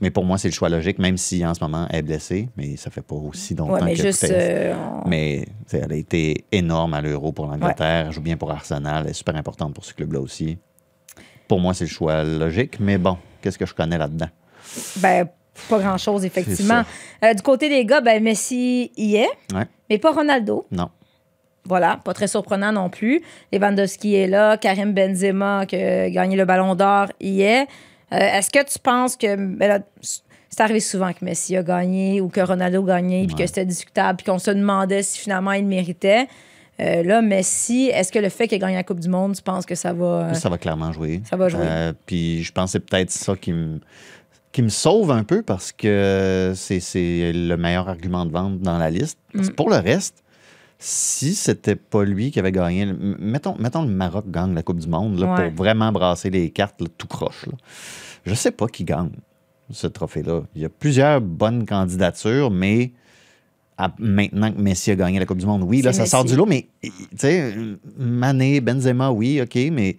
Mais 0.00 0.10
pour 0.10 0.24
moi, 0.24 0.38
c'est 0.38 0.48
le 0.48 0.54
choix 0.54 0.70
logique, 0.70 0.98
même 0.98 1.18
si 1.18 1.44
en 1.44 1.52
ce 1.52 1.62
moment, 1.62 1.86
elle 1.90 1.98
est 1.98 2.02
blessée, 2.02 2.48
mais 2.56 2.76
ça 2.78 2.90
fait 2.90 3.02
pas 3.02 3.14
aussi 3.14 3.54
longtemps 3.54 3.74
Ouais, 3.74 3.82
mais 3.84 3.94
que 3.94 4.02
juste. 4.02 4.24
Euh, 4.30 4.74
on- 5.04 5.06
Mais 5.08 5.44
elle 5.72 5.92
a 5.92 5.96
été 5.96 6.46
énorme 6.52 6.94
à 6.94 7.02
l'Euro 7.02 7.32
pour 7.32 7.46
l'Angleterre. 7.46 8.06
Elle 8.06 8.12
joue 8.12 8.22
bien 8.22 8.38
pour 8.38 8.50
Arsenal. 8.50 9.04
Elle 9.04 9.10
est 9.10 9.14
super 9.14 9.36
importante 9.36 9.74
pour 9.74 9.84
ce 9.84 9.92
club-là 9.92 10.20
aussi. 10.20 10.56
Pour 11.48 11.60
moi, 11.60 11.74
c'est 11.74 11.84
le 11.84 11.90
choix 11.90 12.24
logique. 12.24 12.80
Mais 12.80 12.96
bon, 12.96 13.18
qu'est-ce 13.42 13.58
que 13.58 13.66
je 13.66 13.74
connais 13.74 13.98
là-dedans? 13.98 14.28
Ben, 14.96 15.28
pas 15.68 15.78
grand-chose, 15.78 16.24
effectivement. 16.24 16.82
Euh, 17.22 17.34
du 17.34 17.42
côté 17.42 17.68
des 17.68 17.84
gars, 17.84 18.00
ben, 18.00 18.22
Messi 18.22 18.90
y 18.96 19.16
est, 19.16 19.28
Ouais. 19.54 19.64
mais 19.90 19.98
pas 19.98 20.12
Ronaldo. 20.12 20.66
Non. 20.70 20.88
Voilà, 21.66 21.98
pas 22.04 22.12
très 22.12 22.28
surprenant 22.28 22.72
non 22.72 22.90
plus. 22.90 23.22
Lewandowski 23.52 24.16
est 24.16 24.26
là, 24.26 24.58
Karim 24.58 24.92
Benzema 24.92 25.64
qui 25.66 25.76
a 25.76 26.10
gagné 26.10 26.36
le 26.36 26.44
Ballon 26.44 26.74
d'Or 26.74 27.06
y 27.20 27.40
est. 27.40 27.62
Euh, 28.12 28.16
Est-ce 28.18 28.50
que 28.50 28.62
tu 28.70 28.78
penses 28.78 29.16
que 29.16 29.34
ben 29.34 29.68
là, 29.68 29.78
c'est 30.50 30.60
arrivé 30.60 30.80
souvent 30.80 31.12
que 31.12 31.24
Messi 31.24 31.56
a 31.56 31.62
gagné 31.62 32.20
ou 32.20 32.28
que 32.28 32.40
Ronaldo 32.40 32.82
a 32.82 32.96
gagné 32.96 33.26
puis 33.26 33.34
que 33.34 33.46
c'était 33.46 33.64
discutable 33.64 34.18
puis 34.18 34.26
qu'on 34.26 34.38
se 34.38 34.50
demandait 34.50 35.02
si 35.02 35.18
finalement 35.18 35.52
il 35.52 35.62
le 35.62 35.68
méritait. 35.68 36.28
Euh, 36.80 37.02
là, 37.02 37.22
Messi, 37.22 37.86
est-ce 37.94 38.12
que 38.12 38.18
le 38.18 38.28
fait 38.28 38.46
qu'il 38.46 38.56
ait 38.56 38.58
gagné 38.58 38.74
la 38.74 38.82
Coupe 38.84 39.00
du 39.00 39.08
Monde, 39.08 39.34
tu 39.34 39.42
penses 39.42 39.64
que 39.64 39.74
ça 39.74 39.92
va 39.94 40.04
euh, 40.04 40.34
Ça 40.34 40.48
va 40.50 40.58
clairement 40.58 40.92
jouer. 40.92 41.22
Ça 41.24 41.36
va 41.36 41.48
jouer? 41.48 41.62
Euh, 41.64 41.92
puis 42.04 42.42
je 42.42 42.52
pense 42.52 42.66
que 42.66 42.72
c'est 42.72 42.80
peut-être 42.80 43.10
ça 43.10 43.36
qui 43.36 43.52
me, 43.52 43.80
qui 44.54 44.62
me 44.62 44.68
sauve 44.68 45.10
un 45.10 45.24
peu 45.24 45.42
parce 45.42 45.72
que 45.72 46.52
c'est, 46.54 47.32
le 47.34 47.56
meilleur 47.56 47.88
argument 47.88 48.24
de 48.24 48.30
vente 48.30 48.60
dans 48.60 48.78
la 48.78 48.88
liste. 48.88 49.18
Parce 49.34 49.48
Mm. 49.50 49.54
pour 49.54 49.68
le 49.68 49.76
reste, 49.76 50.22
si 50.78 51.34
c'était 51.34 51.74
pas 51.76 52.04
lui 52.04 52.30
qui 52.30 52.38
avait 52.38 52.52
gagné, 52.52 52.86
mettons, 53.18 53.56
mettons 53.58 53.82
le 53.82 53.88
Maroc 53.90 54.26
gagne 54.30 54.54
la 54.54 54.62
Coupe 54.62 54.78
du 54.78 54.86
Monde 54.88 55.18
là, 55.18 55.34
Ouais. 55.34 55.50
pour 55.50 55.64
vraiment 55.64 55.90
brasser 55.90 56.30
les 56.30 56.50
cartes 56.50 56.80
là, 56.80 56.86
tout 56.96 57.08
croche. 57.08 57.46
Là. 57.46 57.52
Je 58.26 58.34
sais 58.34 58.52
pas 58.52 58.68
qui 58.68 58.84
gagne 58.84 59.10
ce 59.70 59.88
trophée-là. 59.88 60.42
Il 60.54 60.62
y 60.62 60.64
a 60.64 60.68
plusieurs 60.68 61.20
bonnes 61.20 61.66
candidatures, 61.66 62.50
mais 62.52 62.92
à- 63.76 63.92
maintenant 63.98 64.52
que 64.52 64.60
Messi 64.60 64.92
a 64.92 64.94
gagné 64.94 65.18
la 65.18 65.26
Coupe 65.26 65.38
du 65.38 65.46
Monde, 65.46 65.64
oui, 65.64 65.82
là, 65.82 65.92
ça 65.92 66.06
sort 66.06 66.24
du 66.24 66.36
lot, 66.36 66.46
mais 66.46 66.68
tu 66.80 66.92
sais, 67.16 67.54
Mané, 67.98 68.60
Benzema, 68.60 69.10
oui, 69.10 69.40
OK, 69.40 69.56
mais 69.72 69.96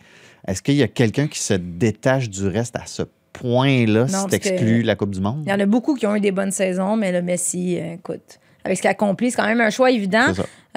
est-ce 0.48 0.62
qu'il 0.62 0.76
y 0.76 0.84
a 0.84 0.88
quelqu'un 0.88 1.28
qui 1.28 1.40
se 1.40 1.56
détache 1.56 2.30
du 2.30 2.48
reste 2.48 2.78
à 2.78 2.86
ce 2.86 3.04
point-là 3.40 4.08
si 4.08 4.40
tu 4.58 4.82
la 4.84 4.96
Coupe 4.96 5.12
du 5.12 5.22
Monde? 5.22 5.44
Il 5.46 5.50
y 5.50 5.54
en 5.54 5.60
a 5.60 5.66
beaucoup 5.66 5.96
qui 5.96 6.06
ont 6.08 6.16
eu 6.16 6.20
des 6.22 6.32
bonnes 6.32 6.52
saisons, 6.52 6.96
mais 6.96 7.12
le 7.12 7.22
Messi, 7.22 7.78
euh, 7.80 7.94
écoute, 7.96 8.40
avec 8.64 8.78
ce 8.78 8.82
qu'il 8.82 8.90
accomplit, 8.90 9.32
c'est 9.32 9.38
quand 9.38 9.48
même 9.48 9.62
un 9.62 9.70
choix 9.70 9.92
évident. 9.92 10.26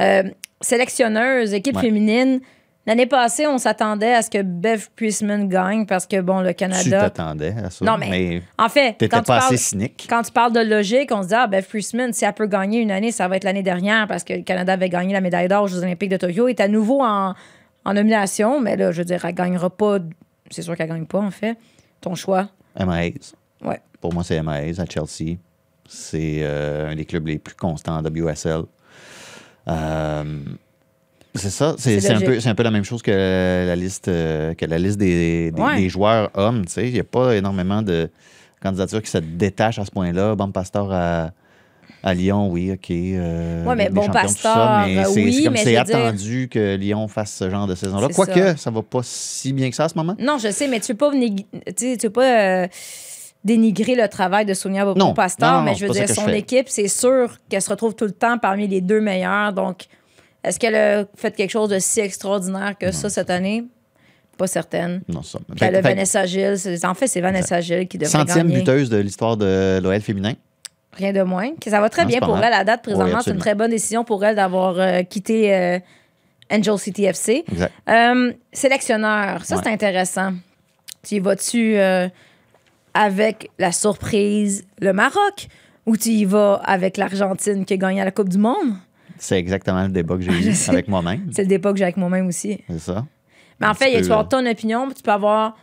Euh, 0.01 0.23
sélectionneuse, 0.61 1.55
équipe 1.55 1.77
Ouais. 1.77 1.83
féminine. 1.83 2.41
L'année 2.87 3.07
passée, 3.07 3.47
on 3.47 3.59
s'attendait 3.59 4.15
à 4.15 4.23
ce 4.23 4.31
que 4.31 4.41
Bev 4.43 4.87
Priestman 4.97 5.47
gagne 5.49 5.85
parce 5.85 6.07
que, 6.07 6.21
bon, 6.23 6.41
le 6.41 6.49
Tu 6.51 6.55
Canada. 6.55 7.01
t'attendais 7.03 7.55
à 7.63 7.69
ça, 7.69 7.85
Non, 7.85 7.99
mais- 7.99 8.09
mais 8.11 8.43
En 8.59 8.71
fait, 8.71 8.93
t'étais 8.93 9.09
quand 9.11 9.19
tu, 9.19 9.25
parles, 9.27 9.43
assez 9.45 9.59
cynique. 9.59 10.07
quand 10.09 10.23
tu 10.23 10.33
parles 10.33 10.53
de 10.55 10.61
logique, 10.61 11.11
on 11.13 11.23
se 11.23 11.29
dit, 11.29 11.35
ah, 11.35 11.47
Bev 11.47 11.65
Priestman, 11.69 12.13
si 12.15 12.25
elle 12.25 12.33
peut 12.33 12.47
gagner 12.47 12.81
une 12.81 12.91
année, 12.91 13.13
ça 13.13 13.29
va 13.29 13.37
être 13.37 13.45
l'année 13.45 13.63
dernière 13.63 14.07
parce 14.09 14.25
que 14.25 14.33
le 14.33 14.43
Canada 14.43 14.73
avait 14.73 14.89
gagné 14.89 15.13
la 15.13 15.21
médaille 15.21 15.49
d'or 15.49 15.65
aux 15.65 15.69
Jeux 15.69 15.83
Olympiques 15.83 16.09
de 16.11 16.17
Tokyo. 16.17 16.49
Est 16.49 16.61
à 16.61 16.69
nouveau 16.69 17.03
en, 17.03 17.35
en 17.85 17.93
nomination, 17.95 18.59
mais 18.61 18.77
là, 18.77 18.91
je 18.91 18.99
veux 18.99 19.05
dire, 19.05 19.23
elle 19.23 19.35
gagnera 19.35 19.69
pas. 19.69 19.99
C'est 20.51 20.63
sûr 20.63 20.75
qu'elle 20.75 20.89
gagne 20.89 21.05
pas, 21.05 21.19
en 21.21 21.31
fait. 21.31 21.57
Ton 22.01 22.15
choix? 22.15 22.49
Emma 22.77 23.05
Hayes. 23.05 23.33
Ouais. 23.65 23.81
Pour 24.01 24.13
moi, 24.15 24.23
c'est 24.25 24.37
Emma 24.37 24.63
Hayes 24.63 24.81
à 24.81 24.85
Chelsea. 24.87 25.37
C'est 25.89 26.39
euh, 26.43 26.91
un 26.91 26.95
des 26.95 27.05
clubs 27.05 27.27
les 27.27 27.39
plus 27.39 27.55
constants 27.55 27.97
en 27.99 28.03
WSL. 28.03 28.63
Euh, 29.69 30.41
c'est 31.35 31.51
ça. 31.51 31.75
C'est 31.79 32.11
un, 32.11 32.21
peu- 32.21 32.41
c'est 32.41 32.49
un 32.49 32.55
peu 32.55 32.63
la 32.63 32.71
même 32.71 32.85
chose 32.85 33.03
que 33.03 33.11
la 33.67 33.77
liste, 33.77 34.09
euh, 34.09 34.55
que 34.55 34.65
la 34.67 34.79
liste 34.79 34.99
des, 34.99 35.51
des- 35.53 35.61
Ouais. 35.63 35.77
des 35.77 35.89
joueurs 35.89 36.31
hommes. 36.35 36.65
Il 36.77 36.93
n'y 36.93 37.01
a 37.01 37.05
pas 37.05 37.37
énormément 37.37 37.83
de 37.83 38.11
candidatures 38.63 39.03
qui 39.03 39.11
se 39.11 39.19
détachent 39.19 39.79
à 39.79 39.85
ce 39.85 39.91
point-là. 39.91 40.35
Bon, 40.35 40.51
Pasteur 40.51 40.91
à, 40.93 41.31
à 42.09 42.15
Lyon, 42.15 42.49
oui, 42.51 42.73
OK. 42.73 42.91
euh, 42.91 43.65
Ouais, 43.65 43.77
mais 43.77 43.89
bon, 43.91 44.07
Pasteur, 44.09 44.55
ça, 44.55 44.85
mais 44.87 45.05
c'est 45.05 45.11
oui, 45.23 45.33
c'est 45.35 45.45
comme 45.45 45.53
mais 45.53 45.59
c'est 45.65 45.71
dire- 45.71 45.81
attendu 45.81 46.49
que 46.51 46.75
Lyon 46.77 47.07
fasse 47.09 47.33
ce 47.35 47.49
genre 47.51 47.67
de 47.67 47.75
saison-là. 47.75 48.09
Quoique, 48.15 48.33
ça. 48.41 48.57
ça 48.57 48.71
va 48.71 48.83
pas 48.83 49.01
si 49.03 49.53
bien 49.53 49.71
que 49.71 49.77
ça 49.77 49.85
à 49.85 49.89
ce 49.89 49.95
moment. 49.97 50.17
Non, 50.19 50.39
je 50.39 50.51
sais, 50.51 50.67
mais 50.69 50.81
tu 50.81 50.95
peux 50.95 51.11
pas, 51.11 51.17
tu 51.77 51.97
peux 51.99 52.11
pas 52.11 52.41
euh, 52.65 52.67
dénigrer 53.45 53.95
le 53.95 54.09
travail 54.09 54.45
de 54.47 54.55
Sonia. 54.55 54.85
Bobo 54.85 55.13
Pasteur, 55.15 55.53
Non, 55.53 55.59
non, 55.59 55.65
mais 55.65 55.75
je 55.75 55.87
veux 55.87 55.93
dire, 55.93 56.09
son 56.09 56.29
équipe, 56.29 56.69
c'est 56.69 56.89
sûr 56.89 57.37
qu'elle 57.49 57.63
se 57.63 57.71
retrouve 57.71 57.95
tout 57.95 58.05
le 58.07 58.13
temps 58.13 58.39
parmi 58.39 58.67
les 58.67 58.81
deux 58.81 59.01
meilleurs. 59.01 59.53
Donc, 59.53 59.85
est-ce 60.45 60.59
qu'elle 60.59 60.75
a 60.75 61.05
fait 61.17 61.35
quelque 61.37 61.51
chose 61.51 61.69
de 61.69 61.79
si 61.79 62.01
extraordinaire 62.01 62.75
que 62.79 62.91
ça 62.93 63.09
cette 63.09 63.31
année? 63.31 63.65
Pas 64.37 64.47
certaine. 64.47 65.01
Non, 65.09 65.23
ça. 65.23 65.41
Puis 65.49 65.59
Fait- 65.59 65.67
elle 65.67 65.75
a 65.75 65.83
fait- 65.83 65.89
Vanessa 65.89 66.25
Gilles. 66.25 66.55
En 66.85 66.95
fait, 66.95 67.09
c'est 67.09 67.21
Vanessa 67.21 67.61
Gilles 67.61 67.89
qui 67.89 67.99
devrait 67.99 68.13
Centième 68.13 68.47
gagner. 68.47 68.61
buteuse 68.61 68.89
de 68.89 68.99
l'histoire 68.99 69.37
de 69.37 69.81
l'OL 69.83 70.01
féminin. 70.01 70.35
Rien 70.95 71.13
de 71.13 71.23
moins. 71.23 71.55
Que 71.61 71.71
ça 71.71 71.81
va 71.81 71.89
très 71.91 72.03
Non, 72.03 72.09
bien 72.09 72.21
pour 72.21 72.37
mal. 72.37 72.45
elle 72.47 72.53
à 72.61 72.65
date. 72.65 72.83
Présentement, 72.83 73.17
Oui, 73.19 73.23
c'est 73.25 73.31
une 73.31 73.39
très 73.39 73.55
bonne 73.55 73.71
décision 73.71 74.05
pour 74.05 74.25
elle 74.25 74.37
d'avoir 74.37 74.79
euh, 74.79 75.03
quitté 75.03 75.55
euh, 75.55 75.79
Angel 76.51 76.79
City 76.79 77.05
FC. 77.05 77.45
Exact. 77.51 77.73
Euh, 77.89 78.33
sélectionneur, 78.53 79.45
ça 79.45 79.57
Ouais. 79.57 79.63
c'est 79.65 79.71
intéressant. 79.71 80.33
Tu 81.07 81.17
y 81.17 81.19
vas-tu 81.21 81.77
avec 82.95 83.51
la 83.59 83.73
surprise 83.73 84.67
le 84.81 84.93
Maroc? 84.93 85.49
Ou 85.87 85.97
tu 85.97 86.11
y 86.11 86.25
vas 86.27 86.61
avec 86.65 86.97
l'Argentine 86.99 87.65
qui 87.65 87.75
a 87.75 87.77
gagné 87.79 88.05
la 88.05 88.11
Coupe 88.11 88.29
du 88.29 88.37
Monde? 88.39 88.75
C'est 89.17 89.39
exactement 89.39 89.83
le 89.85 89.89
débat 89.89 90.17
que 90.17 90.23
j'ai 90.23 90.33
eu 90.51 90.55
avec 90.69 90.87
moi-même. 90.89 91.31
C'est 91.33 91.43
le 91.43 91.49
débat 91.49 91.73
que 91.73 91.79
j'ai 91.79 91.85
avec 91.85 91.97
moi-même 91.97 92.27
aussi. 92.27 92.63
C'est 92.69 92.79
ça. 92.79 93.07
Mais 93.59 93.67
en 93.67 93.75
fait, 93.75 93.87
tu 93.93 94.01
peu, 94.03 94.07
peux 94.07 94.13
avoir 94.13 94.29
ton 94.29 94.45
opinion, 94.47 94.85
puis 94.87 94.95
tu 94.97 95.03
peux 95.03 95.11
avoir 95.13 95.57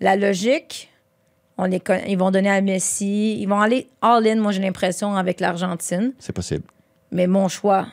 la 0.00 0.14
logique. 0.16 0.88
On 1.58 1.64
les 1.64 1.82
ils 2.08 2.18
vont 2.18 2.30
donner 2.30 2.50
à 2.50 2.60
Messi. 2.60 3.38
Ils 3.40 3.46
vont 3.46 3.60
aller 3.60 3.88
all-in, 4.00 4.36
moi 4.36 4.52
j'ai 4.52 4.62
l'impression, 4.62 5.14
avec 5.14 5.40
l'Argentine. 5.40 6.12
C'est 6.18 6.32
possible. 6.32 6.64
Mais 7.10 7.26
mon 7.26 7.48
choix, 7.48 7.86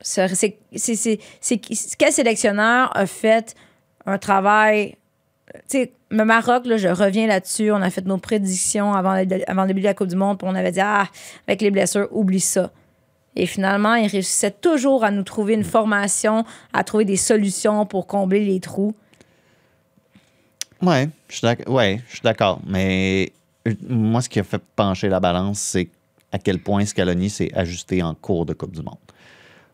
c'est 0.00 0.28
quel 1.98 2.12
sélectionneur 2.12 2.96
a 2.96 3.06
fait 3.06 3.54
un 4.06 4.18
travail. 4.18 4.96
Tu 5.68 5.78
sais, 5.78 5.92
le 6.10 6.24
Maroc, 6.24 6.66
là, 6.66 6.76
je 6.76 6.88
reviens 6.88 7.26
là-dessus. 7.26 7.70
On 7.72 7.82
a 7.82 7.90
fait 7.90 8.04
nos 8.04 8.18
prédictions 8.18 8.94
avant 8.94 9.14
le, 9.14 9.50
avant 9.50 9.62
le 9.62 9.68
début 9.68 9.80
de 9.80 9.86
la 9.86 9.94
Coupe 9.94 10.08
du 10.08 10.16
Monde, 10.16 10.38
puis 10.38 10.48
on 10.50 10.54
avait 10.54 10.72
dit, 10.72 10.80
ah, 10.80 11.06
avec 11.46 11.62
les 11.62 11.70
blessures, 11.70 12.08
oublie 12.10 12.40
ça. 12.40 12.70
Et 13.36 13.46
finalement, 13.46 13.94
ils 13.94 14.08
réussissaient 14.08 14.50
toujours 14.50 15.04
à 15.04 15.10
nous 15.10 15.22
trouver 15.22 15.54
une 15.54 15.64
formation, 15.64 16.44
à 16.72 16.82
trouver 16.82 17.04
des 17.04 17.16
solutions 17.16 17.86
pour 17.86 18.06
combler 18.06 18.44
les 18.44 18.60
trous. 18.60 18.94
Ouais, 20.82 21.08
je 21.28 21.36
suis 21.36 21.46
ouais, 21.68 22.00
d'accord. 22.22 22.60
Mais 22.66 23.32
euh, 23.66 23.74
moi, 23.88 24.20
ce 24.20 24.28
qui 24.28 24.38
a 24.38 24.44
fait 24.44 24.62
pencher 24.76 25.08
la 25.08 25.20
balance, 25.20 25.58
c'est 25.58 25.90
à 26.32 26.38
quel 26.38 26.60
point 26.60 26.84
Scaloni 26.84 27.30
s'est 27.30 27.50
ajusté 27.54 28.02
en 28.02 28.14
cours 28.14 28.46
de 28.46 28.52
Coupe 28.52 28.72
du 28.74 28.82
Monde. 28.82 28.96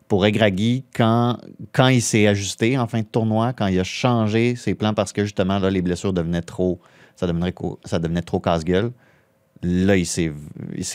Pour 0.07 0.25
Egragui, 0.25 0.83
quand, 0.95 1.37
quand 1.71 1.87
il 1.87 2.01
s'est 2.01 2.27
ajusté 2.27 2.77
en 2.77 2.87
fin 2.87 2.99
de 3.01 3.05
tournoi, 3.05 3.53
quand 3.53 3.67
il 3.67 3.79
a 3.79 3.83
changé 3.83 4.55
ses 4.55 4.75
plans 4.75 4.93
parce 4.93 5.11
que 5.13 5.23
justement, 5.23 5.59
là, 5.59 5.69
les 5.69 5.81
blessures 5.81 6.13
devenaient 6.13 6.41
trop. 6.43 6.79
Ça 7.15 7.27
devenait, 7.27 7.53
ça 7.85 7.97
devenait 7.99 8.21
trop 8.21 8.39
casse-gueule. 8.39 8.91
Là, 9.63 9.95
il 9.97 10.05
s'est 10.05 10.31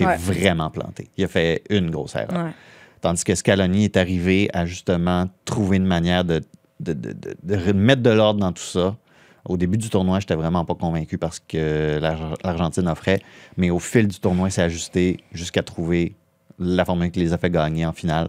Ouais. 0.01 0.16
vraiment 0.16 0.70
planté. 0.70 1.09
Il 1.16 1.25
a 1.25 1.29
fait 1.29 1.62
une 1.70 1.90
grosse 1.90 2.14
erreur. 2.14 2.44
Ouais. 2.46 2.53
Tandis 3.01 3.25
que 3.25 3.35
Scaloni 3.35 3.85
est 3.85 3.96
arrivé 3.96 4.49
à 4.53 4.66
justement 4.66 5.27
trouver 5.44 5.79
une 5.79 5.87
manière 5.87 6.25
de- 6.25 6.42
de- 6.79 6.92
de 7.42 7.73
mettre 7.73 8.03
de 8.03 8.11
l'ordre 8.11 8.40
dans 8.40 8.53
tout 8.53 8.62
ça. 8.62 8.96
Au 9.48 9.57
début 9.57 9.79
du 9.79 9.88
tournoi, 9.88 10.20
j'étais 10.20 10.35
vraiment 10.35 10.64
pas 10.64 10.74
convaincu 10.74 11.16
parce 11.18 11.40
que 11.40 11.98
l'Ar- 12.00 12.35
l'Argentine 12.44 12.88
offrait. 12.88 13.20
Mais 13.57 13.70
au 13.70 13.79
fil 13.79 14.07
du 14.09 14.18
tournoi, 14.20 14.48
il 14.48 14.53
s'est 14.53 14.62
ajusté 14.62 15.20
jusqu'à 15.33 15.62
trouver 15.62 16.14
la 16.59 16.85
formule 16.85 17.11
qui 17.11 17.20
les 17.20 17.33
a 17.33 17.38
fait 17.38 17.50
gagner 17.50 17.87
en 17.87 17.92
finale. 17.92 18.29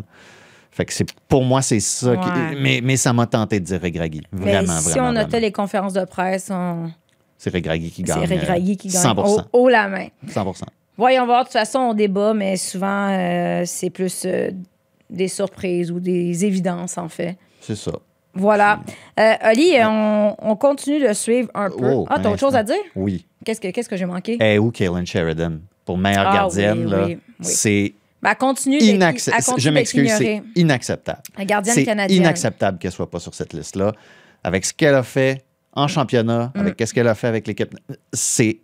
Fait 0.72 0.86
que 0.86 0.94
c'est 0.94 1.06
pour 1.28 1.44
moi, 1.44 1.62
c'est 1.62 1.82
ça. 1.82 2.16
qui- 2.16 2.56
mais, 2.62 2.80
mais 2.82 2.96
ça 2.96 3.12
m'a 3.12 3.28
tenté 3.28 3.60
de 3.60 3.66
dire 3.66 3.82
Regragui. 3.82 4.22
Mais 4.32 4.40
Vraiment, 4.40 4.78
si 4.80 4.90
vraiment. 4.92 5.10
on 5.10 5.12
notait 5.12 5.26
vraiment. 5.28 5.42
les 5.42 5.52
conférences 5.52 5.94
de 5.94 6.06
presse, 6.06 6.50
on... 6.50 6.90
C'est 7.38 7.54
Regragui 7.54 7.90
qui 7.90 8.04
c'est 8.08 8.14
gagne. 8.14 8.22
Regragui 8.40 8.74
euh, 8.74 8.76
qui 8.76 8.88
gagne 8.88 9.02
100 9.02 9.18
haut, 9.18 9.42
haut 9.52 9.68
la 9.70 9.90
main. 9.90 10.08
100% 10.28 10.62
Voyons 10.98 11.26
voir, 11.26 11.40
de 11.42 11.46
toute 11.48 11.54
façon, 11.54 11.80
on 11.80 11.94
débat, 11.94 12.34
mais 12.34 12.56
souvent, 12.56 13.10
euh, 13.10 13.64
c'est 13.66 13.90
plus 13.90 14.24
euh, 14.26 14.52
des 15.10 15.28
surprises 15.28 15.92
ou 15.92 16.00
des 16.00 16.46
évidences, 16.46 16.98
en 16.98 17.10
fait. 17.10 17.38
C'est 17.60 17.76
ça. 17.76 17.92
Voilà. 18.34 18.80
Euh, 19.20 19.34
Oli, 19.52 19.74
on, 19.84 20.36
on 20.40 20.56
continue 20.56 21.06
de 21.06 21.14
suivre 21.14 21.50
un 21.54 21.70
peu. 21.70 21.92
Oh, 21.92 22.08
ah, 22.10 22.20
t'as 22.20 22.30
autre 22.30 22.40
chose 22.40 22.56
à 22.56 22.64
dire? 22.64 22.76
Oui. 22.96 23.26
Qu'est-ce 23.46 23.60
que, 23.60 23.70
qu'est-ce 23.70 23.90
que 23.90 23.98
j'ai 23.98 24.06
manqué? 24.06 24.38
Et 24.40 24.58
où 24.60 24.72
Kaylin 24.72 25.06
Sheridan? 25.06 25.60
Pour 25.86 25.98
meilleure 25.98 26.28
Ah, 26.28 26.34
gardienne, 26.36 26.86
oui, 26.86 26.92
là, 26.92 27.04
oui, 27.06 27.18
oui. 27.18 27.46
c'est 27.46 27.94
Ben, 28.22 28.36
continue 28.36 28.78
continue 28.80 29.00
Je 29.58 29.70
m'excuse, 29.72 30.12
c'est 30.18 30.44
inacceptable. 30.56 31.22
La 31.38 31.44
gardienne 31.46 31.74
C'est 31.76 31.84
canadienne. 31.84 32.22
inacceptable 32.22 32.78
qu'elle 32.78 32.92
soit 32.92 33.10
pas 33.10 33.20
sur 33.20 33.34
cette 33.34 33.52
liste-là. 33.54 33.92
Avec 34.44 34.64
ce 34.66 34.74
qu'elle 34.74 34.94
a 34.96 35.04
fait 35.04 35.44
en 35.74 35.88
championnat, 35.88 36.52
Mm. 36.56 36.60
avec 36.60 36.76
ce 36.86 36.94
qu'elle 36.94 37.08
a 37.08 37.16
fait 37.16 37.28
avec 37.28 37.48
l'équipe, 37.48 37.76
c'est 38.14 38.60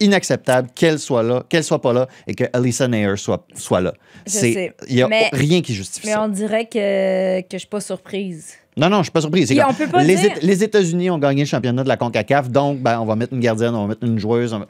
inacceptable 0.00 0.68
qu'elle 0.74 0.98
soit 0.98 1.22
là, 1.22 1.42
qu'elle 1.48 1.64
soit 1.64 1.80
pas 1.80 1.92
là 1.92 2.06
et 2.26 2.34
que 2.34 2.44
Alisa 2.52 2.86
Nair 2.88 3.18
soit, 3.18 3.46
soit 3.54 3.80
là. 3.80 3.94
Je 4.26 4.32
C'est- 4.32 4.52
sais. 4.52 4.74
Il 4.88 4.96
n'y 4.96 5.02
a 5.02 5.08
Mais- 5.08 5.30
rien 5.32 5.62
qui 5.62 5.72
justifie 5.74 6.08
Mais 6.08 6.12
ça. 6.14 6.22
on 6.24 6.28
dirait 6.28 6.66
que, 6.66 7.40
que 7.42 7.46
je 7.52 7.58
suis 7.58 7.68
pas 7.68 7.80
surprise. 7.80 8.54
Non, 8.76 8.90
non, 8.90 8.98
je 8.98 9.04
suis 9.04 9.10
pas 9.12 9.20
surpris. 9.22 9.46
C'est 9.46 9.54
Puis 9.54 9.62
comme- 9.62 9.70
on 9.70 9.74
peut 9.74 9.86
pas 9.88 10.02
les, 10.02 10.16
dire- 10.16 10.32
Éta- 10.32 10.42
les 10.42 10.62
États-Unis 10.64 11.08
ont 11.10 11.18
gagné 11.18 11.42
le 11.42 11.46
championnat 11.48 11.82
de 11.82 11.88
la 11.88 11.96
CONCACAF, 11.96 12.50
donc 12.50 12.80
ben, 12.80 13.00
on 13.00 13.06
va 13.06 13.16
mettre 13.16 13.32
une 13.32 13.40
gardienne, 13.40 13.74
on 13.74 13.82
va 13.82 13.88
mettre 13.88 14.04
une 14.04 14.18
joueuse. 14.18 14.52
on 14.52 14.58
va- 14.60 14.66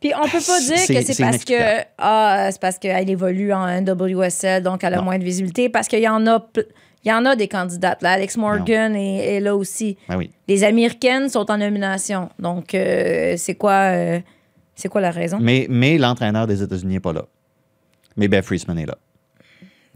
Puis 0.00 0.12
on 0.14 0.22
peut 0.28 0.38
pas 0.46 0.60
dire 0.60 0.78
C'est- 0.78 0.94
que 0.94 1.02
c'est 1.02 1.12
c'est 1.12 1.22
parce 1.22 1.44
que 1.44 1.52
inexplicable. 1.52 1.86
ah, 1.98 2.48
c'est 2.50 2.60
parce 2.60 2.78
qu'elle 2.78 3.10
évolue 3.10 3.52
en 3.52 3.66
NWSL, 3.66 4.62
donc 4.62 4.82
elle 4.84 4.94
a 4.94 4.98
Non. 4.98 5.02
moins 5.04 5.18
de 5.18 5.24
visibilité, 5.24 5.68
parce 5.68 5.88
qu'il 5.88 6.00
y 6.00 6.08
en 6.08 6.26
a 6.26 6.40
pl- 6.40 6.66
il 7.04 7.08
y 7.10 7.12
en 7.12 7.24
a 7.26 7.36
des 7.36 7.48
candidates. 7.48 8.02
Là. 8.02 8.12
Alex 8.12 8.36
Morgan 8.36 8.94
est, 8.96 9.36
est 9.36 9.40
là 9.40 9.54
aussi. 9.56 9.96
Ben 10.08 10.16
oui. 10.16 10.30
Les 10.48 10.64
Américaines 10.64 11.28
sont 11.28 11.50
en 11.50 11.58
nomination. 11.58 12.28
Donc, 12.38 12.74
euh, 12.74 13.34
c'est 13.36 13.54
quoi, 13.54 13.92
euh, 13.92 14.20
c'est 14.74 14.88
quoi 14.88 15.00
la 15.00 15.10
raison? 15.10 15.38
Mais, 15.40 15.66
mais 15.68 15.96
l'entraîneur 15.98 16.46
des 16.46 16.62
États-Unis 16.62 16.94
n'est 16.94 17.00
pas 17.00 17.12
là. 17.12 17.24
Mais 18.16 18.26
Beth 18.26 18.44
Friesman 18.44 18.78
est 18.78 18.86
là. 18.86 18.96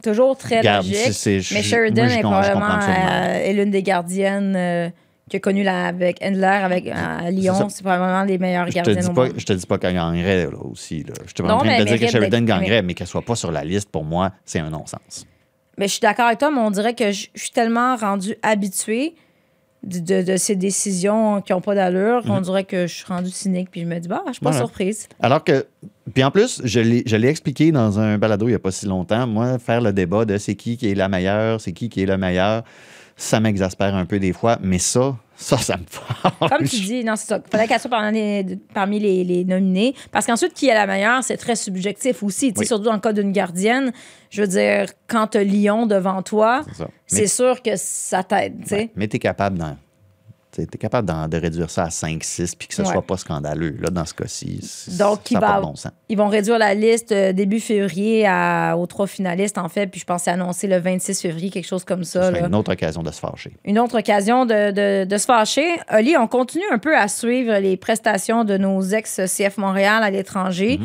Toujours 0.02 0.36
très 0.36 0.62
logique. 0.62 1.52
mais 1.52 1.62
Sheridan 1.62 2.04
moi, 2.06 2.12
est 2.14 2.20
probablement 2.20 2.78
euh, 2.88 3.44
est 3.44 3.52
l'une 3.52 3.70
des 3.70 3.82
gardiennes 3.82 4.54
euh, 4.56 4.88
qui 5.30 5.36
a 5.36 5.40
connu 5.40 5.62
la, 5.62 5.86
avec 5.86 6.22
Endler 6.22 6.44
avec, 6.44 6.88
à 6.88 7.20
ça. 7.22 7.30
Lyon. 7.30 7.68
C'est 7.68 7.82
probablement 7.82 8.24
les 8.24 8.38
meilleures 8.38 8.66
Je 8.66 8.70
te, 8.72 8.76
gardiennes 8.76 8.98
dis 8.98 9.08
au 9.08 9.12
pas, 9.12 9.26
monde. 9.26 9.34
je 9.36 9.44
te 9.44 9.52
dis 9.52 9.66
pas 9.66 9.78
qu'elle 9.78 9.94
gagnerait 9.94 10.44
là, 10.44 10.58
aussi. 10.60 11.04
Là. 11.04 11.14
Je 11.26 11.32
te 11.32 11.42
pas 11.42 11.54
en 11.54 11.58
train 11.58 11.78
de 11.78 11.84
te 11.84 11.88
dire 11.88 12.00
que 12.00 12.08
Sheridan 12.08 12.44
gagnerait, 12.44 12.82
mais 12.82 12.94
qu'elle 12.94 13.06
soit 13.06 13.22
pas 13.22 13.36
sur 13.36 13.52
la 13.52 13.64
liste, 13.64 13.90
pour 13.90 14.04
moi, 14.04 14.32
c'est 14.44 14.58
un 14.58 14.70
non-sens. 14.70 15.26
Mais 15.78 15.86
je 15.86 15.92
suis 15.92 16.00
d'accord 16.00 16.26
avec 16.26 16.38
toi, 16.38 16.50
mais 16.50 16.60
on 16.60 16.70
dirait 16.70 16.94
que 16.94 17.12
je, 17.12 17.28
je 17.34 17.40
suis 17.40 17.50
tellement 17.50 17.96
rendue 17.96 18.36
habituée 18.42 19.14
de, 19.84 19.98
de- 19.98 20.22
de 20.32 20.36
ces 20.36 20.54
décisions 20.56 21.40
qui 21.42 21.52
n'ont 21.52 21.60
pas 21.60 21.74
d'allure 21.74 22.22
qu'on 22.22 22.40
dirait 22.40 22.64
que 22.64 22.86
je 22.86 22.94
suis 22.94 23.04
rendue 23.06 23.30
cynique 23.30 23.68
puis 23.70 23.80
je 23.82 23.86
me 23.86 23.98
dis, 23.98 24.08
bah, 24.08 24.22
je 24.28 24.32
suis 24.32 24.40
pas 24.40 24.50
Mhm. 24.50 24.54
Voilà. 24.54 24.66
surprise. 24.66 25.08
Alors 25.20 25.42
que, 25.42 25.66
puis 26.14 26.22
en 26.24 26.30
plus, 26.30 26.60
je 26.64 26.80
l'ai 26.80 27.02
je 27.06 27.16
l'ai 27.16 27.28
expliqué 27.28 27.72
dans 27.72 27.98
un 27.98 28.16
balado 28.18 28.46
il 28.46 28.50
n'y 28.50 28.54
a 28.54 28.58
pas 28.60 28.70
si 28.70 28.86
longtemps. 28.86 29.26
Moi, 29.26 29.58
faire 29.58 29.80
le 29.80 29.92
débat 29.92 30.24
de 30.24 30.38
c'est 30.38 30.54
qui 30.54 30.76
qui 30.76 30.90
est 30.90 30.94
la 30.94 31.08
meilleure, 31.08 31.60
c'est 31.60 31.72
qui 31.72 31.88
qui 31.88 32.02
est 32.02 32.06
le 32.06 32.16
meilleur, 32.16 32.62
ça 33.16 33.40
m'exaspère 33.40 33.94
un 33.94 34.06
peu 34.06 34.18
des 34.18 34.32
fois, 34.32 34.58
mais 34.62 34.78
ça, 34.78 35.16
ça, 35.36 35.58
ça 35.58 35.76
me 35.76 35.84
fâche. 35.88 36.50
Comme 36.50 36.66
tu 36.68 36.76
dis, 36.80 37.04
non, 37.04 37.16
c'est 37.16 37.26
ça. 37.26 37.40
Il 37.44 37.50
fallait 37.50 37.66
qu'elle 37.68 37.80
soit 37.80 37.90
parmi 37.90 38.12
les, 38.12 38.58
parmi 38.74 38.98
les, 39.00 39.24
les 39.24 39.44
nominés. 39.44 39.94
Parce 40.10 40.26
qu'ensuite, 40.26 40.54
qui 40.54 40.68
est 40.68 40.74
la 40.74 40.86
meilleure, 40.86 41.22
c'est 41.24 41.36
très 41.36 41.56
subjectif 41.56 42.22
aussi. 42.22 42.52
Oui. 42.56 42.66
Surtout 42.66 42.84
dans 42.84 42.92
le 42.94 43.00
cas 43.00 43.12
d'une 43.12 43.32
gardienne. 43.32 43.92
Je 44.30 44.42
veux 44.42 44.48
dire, 44.48 44.86
quand 45.08 45.28
tu 45.28 45.38
as 45.38 45.44
Lyon 45.44 45.86
devant 45.86 46.22
toi, 46.22 46.62
C'est 47.06 47.26
sûr 47.26 47.60
que 47.62 47.72
ça 47.76 48.22
t'aide. 48.24 48.64
Ouais, 48.70 48.90
mais 48.96 49.08
tu 49.08 49.16
es 49.16 49.18
capable 49.18 49.58
d'en- 49.58 49.76
tu 50.52 50.60
es 50.62 50.66
capable 50.66 51.08
de 51.30 51.36
réduire 51.38 51.70
ça 51.70 51.84
à 51.84 51.88
5-6 51.88 52.54
puis 52.56 52.68
que 52.68 52.74
ce 52.74 52.82
Ouais. 52.82 52.88
soit 52.92 53.02
pas 53.02 53.16
scandaleux. 53.16 53.76
Là, 53.80 53.88
dans 53.90 54.04
ce 54.04 54.12
cas-ci, 54.12 54.60
Donc, 54.98 55.16
ça 55.16 55.22
il 55.30 55.38
pas 55.40 55.56
de 55.56 55.62
bon 55.62 55.74
sens. 55.76 55.92
Ils 56.10 56.18
vont 56.18 56.28
réduire 56.28 56.58
la 56.58 56.74
liste 56.74 57.10
euh, 57.12 57.32
début 57.32 57.58
février 57.60 58.26
à- 58.26 58.76
aux 58.76 58.86
trois 58.86 59.06
finalistes, 59.06 59.56
en 59.58 59.68
fait. 59.68 59.86
Puis 59.86 60.00
je 60.06 60.14
c'est 60.18 60.30
annoncé 60.30 60.66
le 60.66 60.78
26 60.78 61.20
février, 61.22 61.48
quelque 61.50 61.66
chose 61.66 61.84
comme 61.84 62.04
ça. 62.04 62.30
là. 62.30 62.46
une 62.46 62.54
autre 62.54 62.72
occasion 62.72 63.02
de 63.02 63.10
se 63.10 63.18
fâcher. 63.18 63.52
une 63.64 63.78
autre 63.78 63.98
occasion 63.98 64.44
de, 64.44 64.70
de- 64.72 65.04
de 65.06 65.16
se 65.16 65.24
fâcher. 65.24 65.66
Oli, 65.90 66.16
on 66.18 66.26
continue 66.28 66.64
un 66.70 66.78
peu 66.78 66.96
à 66.96 67.08
suivre 67.08 67.54
les 67.58 67.76
prestations 67.78 68.44
de 68.44 68.58
nos 68.58 68.82
ex-CF 68.82 69.56
Montréal 69.56 70.02
à 70.02 70.10
l'étranger, 70.10 70.78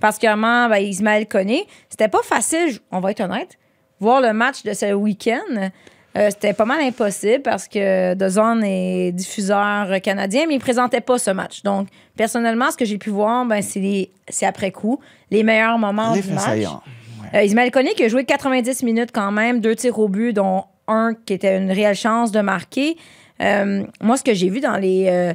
particulièrement 0.00 0.68
ben, 0.68 0.76
Ismaël 0.76 1.26
Koné. 1.26 1.66
C'était 1.88 2.08
pas 2.08 2.22
facile, 2.22 2.78
on 2.92 3.00
va 3.00 3.10
être 3.10 3.20
honnête, 3.20 3.58
voir 4.00 4.20
le 4.20 4.32
match 4.32 4.62
de 4.62 4.72
ce 4.74 4.92
week-end. 4.92 5.70
Euh, 6.18 6.28
C'était 6.30 6.52
pas 6.52 6.64
mal 6.64 6.80
impossible 6.80 7.42
parce 7.42 7.68
que 7.68 8.14
DAZN 8.14 8.62
est 8.64 9.12
diffuseur 9.12 10.00
canadien, 10.02 10.44
mais 10.48 10.54
il 10.54 10.58
présentait 10.60 11.00
pas 11.00 11.18
ce 11.18 11.30
match. 11.30 11.62
Donc, 11.62 11.88
personnellement, 12.16 12.70
ce 12.70 12.76
que 12.76 12.84
j'ai 12.84 12.98
pu 12.98 13.10
voir, 13.10 13.44
ben, 13.46 13.62
c'est 13.62 13.80
les- 13.80 14.10
c'est 14.28 14.46
après 14.46 14.70
coup, 14.72 14.98
les 15.30 15.42
meilleurs 15.42 15.78
moments 15.78 16.14
Les 16.14 16.22
du 16.22 16.32
match. 16.32 16.44
saillants. 16.44 16.82
Euh, 17.34 17.42
Ismaël 17.42 17.70
Koné 17.70 17.92
qui 17.94 18.04
a 18.04 18.08
joué 18.08 18.24
90 18.24 18.82
minutes 18.82 19.10
quand 19.12 19.30
même, 19.32 19.60
deux 19.60 19.76
tirs 19.76 19.98
au 19.98 20.08
but, 20.08 20.32
dont 20.32 20.64
un 20.88 21.12
qui 21.26 21.34
était 21.34 21.56
une 21.58 21.70
réelle 21.70 21.94
chance 21.94 22.32
de 22.32 22.40
marquer. 22.40 22.96
Euh, 23.42 23.84
moi, 24.00 24.16
ce 24.16 24.24
que 24.24 24.32
j'ai 24.34 24.48
vu 24.48 24.60
dans 24.60 24.76
les, 24.78 25.06
euh, 25.08 25.34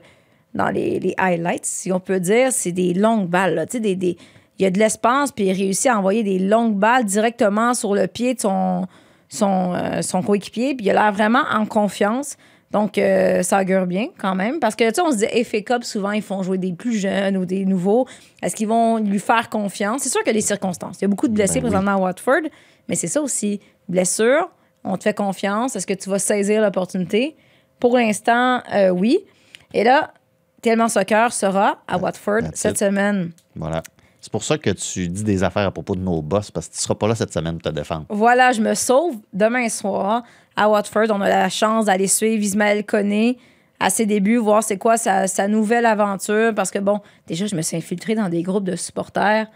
dans 0.55 0.69
les, 0.69 0.99
les 0.99 1.13
highlights, 1.17 1.65
si 1.65 1.91
on 1.91 1.99
peut 1.99 2.19
dire, 2.19 2.51
c'est 2.51 2.71
des 2.71 2.93
longues 2.93 3.27
balles. 3.29 3.53
là. 3.55 3.65
Tu 3.67 3.73
sais, 3.73 3.79
des, 3.79 3.95
des- 3.95 4.17
il 4.59 4.63
y 4.63 4.65
a 4.65 4.71
de 4.71 4.79
l'espace, 4.79 5.31
puis 5.31 5.45
il 5.45 5.53
réussit 5.53 5.87
à 5.91 5.97
envoyer 5.97 6.23
des 6.23 6.39
longues 6.39 6.75
balles 6.75 7.05
directement 7.05 7.73
sur 7.73 7.93
le 7.95 8.07
pied 8.07 8.33
de 8.33 8.39
son, 8.41 8.87
son, 9.33 9.73
euh, 9.73 10.01
son 10.01 10.21
coéquipier, 10.21 10.75
puis 10.75 10.85
il 10.85 10.89
a 10.91 10.93
l'air 10.93 11.11
vraiment 11.11 11.43
en 11.51 11.65
confiance. 11.65 12.37
Donc, 12.71 12.97
euh, 12.97 13.43
ça 13.43 13.61
augure 13.61 13.85
bien 13.85 14.07
quand 14.17 14.33
même. 14.33 14.59
Parce 14.59 14.75
que, 14.75 14.87
tu 14.89 14.95
sais, 14.95 15.01
on 15.01 15.11
se 15.11 15.17
dit, 15.17 15.43
FA 15.43 15.61
Cup, 15.61 15.83
souvent, 15.83 16.11
ils 16.11 16.23
font 16.23 16.41
jouer 16.41 16.57
des 16.57 16.73
plus 16.73 16.97
jeunes 16.97 17.37
ou 17.37 17.45
des 17.45 17.65
nouveaux. 17.65 18.07
Est-ce 18.41 18.55
qu'ils 18.55 18.67
vont 18.67 18.97
lui 18.97 19.19
faire 19.19 19.49
confiance? 19.49 20.01
C'est 20.01 20.09
sûr 20.09 20.21
qu'il 20.21 20.29
y 20.33 20.35
a 20.35 20.39
des 20.39 20.41
circonstances. 20.41 20.97
Il 20.99 21.03
y 21.03 21.05
a 21.05 21.07
beaucoup 21.07 21.27
de 21.27 21.33
blessés 21.33 21.59
Ben 21.59 21.65
oui. 21.65 21.69
présentement 21.71 21.91
à 21.97 21.97
Watford, 21.99 22.41
mais 22.87 22.95
c'est 22.95 23.07
ça 23.07 23.21
aussi. 23.21 23.59
Blessure, 23.87 24.49
on 24.83 24.97
te 24.97 25.03
fait 25.03 25.13
confiance. 25.15 25.75
Est-ce 25.75 25.85
que 25.85 25.93
tu 25.93 26.09
vas 26.09 26.17
saisir 26.19 26.61
l'opportunité? 26.63 27.35
Pour 27.79 27.95
l'instant, 27.97 28.61
euh, 28.73 28.89
oui. 28.89 29.19
Et 29.73 29.83
là, 29.83 30.11
Tellement 30.63 30.87
Soccer 30.87 31.31
sera 31.33 31.79
à 31.87 31.97
Watford 31.97 32.41
That's 32.43 32.59
cette 32.59 32.71
it. 32.71 32.77
semaine. 32.87 33.31
Voilà. 33.55 33.83
C'est 34.23 34.31
pour 34.31 34.43
ça 34.45 34.57
que 34.57 34.69
tu 34.69 35.09
dis 35.09 35.23
des 35.25 35.43
affaires 35.43 35.67
à 35.67 35.71
propos 35.71 35.95
de 35.95 35.99
nos 35.99 36.21
boss, 36.21 36.49
parce 36.49 36.67
que 36.69 36.71
tu 36.73 36.77
ne 36.77 36.81
seras 36.83 36.95
pas 36.95 37.09
là 37.09 37.15
cette 37.15 37.33
semaine 37.33 37.57
pour 37.59 37.69
te 37.69 37.75
défendre. 37.75 38.05
Voilà, 38.07 38.53
je 38.53 38.61
me 38.61 38.73
sauve 38.73 39.15
demain 39.33 39.67
soir 39.67 40.23
à 40.55 40.69
Watford. 40.69 41.07
On 41.09 41.19
a 41.19 41.27
la 41.27 41.49
chance 41.49 41.85
d'aller 41.87 42.07
suivre 42.07 42.41
Ismaël 42.41 42.85
Koné 42.85 43.37
à 43.81 43.89
ses 43.89 44.05
débuts, 44.05 44.37
voir 44.37 44.63
c'est 44.63 44.77
quoi 44.77 44.95
sa, 44.95 45.27
sa 45.27 45.49
nouvelle 45.49 45.85
aventure. 45.85 46.55
Parce 46.55 46.71
que, 46.71 46.79
bon, 46.79 47.01
déjà, 47.27 47.47
je 47.47 47.55
me 47.57 47.61
suis 47.61 47.75
infiltrée 47.75 48.15
dans 48.15 48.29
des 48.29 48.43
groupes 48.43 48.63
de 48.63 48.77
supporters 48.77 49.47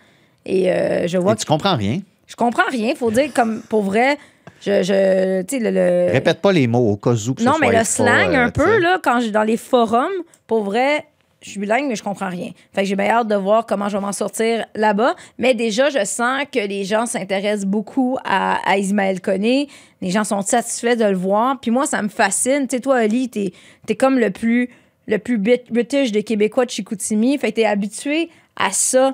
et 0.46 0.70
euh, 0.70 1.08
je 1.08 1.18
vois 1.18 1.32
Et 1.32 1.36
que 1.36 1.40
tu 1.40 1.46
comprends 1.46 1.78
rien. 1.78 2.02
je 2.28 2.36
comprends 2.36 2.68
rien. 2.70 2.94
faut 2.94 3.10
dire, 3.10 3.32
comme 3.34 3.62
pour 3.70 3.84
vrai, 3.84 4.18
je. 4.60 4.84
je 4.84 5.44
tu 5.44 5.60
sais, 5.60 5.64
le, 5.64 5.72
le- 5.72 6.12
Répète 6.12 6.42
pas 6.42 6.52
les 6.52 6.68
mots 6.68 6.90
au 6.92 6.98
cas 6.98 7.12
où 7.12 7.34
que 7.36 7.42
non, 7.42 7.54
ce 7.54 7.60
mais 7.62 7.68
soit 7.68 7.72
le 7.72 7.78
pas, 7.78 7.84
slang, 7.86 8.36
euh, 8.36 8.44
un 8.44 8.52
tu 8.52 8.60
peu, 8.60 8.80
là, 8.82 9.00
quand 9.02 9.22
j'ai 9.22 9.32
dans 9.32 9.44
les 9.44 9.56
forums, 9.56 10.12
pour 10.46 10.64
vrai, 10.66 11.06
je 11.42 11.52
suis 11.52 11.60
bilingue, 11.60 11.88
mais 11.88 11.96
je 11.96 12.04
comprends 12.04 12.30
rien. 12.30 12.50
Fait 12.74 12.82
que 12.82 12.88
j'ai 12.88 12.96
bien 12.96 13.10
hâte 13.10 13.28
de 13.28 13.36
voir 13.36 13.66
comment 13.66 13.90
je 13.90 13.98
vais 13.98 14.02
m'en 14.02 14.12
sortir 14.12 14.66
là-bas. 14.76 15.16
Mais 15.38 15.54
déjà, 15.54 15.90
je 15.90 16.04
sens 16.04 16.44
que 16.52 16.60
les 16.60 16.84
gens 16.84 17.06
s'intéressent 17.06 17.66
beaucoup 17.68 18.18
à, 18.26 18.56
à 18.70 18.78
Ismaël 18.78 19.22
Koné. 19.22 19.68
Les 20.02 20.10
gens 20.10 20.24
sont 20.24 20.42
satisfaits 20.42 20.96
de 20.96 21.06
le 21.06 21.16
voir. 21.16 21.60
Puis 21.60 21.70
moi, 21.72 21.86
ça 21.86 22.02
me 22.02 22.10
fascine. 22.10 22.68
Tu 22.68 22.78
sais, 22.78 22.82
toi, 22.82 22.98
Ali, 22.98 23.30
t'es 23.30 23.54
es 23.88 23.96
comme 23.96 24.18
le 24.18 24.32
plus, 24.32 24.70
le 25.08 25.18
plus 25.20 25.38
british 25.38 26.12
des 26.12 26.24
Québécois 26.24 26.66
de 26.66 26.72
Chicoutimi. 26.72 27.38
Fait 27.38 27.52
que 27.52 27.58
t'es 27.58 27.66
habitué 27.66 28.30
à 28.56 28.72
ça. 28.72 29.14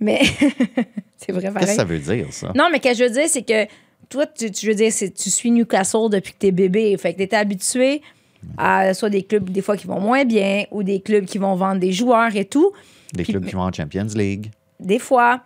Mais 0.00 0.20
c'est 1.16 1.32
vrai, 1.32 1.42
Qu'est-ce 1.52 1.66
que 1.66 1.72
ça 1.76 1.84
veut 1.84 1.98
dire, 2.00 2.26
ça? 2.32 2.50
Non, 2.56 2.68
mais 2.72 2.78
ce 2.82 2.88
que 2.90 2.94
je 2.94 3.04
veux 3.04 3.10
dire, 3.10 3.28
c'est 3.28 3.42
que 3.42 3.66
toi, 4.08 4.26
tu, 4.26 4.50
tu- 4.50 4.66
veux 4.66 4.74
dire, 4.74 4.90
c'est- 4.92 5.12
tu 5.14 5.30
suis 5.30 5.50
Newcastle 5.50 6.10
depuis 6.10 6.32
que 6.32 6.38
t'es 6.38 6.50
bébé. 6.50 6.96
Fait 6.98 7.14
que 7.14 7.22
t'es 7.22 7.36
habitué 7.36 8.02
à 8.58 8.94
soit 8.94 9.10
des 9.10 9.22
clubs 9.22 9.48
des 9.50 9.62
fois 9.62 9.76
qui 9.76 9.86
vont 9.86 10.00
moins 10.00 10.24
bien 10.24 10.64
ou 10.70 10.82
des 10.82 11.00
clubs 11.00 11.24
qui 11.24 11.38
vont 11.38 11.54
vendre 11.54 11.80
des 11.80 11.92
joueurs 11.92 12.34
et 12.36 12.44
tout. 12.44 12.72
Des 13.12 13.22
Puis- 13.24 13.32
clubs 13.32 13.44
qui 13.46 13.54
vont 13.54 13.62
en 13.62 13.72
Champions 13.72 14.06
League. 14.14 14.50
Des 14.80 14.98
fois. 14.98 15.40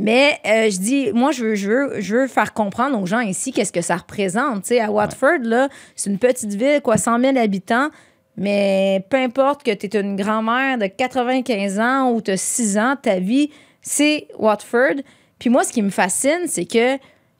Mais 0.00 0.38
euh, 0.46 0.70
je 0.70 0.78
dis, 0.78 1.12
moi, 1.12 1.32
je 1.32 1.44
veux, 1.44 1.54
je, 1.56 1.68
veux, 1.68 2.00
je 2.00 2.16
veux 2.16 2.26
faire 2.28 2.52
comprendre 2.54 3.00
aux 3.00 3.06
gens 3.06 3.18
ici 3.20 3.52
qu'est-ce 3.52 3.72
que 3.72 3.80
ça 3.80 3.96
représente. 3.96 4.64
Sais, 4.66 4.78
à 4.80 4.92
Watford, 4.92 5.40
là, 5.42 5.68
c'est 5.96 6.08
une 6.08 6.18
petite 6.18 6.54
ville, 6.54 6.80
quoi, 6.82 6.96
100 6.96 7.18
000 7.20 7.36
habitants. 7.36 7.88
Mais 8.36 9.04
peu 9.10 9.16
importe 9.16 9.64
que 9.64 9.72
tu 9.72 9.86
es 9.86 10.00
une 10.00 10.14
grand-mère 10.14 10.78
de 10.78 10.86
95 10.86 11.80
ans 11.80 12.12
ou 12.12 12.20
tu 12.22 12.30
as 12.30 12.36
6 12.36 12.78
ans, 12.78 12.94
ta 13.00 13.18
vie, 13.18 13.50
c'est 13.82 14.28
Watford. 14.38 15.02
Puis 15.40 15.50
moi, 15.50 15.64
ce 15.64 15.72
qui 15.72 15.82
me 15.82 15.90
fascine, 15.90 16.46
c'est 16.46 16.64
que 16.66 16.96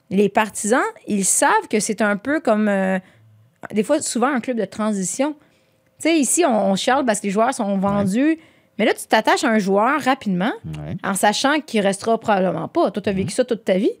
les 0.09 0.27
partisans, 0.27 0.83
ils 1.07 1.23
savent 1.23 1.67
que 1.69 1.79
c'est 1.79 2.01
un 2.01 2.17
peu 2.17 2.41
comme, 2.41 2.67
euh, 2.67 2.99
des 3.73 3.83
fois, 3.83 4.01
souvent 4.01 4.27
un 4.27 4.39
club 4.39 4.57
de 4.57 4.65
transition. 4.65 5.33
Tu 6.01 6.09
sais, 6.09 6.17
ici, 6.19 6.43
on, 6.45 6.71
on 6.71 6.75
chiale 6.75 7.05
parce 7.05 7.19
que 7.19 7.25
les 7.27 7.31
joueurs 7.31 7.53
sont 7.53 7.77
vendus. 7.77 8.37
Mais 8.77 8.85
là, 8.85 8.93
tu 8.93 9.05
t'attaches 9.07 9.43
à 9.43 9.49
un 9.49 9.59
joueur 9.59 9.99
rapidement 10.01 10.53
Ouais. 10.65 10.95
en 11.03 11.13
sachant 11.13 11.59
qu'il 11.59 11.81
restera 11.81 12.17
probablement 12.17 12.67
pas. 12.69 12.91
Toi, 12.91 13.01
tu 13.01 13.09
as 13.09 13.13
vécu 13.13 13.31
ça 13.31 13.43
toute 13.43 13.65
ta 13.65 13.77
vie. 13.77 13.91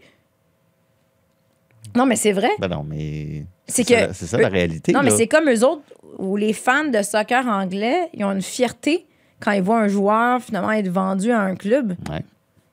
Non, 1.95 2.05
mais 2.05 2.15
c'est 2.15 2.31
vrai. 2.31 2.49
Ben 2.59 2.67
non, 2.67 2.83
mais. 2.87 3.45
C'est 3.67 3.83
ça 3.87 3.95
que- 3.95 3.99
la- 4.07 4.13
C'est 4.13 4.25
ça 4.27 4.37
la 4.37 4.47
eux- 4.47 4.51
réalité. 4.51 4.91
Non, 4.93 5.01
mais 5.03 5.09
c'est 5.11 5.27
comme 5.27 5.49
eux 5.49 5.65
autres, 5.65 5.81
où 6.17 6.37
les 6.37 6.53
fans 6.53 6.85
de 6.85 7.01
soccer 7.01 7.45
anglais, 7.47 8.09
ils 8.13 8.23
ont 8.23 8.31
une 8.31 8.41
fierté 8.41 9.05
quand 9.39 9.51
ils 9.51 9.61
voient 9.61 9.79
un 9.79 9.87
joueur 9.87 10.41
finalement 10.41 10.71
être 10.71 10.89
vendu 10.89 11.31
à 11.31 11.39
un 11.39 11.55
club. 11.55 11.95
Ouais. 12.09 12.21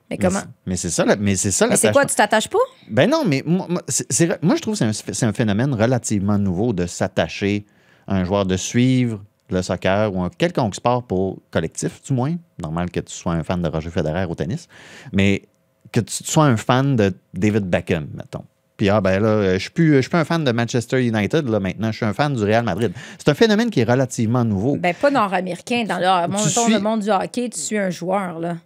Mais 0.09 0.17
comment? 0.17 0.41
Mais 0.65 0.77
c'est 0.77 0.89
ça, 0.89 1.05
mais 1.19 1.35
c'est 1.35 1.51
ça 1.51 1.67
Mais 1.67 1.75
c'est 1.75 1.91
quoi, 1.91 2.05
tu 2.05 2.15
t'attaches 2.15 2.47
pas? 2.47 2.57
Ben 2.89 3.09
non, 3.09 3.23
mais 3.25 3.43
moi, 3.45 3.67
moi, 3.67 4.55
je 4.55 4.61
trouve 4.61 4.77
que 4.77 4.91
c'est 4.93 5.25
un, 5.25 5.33
phénomène 5.33 5.73
relativement 5.73 6.37
nouveau 6.37 6.71
de 6.73 6.85
s'attacher 6.85 7.65
à 8.07 8.15
un 8.15 8.23
joueur, 8.23 8.45
de 8.45 8.55
suivre 8.55 9.21
le 9.49 9.61
soccer 9.61 10.13
ou 10.13 10.21
un 10.21 10.29
quelconque 10.29 10.75
sport 10.75 11.03
pour 11.03 11.39
collectif, 11.51 12.01
du 12.03 12.13
moins. 12.13 12.35
Normal 12.61 12.89
que 12.89 12.99
tu 12.99 13.13
sois 13.13 13.33
un 13.33 13.43
fan 13.43 13.61
de 13.61 13.67
Roger 13.69 13.89
Federer 13.89 14.25
au 14.25 14.35
tennis, 14.35 14.67
mais 15.11 15.43
que 15.91 15.99
tu 15.99 16.23
sois 16.23 16.45
un 16.45 16.57
fan 16.57 16.95
de 16.95 17.13
David 17.33 17.65
Beckham, 17.65 18.07
mettons. 18.13 18.43
Puis, 18.77 18.89
ah, 18.89 19.01
ben 19.01 19.19
là, 19.19 19.53
je 19.53 19.57
suis 19.57 19.71
plus, 19.71 19.95
je 19.95 20.01
suis 20.01 20.09
plus 20.09 20.19
un 20.19 20.25
fan 20.25 20.43
de 20.43 20.51
Manchester 20.51 21.03
United, 21.03 21.49
là, 21.49 21.59
maintenant. 21.59 21.91
Je 21.91 21.97
suis 21.97 22.05
un 22.05 22.13
fan 22.13 22.35
du 22.35 22.43
Real 22.43 22.63
Madrid. 22.63 22.93
C'est 23.17 23.29
un 23.29 23.33
phénomène 23.33 23.71
qui 23.71 23.79
est 23.79 23.89
relativement 23.89 24.45
nouveau. 24.45 24.77
Ben, 24.77 24.93
pas 24.93 25.09
nord-américain. 25.09 25.83
Dans 25.87 25.97
le, 25.97 26.27
monde, 26.27 26.41
suis- 26.41 26.73
le 26.73 26.79
monde 26.79 26.99
du 27.01 27.09
hockey, 27.09 27.49
tu 27.49 27.59
suis 27.59 27.77
un 27.77 27.89
joueur, 27.89 28.39
là. 28.39 28.57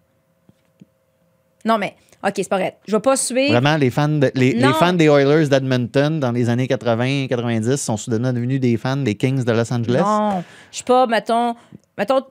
Non, 1.65 1.77
mais, 1.77 1.95
OK, 2.23 2.33
c'est 2.37 2.49
pas 2.49 2.57
vrai. 2.57 2.77
Je 2.87 2.95
vais 2.95 3.01
pas 3.01 3.15
suivre. 3.15 3.51
Vraiment, 3.51 3.77
les 3.77 3.89
fans, 3.89 4.07
de- 4.07 4.31
les, 4.35 4.53
fans 4.79 4.93
des 4.93 5.05
Oilers 5.05 5.47
d'Edmonton 5.49 6.19
dans 6.19 6.31
les 6.31 6.49
années 6.49 6.67
80-90 6.67 7.77
sont 7.77 7.97
soudainement 7.97 8.33
devenus 8.33 8.59
des 8.59 8.77
fans 8.77 8.97
des 8.97 9.15
Kings 9.15 9.43
de 9.43 9.51
Los 9.51 9.71
Angeles. 9.73 10.01
Non, 10.03 10.43
je 10.71 10.77
suis 10.77 10.85
pas, 10.85 11.07
mettons, 11.07 11.55
mettons, 11.97 12.21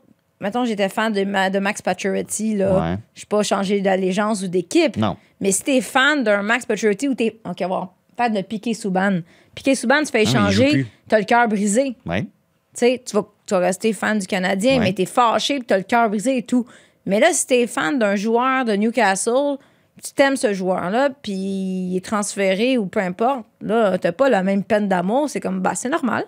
mettons 0.41 0.65
j'étais 0.65 0.89
fan 0.89 1.13
de, 1.13 1.25
Ma- 1.25 1.51
de 1.51 1.59
Max 1.59 1.83
Pacioretty, 1.83 2.57
là. 2.57 2.79
Ouais. 2.93 2.97
Je 3.15 3.21
suis 3.21 3.27
pas 3.27 3.43
changé 3.43 3.81
d'allégeance 3.81 4.43
ou 4.43 4.49
d'équipe. 4.49 4.97
Non. 4.97 5.17
Mais 5.41 5.53
si 5.53 5.63
t'es 5.65 5.81
fan 5.81 6.23
d'un 6.23 6.43
Max 6.43 6.67
Pacioretty 6.67 7.09
ou 7.09 7.15
t'es, 7.15 7.41
OK, 7.45 7.57
on 7.59 7.63
va 7.63 7.67
voir, 7.67 7.95
fan 8.17 8.33
de 8.33 8.43
Piqué 8.43 8.75
Souban. 8.75 9.21
Piqué 9.55 9.75
Souban, 9.75 10.01
tu 10.05 10.13
fais 10.13 10.23
échanger, 10.23 10.87
t'as 11.09 11.19
le 11.19 11.25
cœur 11.25 11.49
brisé. 11.49 11.97
Ouais. 12.07 12.23
Tu 12.23 12.29
sais, 12.75 13.03
tu 13.05 13.17
vas, 13.17 13.27
tu 13.47 13.55
vas 13.55 13.61
rester 13.61 13.93
fan 13.93 14.19
du 14.19 14.27
Canadien, 14.27 14.75
Ouais. 14.79 14.85
mais 14.85 14.93
t'es 14.93 15.07
fâché 15.07 15.61
t'as 15.67 15.77
le 15.79 15.83
cœur 15.83 16.09
brisé 16.09 16.37
et 16.37 16.43
tout. 16.43 16.65
Mais 17.11 17.19
là, 17.19 17.33
si 17.33 17.45
t'es 17.45 17.67
fan 17.67 17.99
d'un 17.99 18.15
joueur 18.15 18.65
de 18.65 18.73
Newcastle, 18.73 19.57
tu 20.01 20.13
t'aimes 20.13 20.37
ce 20.37 20.55
joueur-là, 20.55 21.11
puis 21.11 21.33
il 21.33 21.97
est 21.97 22.05
transféré 22.05 22.79
ou 22.79 22.87
peu 22.87 23.01
importe, 23.01 23.47
là, 23.61 23.99
t'as 23.99 24.13
pas 24.13 24.29
la 24.29 24.45
même 24.45 24.63
peine 24.63 24.87
d'amour. 24.87 25.29
C'est 25.29 25.41
comme, 25.41 25.59
bah, 25.59 25.75
c'est 25.75 25.89
normal. 25.89 26.25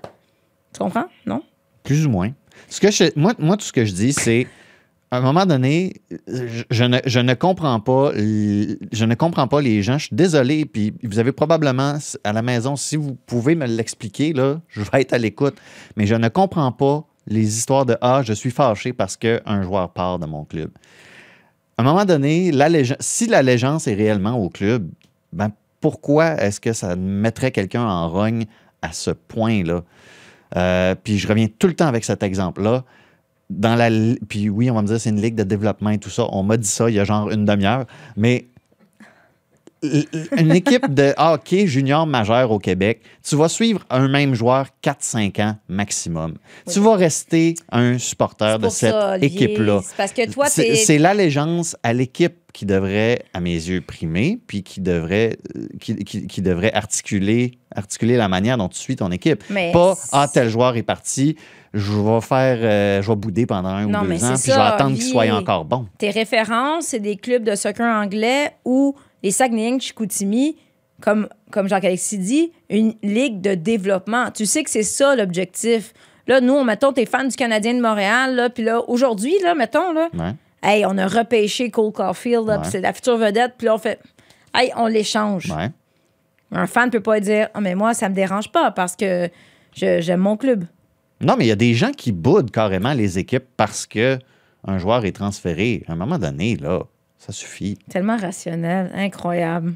Tu 0.75 0.81
comprends? 0.81 1.05
Non? 1.25 1.45
Plus 1.85 2.05
ou 2.05 2.11
moins. 2.11 2.33
Ce 2.69 2.81
que 2.81 3.17
moi, 3.17 3.33
moi, 3.39 3.57
tout 3.57 3.65
ce 3.65 3.73
que 3.73 3.85
je 3.85 3.93
dis, 3.93 4.13
c'est 4.13 4.49
à 5.13 5.19
un 5.19 5.21
moment 5.21 5.47
donné, 5.47 5.93
je, 6.27 6.65
je 6.69 6.85
ne, 6.85 6.99
je 7.07 7.21
ne 7.21 7.35
comprends 7.35 7.79
pas, 7.79 8.11
je 8.17 9.05
ne 9.05 9.15
comprends 9.15 9.47
pas 9.47 9.61
les 9.61 9.85
gens. 9.85 9.99
Je 9.99 10.07
suis 10.07 10.17
désolé, 10.17 10.65
puis 10.65 10.95
vous 11.05 11.21
avez 11.21 11.31
probablement 11.31 11.97
à 12.25 12.33
la 12.33 12.43
maison, 12.43 12.75
si 12.75 12.97
vous 12.97 13.15
pouvez 13.27 13.55
me 13.55 13.67
l'expliquer, 13.67 14.33
là, 14.33 14.61
je 14.67 14.81
vais 14.81 15.03
être 15.03 15.13
à 15.13 15.19
l'écoute. 15.19 15.55
Mais 15.97 16.07
je 16.07 16.17
ne 16.17 16.27
comprends 16.27 16.73
pas 16.73 17.07
les 17.27 17.57
histoires 17.59 17.87
de 17.87 17.97
Ah, 18.01 18.23
je 18.25 18.33
suis 18.33 18.51
fâché 18.51 18.93
parce 18.93 19.17
qu'un 19.17 19.63
joueur 19.63 19.91
part 19.91 20.19
de 20.19 20.27
mon 20.27 20.45
club. 20.45 20.71
À 21.79 21.83
un 21.83 21.85
moment 21.85 22.05
donné, 22.05 22.53
si 23.01 23.27
l'allégeance 23.27 23.87
est 23.87 23.95
réellement 23.95 24.39
au 24.39 24.49
club, 24.49 24.89
ben 25.33 25.51
pourquoi 25.81 26.35
est-ce 26.41 26.61
que 26.61 26.73
ça 26.73 26.97
mettrait 26.97 27.51
quelqu'un 27.51 27.85
en 27.85 28.09
rogne 28.09 28.47
à 28.83 28.93
ce 28.93 29.11
point-là? 29.11 29.83
Euh, 30.57 30.95
puis 31.03 31.19
je 31.19 31.27
reviens 31.27 31.49
tout 31.59 31.67
le 31.67 31.75
temps 31.75 31.87
avec 31.87 32.05
cet 32.05 32.23
exemple-là. 32.23 32.85
Dans 33.51 33.75
la, 33.75 33.91
puis 34.29 34.49
oui, 34.49 34.71
on 34.71 34.75
va 34.75 34.83
me 34.83 34.87
dire 34.87 35.01
c'est 35.01 35.11
une 35.11 35.21
ligue 35.21 35.35
de 35.35 35.43
développement 35.43 35.91
et 35.91 35.99
tout 35.99 36.11
ça. 36.11 36.27
On 36.31 36.43
m'a 36.43 36.57
dit 36.57 36.69
ça 36.69 36.89
il 36.89 36.95
y 36.95 37.01
a 37.01 37.05
genre 37.05 37.31
une 37.31 37.45
demi-heure. 37.45 37.87
Mais 38.17 38.47
une 39.83 40.53
équipe 40.53 40.93
de 40.93 41.13
hockey 41.17 41.67
junior 41.67 42.07
majeur 42.07 42.51
au 42.51 42.59
Québec, 42.59 43.03
tu 43.27 43.37
vas 43.37 43.49
suivre 43.49 43.85
un 43.91 44.09
même 44.09 44.35
joueur 44.35 44.67
4-5 44.83 45.41
ans 45.43 45.57
maximum. 45.69 46.35
Tu 46.71 46.81
vas 46.81 46.95
rester 46.97 47.55
un 47.71 47.99
supporter 47.99 48.59
de 48.59 48.69
cette 48.69 48.95
équipe-là. 49.23 49.81
C'est 49.85 49.97
parce 49.97 50.13
que 50.13 50.31
toi, 50.31 50.47
C'est 50.49 50.63
t'es- 50.63 50.77
c'est 50.77 50.99
l'allégeance 50.99 51.77
à 51.83 51.93
l'équipe 51.93 52.35
qui 52.53 52.67
devrait, 52.67 53.23
à 53.33 53.41
mes 53.41 53.55
yeux, 53.55 53.81
primer, 53.81 54.39
puis 54.47 54.63
qui 54.63 54.81
devrait, 54.83 55.39
euh, 55.57 55.67
qui, 55.81 55.97
qui- 56.05 56.27
qui 56.27 56.43
devrait 56.43 56.73
articuler, 56.75 57.59
articuler 57.75 58.17
la 58.17 58.29
manière 58.29 58.59
dont 58.59 58.69
tu 58.69 58.79
suis 58.79 58.95
ton 58.97 59.11
équipe. 59.11 59.43
Mais 59.49 59.73
Pas, 59.73 59.95
ah, 60.13 60.29
tel 60.33 60.51
joueur 60.51 60.77
est 60.77 60.83
parti, 60.83 61.35
je 61.73 61.93
vais 61.93 62.21
faire, 62.21 62.59
euh, 62.61 63.01
je 63.03 63.09
vais 63.09 63.17
bouder 63.17 63.47
pendant 63.47 63.71
un 63.71 63.87
Non, 63.87 64.01
ou 64.01 64.05
mais 64.05 64.19
deux 64.19 64.25
ans, 64.25 64.35
puis 64.35 64.53
je 64.53 64.57
vais 64.57 64.61
attendre 64.61 64.95
qu'il 64.97 65.05
soit 65.05 65.31
encore 65.33 65.65
bon. 65.65 65.87
Tes 65.97 66.11
références, 66.11 66.85
c'est 66.89 67.01
des 67.01 67.17
clubs 67.17 67.43
de 67.43 67.55
soccer 67.55 67.87
anglais 67.87 68.51
ou 68.67 68.95
les 69.23 69.31
Saguenayens 69.31 69.77
de 69.77 69.83
Chicoutimi, 69.83 70.57
comme, 71.01 71.29
comme 71.51 71.69
Jacques-Alexis 71.69 72.19
dit, 72.19 72.53
une 72.71 72.95
ligue 73.03 73.41
de 73.41 73.55
développement. 73.55 74.31
Tu 74.31 74.47
sais 74.47 74.63
que 74.63 74.71
c'est 74.71 74.83
ça 74.83 75.17
l'objectif. 75.17 75.93
Là, 76.29 76.41
nous, 76.41 76.53
on, 76.55 76.65
mettons, 76.65 76.93
t'es 76.93 77.07
fan 77.07 77.29
du 77.29 77.35
Canadien 77.37 77.75
de 77.75 77.81
Montréal, 77.81 78.37
là, 78.37 78.49
puis 78.51 78.63
là, 78.63 78.81
aujourd'hui, 78.89 79.35
là, 79.43 79.55
mettons, 79.55 79.93
là, 79.93 80.09
Ouais. 80.15 80.35
hey, 80.63 80.85
on 80.87 80.97
a 80.99 81.07
repêché 81.09 81.71
Cole 81.71 81.93
Caulfield, 81.93 82.49
Ouais. 82.49 82.59
puis 82.61 82.71
c'est 82.71 82.81
la 82.81 82.93
future 82.93 83.17
vedette, 83.17 83.55
puis 83.59 83.67
là, 83.67 83.75
on 83.75 83.79
fait, 83.79 83.99
hey, 84.55 84.71
on 84.77 84.87
l'échange. 84.87 85.51
Ouais. 85.51 85.71
Un 86.53 86.67
fan 86.67 86.91
peut 86.91 87.01
pas 87.01 87.19
dire, 87.19 87.49
ah, 87.55 87.61
mais 87.61 87.75
moi, 87.75 87.95
ça 87.95 88.09
me 88.09 88.15
dérange 88.15 88.53
pas 88.53 88.71
parce 88.71 88.95
que 88.95 89.29
j'aime 89.75 90.21
mon 90.21 90.37
club. 90.37 90.65
Non, 91.21 91.35
mais 91.37 91.45
il 91.47 91.49
y 91.49 91.53
a 91.53 91.57
des 91.57 91.75
gens 91.75 91.93
qui 91.93 92.13
boudent 92.13 92.51
carrément 92.51 92.93
les 92.93 93.19
équipes 93.19 93.47
parce 93.57 93.87
que 93.87 94.19
un 94.67 94.79
joueur 94.79 95.05
est 95.05 95.13
transféré. 95.13 95.83
À 95.89 95.93
un 95.93 95.97
moment 95.97 96.19
donné, 96.19 96.57
là, 96.57 96.83
ça 97.25 97.33
suffit. 97.33 97.79
Tellement 97.89 98.17
rationnel, 98.17 98.91
incroyable. 98.95 99.75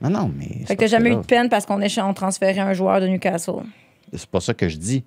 Non, 0.00 0.10
non, 0.10 0.30
mais. 0.34 0.64
Fait 0.66 0.76
que 0.76 0.80
t'as 0.80 0.86
jamais 0.86 1.10
eu 1.10 1.16
de 1.16 1.20
peine 1.22 1.48
parce 1.48 1.66
qu'on 1.66 1.80
on 1.82 2.14
transférait 2.14 2.60
un 2.60 2.72
joueur 2.72 3.00
de 3.00 3.08
Newcastle. 3.08 3.62
C'est 4.12 4.26
pas 4.26 4.40
ça 4.40 4.54
que 4.54 4.68
je 4.68 4.76
dis. 4.76 5.04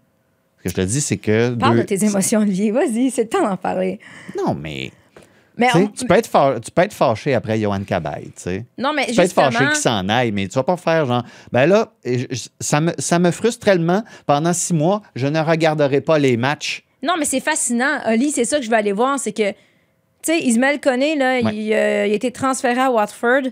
Ce 0.58 0.64
que 0.64 0.70
je 0.70 0.76
te 0.76 0.82
dis, 0.82 1.00
c'est 1.02 1.18
que. 1.18 1.52
Parle 1.56 1.76
deux- 1.78 1.82
de 1.84 1.86
tes 1.88 2.04
émotions, 2.04 2.42
Olivier. 2.42 2.72
Vas-y, 2.72 3.10
c'est 3.10 3.24
le 3.24 3.30
temps 3.30 3.42
d'en 3.48 3.56
parler. 3.58 4.00
Non, 4.38 4.54
mais. 4.54 4.92
Mais 5.58 5.68
tu 5.68 5.74
sais, 5.74 5.84
on- 5.84 5.88
tu, 5.88 6.06
peux 6.06 6.14
être 6.16 6.30
fâ- 6.30 6.60
tu 6.60 6.72
peux 6.72 6.82
être 6.82 6.94
fâché 6.94 7.34
après 7.34 7.60
Johan 7.60 7.84
Cabaye, 7.84 8.26
tu 8.36 8.42
sais. 8.42 8.66
non, 8.78 8.94
mais 8.94 9.06
Tu 9.08 9.16
peux 9.16 9.22
être 9.22 9.34
fâché 9.34 9.58
qu'il 9.66 9.76
s'en 9.76 10.08
aille, 10.10 10.32
mais 10.32 10.48
tu 10.48 10.56
vas 10.56 10.64
pas 10.64 10.78
faire 10.78 11.06
genre, 11.06 11.24
ben 11.52 11.66
là, 11.68 11.92
je- 12.06 12.26
ça 12.60 12.80
me, 12.82 12.92
ça 12.98 13.20
me 13.20 13.32
frustre 13.32 13.66
tellement. 13.66 14.04
Pendant 14.26 14.54
six 14.54 14.74
mois, 14.74 15.02
je 15.16 15.28
ne 15.28 15.40
regarderai 15.40 16.02
pas 16.02 16.20
les 16.20 16.36
matchs. 16.38 16.84
non, 17.04 17.14
mais 17.20 17.26
c'est 17.26 17.40
fascinant. 17.42 18.00
Oli, 18.08 18.32
c'est 18.32 18.46
ça 18.46 18.58
que 18.60 18.66
je 18.66 18.70
veux 18.70 18.78
aller 18.78 18.92
voir, 18.94 19.20
c'est 19.20 19.34
que, 19.34 19.54
tu 20.24 20.32
sais, 20.34 20.40
Ismaël 20.40 20.80
Koné, 20.80 21.16
là, 21.16 21.42
Ouais. 21.42 21.56
il, 21.56 21.74
euh, 21.74 22.08
il 22.08 22.12
a 22.12 22.16
été 22.16 22.32
transféré 22.32 22.80
à 22.80 22.92
Watford, 22.92 23.44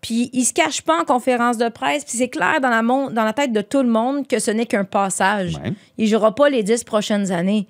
puis 0.00 0.30
il 0.32 0.44
se 0.44 0.52
cache 0.52 0.82
pas 0.82 1.00
en 1.00 1.04
conférence 1.04 1.56
de 1.58 1.68
presse, 1.68 2.04
puis 2.04 2.16
c'est 2.18 2.28
clair 2.28 2.60
dans 2.60 2.68
la, 2.70 2.82
mon- 2.82 3.10
dans 3.10 3.24
la 3.24 3.32
tête 3.32 3.52
de 3.52 3.60
tout 3.62 3.82
le 3.82 3.88
monde 3.88 4.26
que 4.28 4.38
ce 4.38 4.50
n'est 4.50 4.66
qu'un 4.66 4.84
passage. 4.84 5.54
Ouais. 5.64 5.72
Il 5.98 6.06
jouera 6.08 6.34
pas 6.34 6.48
les 6.50 6.62
dix 6.62 6.84
prochaines 6.84 7.32
années. 7.32 7.66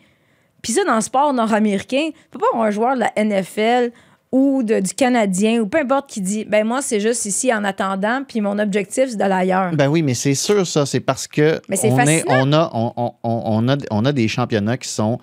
Puis 0.63 0.73
ça, 0.73 0.85
dans 0.85 0.95
le 0.97 1.01
sport 1.01 1.33
nord-américain, 1.33 2.09
tu 2.13 2.19
peux 2.31 2.39
pas 2.39 2.47
avoir 2.53 2.67
un 2.67 2.71
joueur 2.71 2.95
de 2.95 3.01
la 3.01 3.13
NFL 3.17 3.93
ou 4.33 4.63
de- 4.65 4.81
du 4.81 4.95
Canadien 4.95 5.61
ou 5.61 5.67
peu 5.69 5.79
importe 5.79 6.11
qui 6.11 6.21
dit 6.21 6.45
ben 6.45 6.67
moi 6.67 6.83
c'est 6.83 6.99
juste 6.99 7.25
ici 7.25 7.55
en 7.55 7.63
attendant 7.63 8.23
puis 8.27 8.41
mon 8.41 8.59
objectif 8.59 9.11
c'est 9.11 9.17
d'aller 9.17 9.35
ailleurs. 9.35 9.71
Ben 9.77 9.87
oui, 9.87 10.03
mais 10.03 10.15
c'est 10.15 10.35
sûr, 10.35 10.67
ça. 10.67 10.87
C'est 10.87 10.99
parce 10.99 11.29
que 11.29 11.61
Mais 11.69 11.77
c'est 11.77 11.93
on, 11.93 11.99
est, 12.01 12.21
fascinant. 12.23 12.41
on, 12.49 12.53
a, 12.53 12.71
on, 12.75 12.93
on- 12.97 13.13
on- 13.23 13.43
on 13.47 13.69
a, 13.69 13.77
on 13.93 14.05
a 14.05 14.11
des 14.13 14.27
championnats 14.27 14.77
qui 14.77 14.89
sont, 14.89 15.19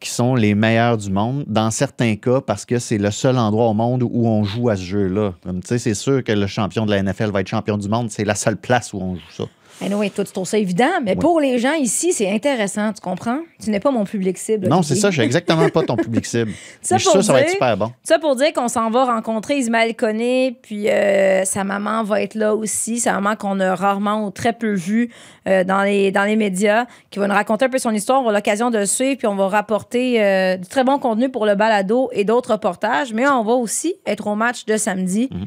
qui 0.00 0.10
sont 0.10 0.34
les 0.34 0.54
meilleurs 0.54 0.96
du 0.96 1.10
monde, 1.10 1.44
dans 1.46 1.70
certains 1.70 2.16
cas, 2.16 2.40
parce 2.40 2.64
que 2.64 2.78
c'est 2.78 2.98
le 2.98 3.10
seul 3.10 3.38
endroit 3.38 3.66
au 3.66 3.74
monde 3.74 4.02
où 4.02 4.26
on 4.26 4.44
joue 4.44 4.68
à 4.68 4.76
ce 4.76 4.82
jeu-là. 4.82 5.34
C'est 5.64 5.94
sûr 5.94 6.22
que 6.24 6.32
le 6.32 6.46
champion 6.46 6.86
de 6.86 6.90
la 6.90 7.02
NFL 7.02 7.30
va 7.30 7.40
être 7.40 7.48
champion 7.48 7.76
du 7.76 7.88
monde. 7.88 8.10
C'est 8.10 8.24
la 8.24 8.34
seule 8.34 8.56
place 8.56 8.92
où 8.92 8.98
on 8.98 9.14
joue 9.16 9.30
ça. 9.30 9.44
Anyway, 9.80 10.10
toi, 10.10 10.24
tu 10.24 10.32
trouves 10.32 10.46
ça 10.48 10.58
évident, 10.58 10.90
mais 11.04 11.14
pour 11.14 11.38
les 11.40 11.58
gens 11.58 11.74
ici, 11.74 12.12
c'est 12.12 12.28
intéressant, 12.30 12.92
tu 12.92 13.00
comprends? 13.00 13.38
Tu 13.62 13.70
n'es 13.70 13.78
pas 13.78 13.92
mon 13.92 14.04
public 14.04 14.36
cible. 14.36 14.68
Non, 14.68 14.82
c'est 14.82 14.96
ça. 14.96 15.10
Je 15.10 15.14
suis 15.16 15.22
exactement 15.22 15.68
pas 15.68 15.82
ton 15.84 15.94
public 15.96 16.26
cible. 16.26 16.50
Ça 16.82 16.96
Mais 16.96 16.98
je 16.98 17.04
suis 17.04 17.12
pour 17.12 17.12
sûr 17.12 17.20
que 17.20 17.26
ça 17.26 17.32
va 17.32 17.40
être 17.40 17.46
dire- 17.46 17.52
super 17.52 17.76
bon. 17.76 17.92
Ça 18.02 18.18
pour 18.18 18.34
dire 18.34 18.52
qu'on 18.52 18.66
s'en 18.66 18.90
va 18.90 19.04
rencontrer 19.04 19.56
Ismaël 19.58 19.94
Koné, 19.94 20.58
puis 20.62 20.88
euh, 20.90 21.44
sa 21.44 21.62
maman 21.62 22.02
va 22.02 22.22
être 22.22 22.34
là 22.34 22.54
aussi. 22.56 22.98
Sa 22.98 23.12
maman 23.14 23.36
qu'on 23.36 23.60
a 23.60 23.74
rarement 23.76 24.26
ou 24.26 24.30
très 24.30 24.52
peu 24.52 24.72
vue 24.74 25.10
euh, 25.46 25.62
dans, 25.62 25.82
les, 25.84 26.10
dans 26.10 26.24
les 26.24 26.36
médias, 26.36 26.86
qui 27.10 27.20
va 27.20 27.28
nous 27.28 27.34
raconter 27.34 27.66
un 27.66 27.68
peu 27.70 27.78
son 27.78 27.92
histoire. 27.92 28.20
On 28.20 28.24
aura 28.24 28.32
l'occasion 28.32 28.70
de 28.70 28.78
le 28.78 28.86
suivre, 28.86 29.16
puis 29.18 29.26
on 29.28 29.36
va 29.36 29.46
rapporter 29.48 30.20
euh, 30.22 30.56
du 30.56 30.66
très 30.66 30.82
bon 30.82 30.98
contenu 30.98 31.28
pour 31.30 31.46
le 31.46 31.54
balado 31.54 32.08
et 32.12 32.24
d'autres 32.24 32.52
reportages. 32.52 33.12
Mais 33.12 33.28
on 33.28 33.44
va 33.44 33.52
aussi 33.52 33.94
être 34.06 34.26
au 34.26 34.34
match 34.34 34.64
de 34.66 34.76
samedi. 34.76 35.28
Mhm. 35.32 35.46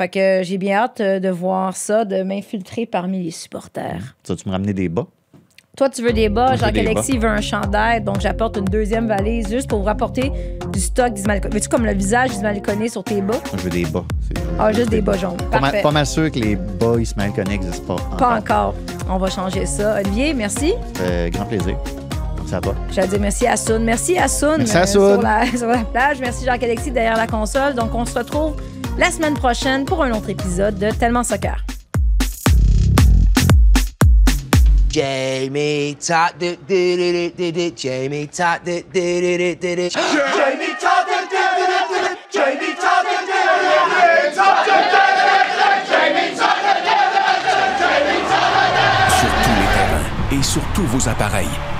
Fait 0.00 0.08
que 0.08 0.40
j'ai 0.44 0.56
bien 0.56 0.78
hâte 0.78 1.02
euh, 1.02 1.20
de 1.20 1.28
voir 1.28 1.76
ça, 1.76 2.06
de 2.06 2.22
m'infiltrer 2.22 2.86
parmi 2.86 3.22
les 3.22 3.30
supporters. 3.30 4.16
Tu 4.24 4.32
vas-tu 4.32 4.48
me 4.48 4.52
ramener 4.54 4.72
des 4.72 4.88
bas? 4.88 5.06
Toi, 5.76 5.90
tu 5.90 6.00
veux 6.00 6.14
des 6.14 6.30
bas, 6.30 6.56
Jacques-Alexis 6.56 7.18
veut 7.18 7.28
un 7.28 7.42
chandail, 7.42 8.00
donc 8.02 8.18
j'apporte 8.20 8.56
une 8.56 8.64
deuxième 8.64 9.06
valise 9.08 9.50
juste 9.50 9.68
pour 9.68 9.80
vous 9.80 9.84
rapporter 9.84 10.32
du 10.72 10.80
stock 10.80 11.12
d'Ismaël. 11.12 11.42
Veux-tu 11.52 11.68
comme 11.68 11.84
le 11.84 11.92
visage 11.92 12.30
d'Ismaël 12.30 12.62
Koné 12.62 12.88
sur 12.88 13.04
tes 13.04 13.20
bas? 13.20 13.34
Moi, 13.34 13.58
je 13.58 13.62
veux 13.64 13.68
des 13.68 13.84
bas. 13.84 14.04
C'est- 14.22 14.42
Ah, 14.58 14.72
juste 14.72 14.88
des 14.88 15.02
bas 15.02 15.18
jaunes. 15.18 15.36
Pas 15.50 15.60
mal, 15.60 15.82
pas 15.82 15.90
mal 15.90 16.06
sûr 16.06 16.30
que 16.32 16.38
les 16.38 16.56
bas 16.56 16.98
Ismaël 16.98 17.32
Koné 17.32 17.50
n'existent 17.58 17.96
pas. 17.96 18.16
Pas 18.16 18.38
encore. 18.38 18.74
On 19.06 19.18
va 19.18 19.28
changer 19.28 19.66
ça. 19.66 19.96
Olivier, 20.00 20.32
merci. 20.32 20.72
Euh, 21.02 21.28
grand 21.28 21.44
plaisir. 21.44 21.76
Merci 22.50 22.54
à 22.54 22.60
toi. 22.60 22.74
J'allais 22.90 23.08
dire 23.08 23.20
merci 23.20 23.46
à 23.46 23.56
Soun. 23.56 23.84
Merci 23.84 24.18
à 24.18 24.26
Soun. 24.28 24.56
Merci 24.58 24.76
à 24.76 24.82
euh, 24.82 24.86
Soun. 24.86 25.12
sur, 25.12 25.22
la, 25.22 25.46
sur 25.46 25.68
la 25.68 25.84
plage. 25.84 26.18
Merci 26.20 26.44
Jacques-Alexis 26.44 26.90
derrière 26.90 27.16
la 27.16 27.26
console. 27.26 27.74
Donc, 27.74 27.94
on 27.94 28.04
se 28.04 28.18
retrouve 28.18 28.56
la 28.98 29.10
semaine 29.10 29.34
prochaine 29.34 29.84
pour 29.84 30.02
un 30.02 30.10
autre 30.12 30.30
épisode 30.30 30.76
de 30.78 30.90
Tellement 30.90 31.22
Soccer. 31.22 31.64
Jamie 34.90 35.94
do 35.94 36.06
do 36.40 36.56
do 36.66 37.30
do 37.36 37.52
do. 37.52 37.72
Jamie 37.76 38.26
do 38.26 38.42
do 38.64 38.82
do 38.82 39.54
do 39.54 39.76
do. 39.76 39.88
Jamie 39.90 40.74
Tot, 40.80 41.06
do 41.06 41.18
do 41.30 41.42
do 41.54 41.70
do 41.70 42.02
do. 42.02 42.10
Jamie 42.32 42.74
Tot, 42.74 43.06
do 43.06 43.16
do 43.26 43.38
do 43.38 43.70
Sur 49.20 49.32
tous 49.44 49.54
les 49.60 49.68
terrains 49.76 50.08
et 50.32 50.42
sur 50.42 50.62
tous 50.74 50.86
vos 50.86 51.08
appareils. 51.08 51.79